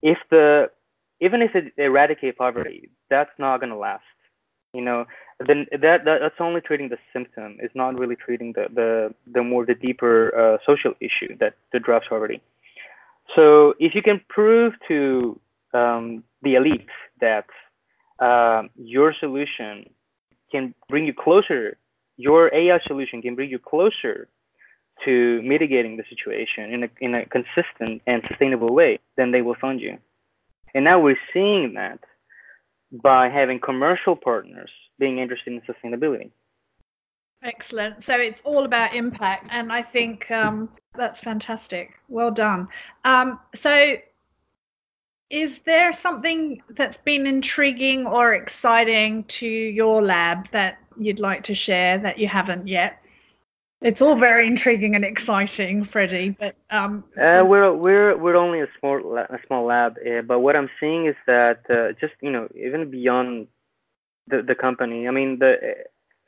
if 0.01 0.17
the 0.31 0.71
even 1.19 1.41
if 1.41 1.55
it 1.55 1.73
eradicate 1.77 2.37
poverty, 2.37 2.89
that's 3.09 3.31
not 3.37 3.59
gonna 3.61 3.77
last. 3.77 4.03
You 4.73 4.81
know, 4.81 5.05
then 5.39 5.67
that, 5.71 6.03
that 6.05 6.19
that's 6.19 6.35
only 6.39 6.59
treating 6.59 6.89
the 6.89 6.97
symptom. 7.13 7.57
It's 7.61 7.75
not 7.75 7.97
really 7.97 8.15
treating 8.15 8.53
the 8.53 8.67
the 8.73 9.13
the 9.31 9.43
more 9.43 9.65
the 9.65 9.75
deeper 9.75 10.35
uh, 10.37 10.57
social 10.65 10.93
issue 10.99 11.37
that 11.37 11.53
that 11.71 11.83
drives 11.83 12.07
poverty. 12.09 12.41
So 13.35 13.73
if 13.79 13.95
you 13.95 14.01
can 14.01 14.21
prove 14.29 14.73
to 14.87 15.39
um, 15.73 16.23
the 16.41 16.55
elite 16.55 16.89
that 17.21 17.47
uh, 18.19 18.63
your 18.75 19.13
solution 19.13 19.89
can 20.55 20.73
bring 20.89 21.05
you 21.05 21.13
closer, 21.13 21.77
your 22.17 22.53
AI 22.53 22.79
solution 22.87 23.21
can 23.21 23.35
bring 23.35 23.49
you 23.49 23.59
closer 23.59 24.27
to 25.03 25.41
mitigating 25.43 25.97
the 25.97 26.03
situation 26.09 26.73
in 26.73 26.83
a, 26.83 26.89
in 27.01 27.15
a 27.15 27.25
consistent 27.25 28.01
and 28.07 28.23
sustainable 28.27 28.73
way, 28.73 28.99
then 29.17 29.31
they 29.31 29.41
will 29.41 29.55
fund 29.55 29.81
you. 29.81 29.97
And 30.73 30.85
now 30.85 30.99
we're 30.99 31.19
seeing 31.33 31.73
that 31.73 31.99
by 32.91 33.29
having 33.29 33.59
commercial 33.59 34.15
partners 34.15 34.71
being 34.99 35.19
interested 35.19 35.53
in 35.53 35.61
sustainability. 35.61 36.31
Excellent. 37.43 38.01
So 38.01 38.17
it's 38.17 38.41
all 38.41 38.63
about 38.65 38.95
impact, 38.95 39.49
and 39.51 39.71
I 39.71 39.81
think 39.81 40.31
um, 40.31 40.69
that's 40.95 41.19
fantastic. 41.19 41.91
Well 42.07 42.31
done. 42.31 42.67
Um, 43.03 43.39
so 43.53 43.97
is 45.29 45.59
there 45.59 45.91
something 45.91 46.61
that's 46.69 46.97
been 46.97 47.25
intriguing 47.25 48.05
or 48.05 48.33
exciting 48.33 49.23
to 49.25 49.47
your 49.47 50.01
lab 50.03 50.49
that 50.51 50.77
you'd 50.97 51.19
like 51.19 51.43
to 51.43 51.55
share 51.55 51.97
that 51.97 52.19
you 52.19 52.27
haven't 52.27 52.67
yet? 52.67 53.01
It's 53.81 54.01
all 54.01 54.15
very 54.15 54.47
intriguing 54.47 54.95
and 54.95 55.03
exciting, 55.03 55.83
Freddie. 55.83 56.29
But 56.29 56.55
um, 56.69 57.03
uh, 57.19 57.43
we're 57.45 57.73
we're 57.73 58.17
we're 58.17 58.35
only 58.35 58.61
a 58.61 58.67
small 58.79 59.17
a 59.17 59.39
small 59.45 59.65
lab, 59.65 59.97
uh, 59.97 60.21
but 60.21 60.39
what 60.39 60.55
I'm 60.55 60.69
seeing 60.79 61.05
is 61.07 61.15
that 61.27 61.69
uh, 61.69 61.91
just 61.99 62.13
you 62.21 62.31
know 62.31 62.47
even 62.55 62.89
beyond 62.89 63.47
the 64.27 64.41
the 64.41 64.55
company. 64.55 65.07
I 65.07 65.11
mean 65.11 65.39
the 65.39 65.75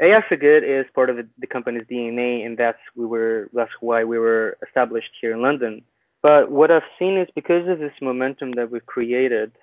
AI 0.01 0.21
for 0.27 0.35
Good 0.35 0.63
is 0.63 0.85
part 0.93 1.09
of 1.09 1.15
the, 1.17 1.27
the 1.39 1.47
company's 1.47 1.87
DNA, 1.89 2.45
and 2.45 2.57
that's 2.57 2.79
we 2.95 3.05
were 3.05 3.49
that's 3.53 3.71
why 3.79 4.03
we 4.03 4.19
were 4.19 4.57
established 4.67 5.11
here 5.19 5.33
in 5.33 5.41
London. 5.41 5.83
But 6.27 6.51
what 6.51 6.71
I've 6.71 6.91
seen 6.99 7.15
is 7.15 7.29
because 7.35 7.69
of 7.69 7.79
this 7.79 7.93
momentum 8.01 8.51
that 8.57 8.69
we've 8.69 8.85
created, 8.85 9.53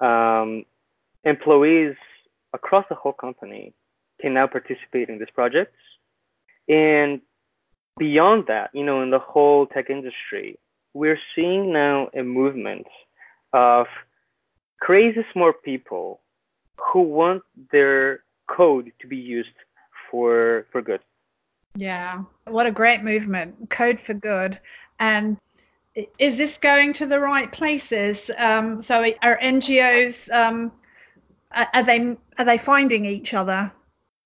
um, 0.00 0.64
employees 1.22 1.94
across 2.52 2.84
the 2.88 2.96
whole 2.96 3.12
company 3.12 3.72
can 4.20 4.34
now 4.34 4.48
participate 4.48 5.08
in 5.08 5.20
these 5.20 5.30
projects. 5.32 5.78
And 6.68 7.20
beyond 7.98 8.48
that, 8.48 8.70
you 8.74 8.82
know, 8.82 9.00
in 9.02 9.10
the 9.10 9.20
whole 9.20 9.64
tech 9.64 9.88
industry, 9.88 10.58
we're 10.92 11.20
seeing 11.36 11.72
now 11.72 12.08
a 12.14 12.24
movement 12.24 12.88
of 13.52 13.86
crazy 14.80 15.24
smart 15.32 15.62
people 15.62 16.20
who 16.80 17.02
want 17.02 17.44
their 17.70 18.24
code 18.48 18.90
to 18.98 19.06
be 19.06 19.18
used 19.18 19.58
for 20.10 20.66
for 20.72 20.82
good. 20.82 21.02
Yeah, 21.76 22.24
what 22.46 22.66
a 22.66 22.72
great 22.72 23.04
movement. 23.04 23.70
Code 23.70 24.00
for 24.00 24.14
good. 24.14 24.58
And 24.98 25.36
is 26.18 26.36
this 26.36 26.58
going 26.58 26.92
to 26.94 27.06
the 27.06 27.20
right 27.20 27.50
places? 27.50 28.30
Um, 28.38 28.82
so 28.82 29.02
are 29.22 29.38
NGOs 29.38 30.30
um, 30.32 30.72
are 31.52 31.82
they 31.82 32.16
are 32.38 32.44
they 32.44 32.58
finding 32.58 33.04
each 33.06 33.32
other? 33.34 33.72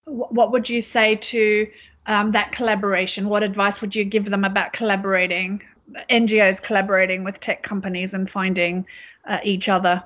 What 0.04 0.50
would 0.50 0.68
you 0.68 0.82
say 0.82 1.16
to 1.16 1.68
um, 2.06 2.32
that 2.32 2.52
collaboration? 2.52 3.28
What 3.28 3.42
advice 3.42 3.80
would 3.80 3.94
you 3.94 4.04
give 4.04 4.26
them 4.26 4.44
about 4.44 4.72
collaborating? 4.72 5.62
NGOs 6.08 6.62
collaborating 6.62 7.24
with 7.24 7.40
tech 7.40 7.62
companies 7.62 8.14
and 8.14 8.30
finding 8.30 8.86
uh, 9.28 9.38
each 9.42 9.68
other. 9.68 10.02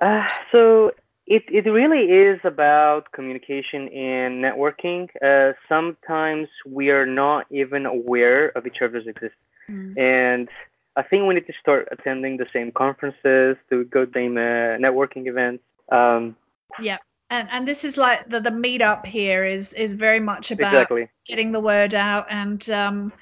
Uh, 0.00 0.28
so 0.50 0.92
it 1.26 1.42
it 1.48 1.68
really 1.68 2.10
is 2.10 2.40
about 2.44 3.10
communication 3.12 3.88
and 3.88 4.42
networking. 4.44 5.08
Uh, 5.24 5.54
sometimes 5.68 6.48
we 6.66 6.90
are 6.90 7.06
not 7.06 7.46
even 7.50 7.86
aware 7.86 8.48
of 8.50 8.66
each 8.66 8.82
other's 8.82 9.06
existence 9.06 9.34
Mm. 9.70 9.98
And 9.98 10.48
I 10.96 11.02
think 11.02 11.26
we 11.26 11.34
need 11.34 11.46
to 11.46 11.52
start 11.60 11.88
attending 11.90 12.36
the 12.36 12.46
same 12.52 12.70
conferences, 12.72 13.56
to 13.70 13.84
go 13.84 14.04
to 14.04 14.12
same 14.12 14.36
uh, 14.36 14.76
networking 14.78 15.26
events. 15.26 15.64
Um, 15.90 16.36
yeah, 16.80 16.98
and 17.30 17.48
and 17.50 17.66
this 17.66 17.84
is 17.84 17.96
like 17.96 18.28
the 18.28 18.40
the 18.40 18.50
meetup 18.50 19.06
here 19.06 19.44
is 19.44 19.72
is 19.74 19.94
very 19.94 20.20
much 20.20 20.50
about 20.50 20.74
exactly. 20.74 21.08
getting 21.26 21.52
the 21.52 21.60
word 21.60 21.94
out 21.94 22.26
and 22.28 22.68
um, 22.70 23.12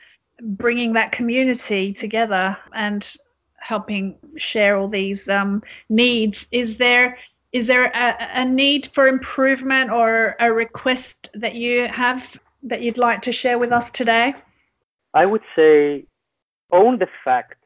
bringing 0.42 0.92
that 0.94 1.12
community 1.12 1.92
together 1.92 2.56
and 2.74 3.14
helping 3.60 4.16
share 4.36 4.76
all 4.76 4.88
these 4.88 5.28
um, 5.28 5.62
needs. 5.88 6.46
Is 6.50 6.76
there 6.76 7.18
is 7.52 7.66
there 7.66 7.86
a, 7.86 8.40
a 8.40 8.44
need 8.44 8.86
for 8.88 9.06
improvement 9.06 9.90
or 9.90 10.36
a 10.40 10.52
request 10.52 11.28
that 11.34 11.54
you 11.54 11.88
have 11.88 12.22
that 12.64 12.82
you'd 12.82 12.98
like 12.98 13.22
to 13.22 13.32
share 13.32 13.58
with 13.58 13.72
us 13.72 13.90
today? 13.90 14.34
I 15.14 15.26
would 15.26 15.42
say 15.56 16.04
own 16.72 16.98
the 16.98 17.08
fact 17.24 17.56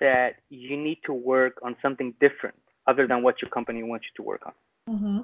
that 0.00 0.36
you 0.50 0.76
need 0.76 0.98
to 1.04 1.12
work 1.12 1.58
on 1.62 1.76
something 1.80 2.14
different 2.20 2.56
other 2.86 3.06
than 3.06 3.22
what 3.22 3.40
your 3.40 3.50
company 3.50 3.82
wants 3.82 4.06
you 4.06 4.12
to 4.16 4.22
work 4.22 4.42
on 4.46 4.52
mm-hmm. 4.88 5.18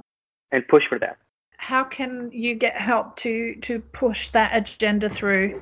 and 0.52 0.68
push 0.68 0.84
for 0.88 0.98
that 0.98 1.18
how 1.56 1.84
can 1.84 2.30
you 2.32 2.54
get 2.54 2.76
help 2.76 3.16
to 3.16 3.54
to 3.56 3.80
push 3.80 4.28
that 4.28 4.50
agenda 4.54 5.08
through 5.08 5.60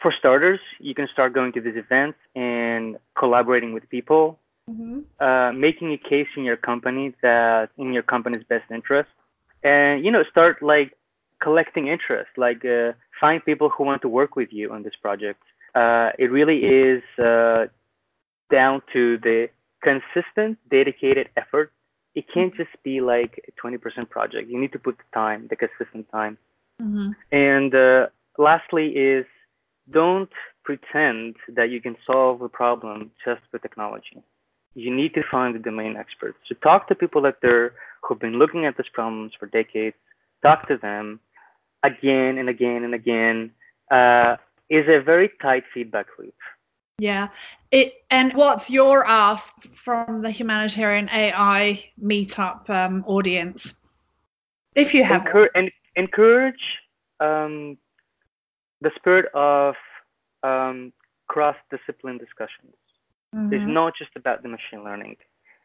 for 0.00 0.12
starters 0.12 0.60
you 0.80 0.94
can 0.94 1.08
start 1.12 1.32
going 1.32 1.52
to 1.52 1.60
these 1.60 1.76
events 1.76 2.18
and 2.34 2.96
collaborating 3.16 3.72
with 3.72 3.88
people 3.90 4.38
mm-hmm. 4.70 5.00
uh, 5.20 5.52
making 5.52 5.92
a 5.92 5.98
case 5.98 6.28
in 6.36 6.44
your 6.44 6.56
company 6.56 7.14
that 7.22 7.70
in 7.76 7.92
your 7.92 8.02
company's 8.02 8.44
best 8.44 8.70
interest 8.70 9.10
and 9.62 10.04
you 10.04 10.10
know 10.10 10.24
start 10.30 10.62
like 10.62 10.96
collecting 11.40 11.88
interest 11.88 12.30
like 12.36 12.64
uh, 12.64 12.92
find 13.20 13.44
people 13.44 13.68
who 13.68 13.84
want 13.84 14.00
to 14.00 14.08
work 14.08 14.36
with 14.36 14.52
you 14.52 14.72
on 14.72 14.82
this 14.82 14.96
project 15.02 15.42
uh, 15.76 16.10
it 16.18 16.30
really 16.30 16.64
is 16.64 17.02
uh, 17.18 17.66
down 18.50 18.82
to 18.94 19.18
the 19.18 19.48
consistent, 19.82 20.58
dedicated 20.70 21.28
effort. 21.36 21.70
It 22.14 22.24
can't 22.32 22.54
just 22.56 22.70
be 22.82 23.02
like 23.02 23.44
a 23.46 23.66
20% 23.66 24.08
project. 24.08 24.48
You 24.48 24.58
need 24.58 24.72
to 24.72 24.78
put 24.78 24.96
the 24.96 25.04
time, 25.12 25.48
the 25.50 25.56
consistent 25.56 26.10
time. 26.10 26.38
Mm-hmm. 26.80 27.10
And 27.30 27.74
uh, 27.74 28.06
lastly, 28.38 28.86
is 28.96 29.26
don't 29.90 30.32
pretend 30.64 31.36
that 31.48 31.70
you 31.70 31.80
can 31.80 31.96
solve 32.10 32.40
a 32.40 32.48
problem 32.48 33.10
just 33.24 33.42
with 33.52 33.60
technology. 33.60 34.22
You 34.74 34.94
need 34.94 35.12
to 35.14 35.22
find 35.30 35.54
the 35.54 35.58
domain 35.58 35.96
experts. 35.96 36.38
So 36.48 36.54
talk 36.56 36.88
to 36.88 36.94
people 36.94 37.20
that 37.22 37.36
they're 37.42 37.74
who've 38.02 38.18
been 38.18 38.38
looking 38.38 38.64
at 38.64 38.76
these 38.76 38.88
problems 38.92 39.32
for 39.38 39.46
decades. 39.46 39.96
Talk 40.42 40.68
to 40.68 40.76
them 40.76 41.20
again 41.82 42.38
and 42.38 42.48
again 42.48 42.84
and 42.84 42.94
again. 42.94 43.50
Uh, 43.90 44.36
is 44.68 44.86
a 44.88 45.00
very 45.00 45.30
tight 45.40 45.64
feedback 45.72 46.06
loop. 46.18 46.34
Yeah. 46.98 47.28
It 47.70 47.94
and 48.10 48.32
what's 48.34 48.70
your 48.70 49.06
ask 49.06 49.54
from 49.74 50.22
the 50.22 50.30
humanitarian 50.30 51.08
AI 51.10 51.84
meetup 52.02 52.70
um, 52.70 53.04
audience, 53.06 53.74
if 54.74 54.94
you 54.94 55.04
have 55.04 55.22
Encour- 55.22 55.50
and 55.54 55.70
encourage 55.96 56.64
um, 57.20 57.76
the 58.80 58.90
spirit 58.96 59.26
of 59.34 59.74
um, 60.42 60.92
cross-discipline 61.28 62.18
discussions. 62.18 62.74
Mm-hmm. 63.34 63.52
It's 63.52 63.66
not 63.66 63.94
just 63.96 64.12
about 64.16 64.42
the 64.42 64.48
machine 64.48 64.84
learning; 64.84 65.16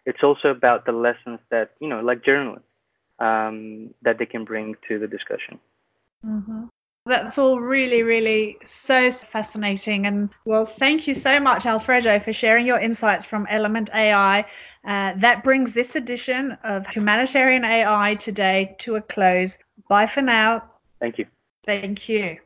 it's 0.05 0.23
also 0.23 0.49
about 0.49 0.85
the 0.85 0.91
lessons 0.91 1.39
that 1.49 1.71
you 1.79 1.87
know, 1.87 2.01
like 2.01 2.25
journalists, 2.25 2.67
um, 3.19 3.93
that 4.01 4.17
they 4.17 4.25
can 4.25 4.43
bring 4.43 4.75
to 4.87 4.99
the 4.99 5.07
discussion. 5.07 5.59
Mm-hmm. 6.25 6.63
That's 7.05 7.37
all 7.39 7.59
really, 7.59 8.03
really 8.03 8.57
so 8.63 9.09
fascinating. 9.09 10.05
And 10.05 10.29
well, 10.45 10.65
thank 10.65 11.07
you 11.07 11.15
so 11.15 11.39
much, 11.39 11.65
Alfredo, 11.65 12.19
for 12.19 12.31
sharing 12.31 12.65
your 12.65 12.79
insights 12.79 13.25
from 13.25 13.47
Element 13.49 13.89
AI. 13.93 14.41
Uh, 14.85 15.13
that 15.17 15.43
brings 15.43 15.73
this 15.73 15.95
edition 15.95 16.57
of 16.63 16.85
Humanitarian 16.87 17.65
AI 17.65 18.15
today 18.15 18.75
to 18.79 18.95
a 18.97 19.01
close. 19.01 19.57
Bye 19.89 20.05
for 20.05 20.21
now. 20.21 20.63
Thank 20.99 21.17
you. 21.17 21.25
Thank 21.65 22.07
you. 22.07 22.37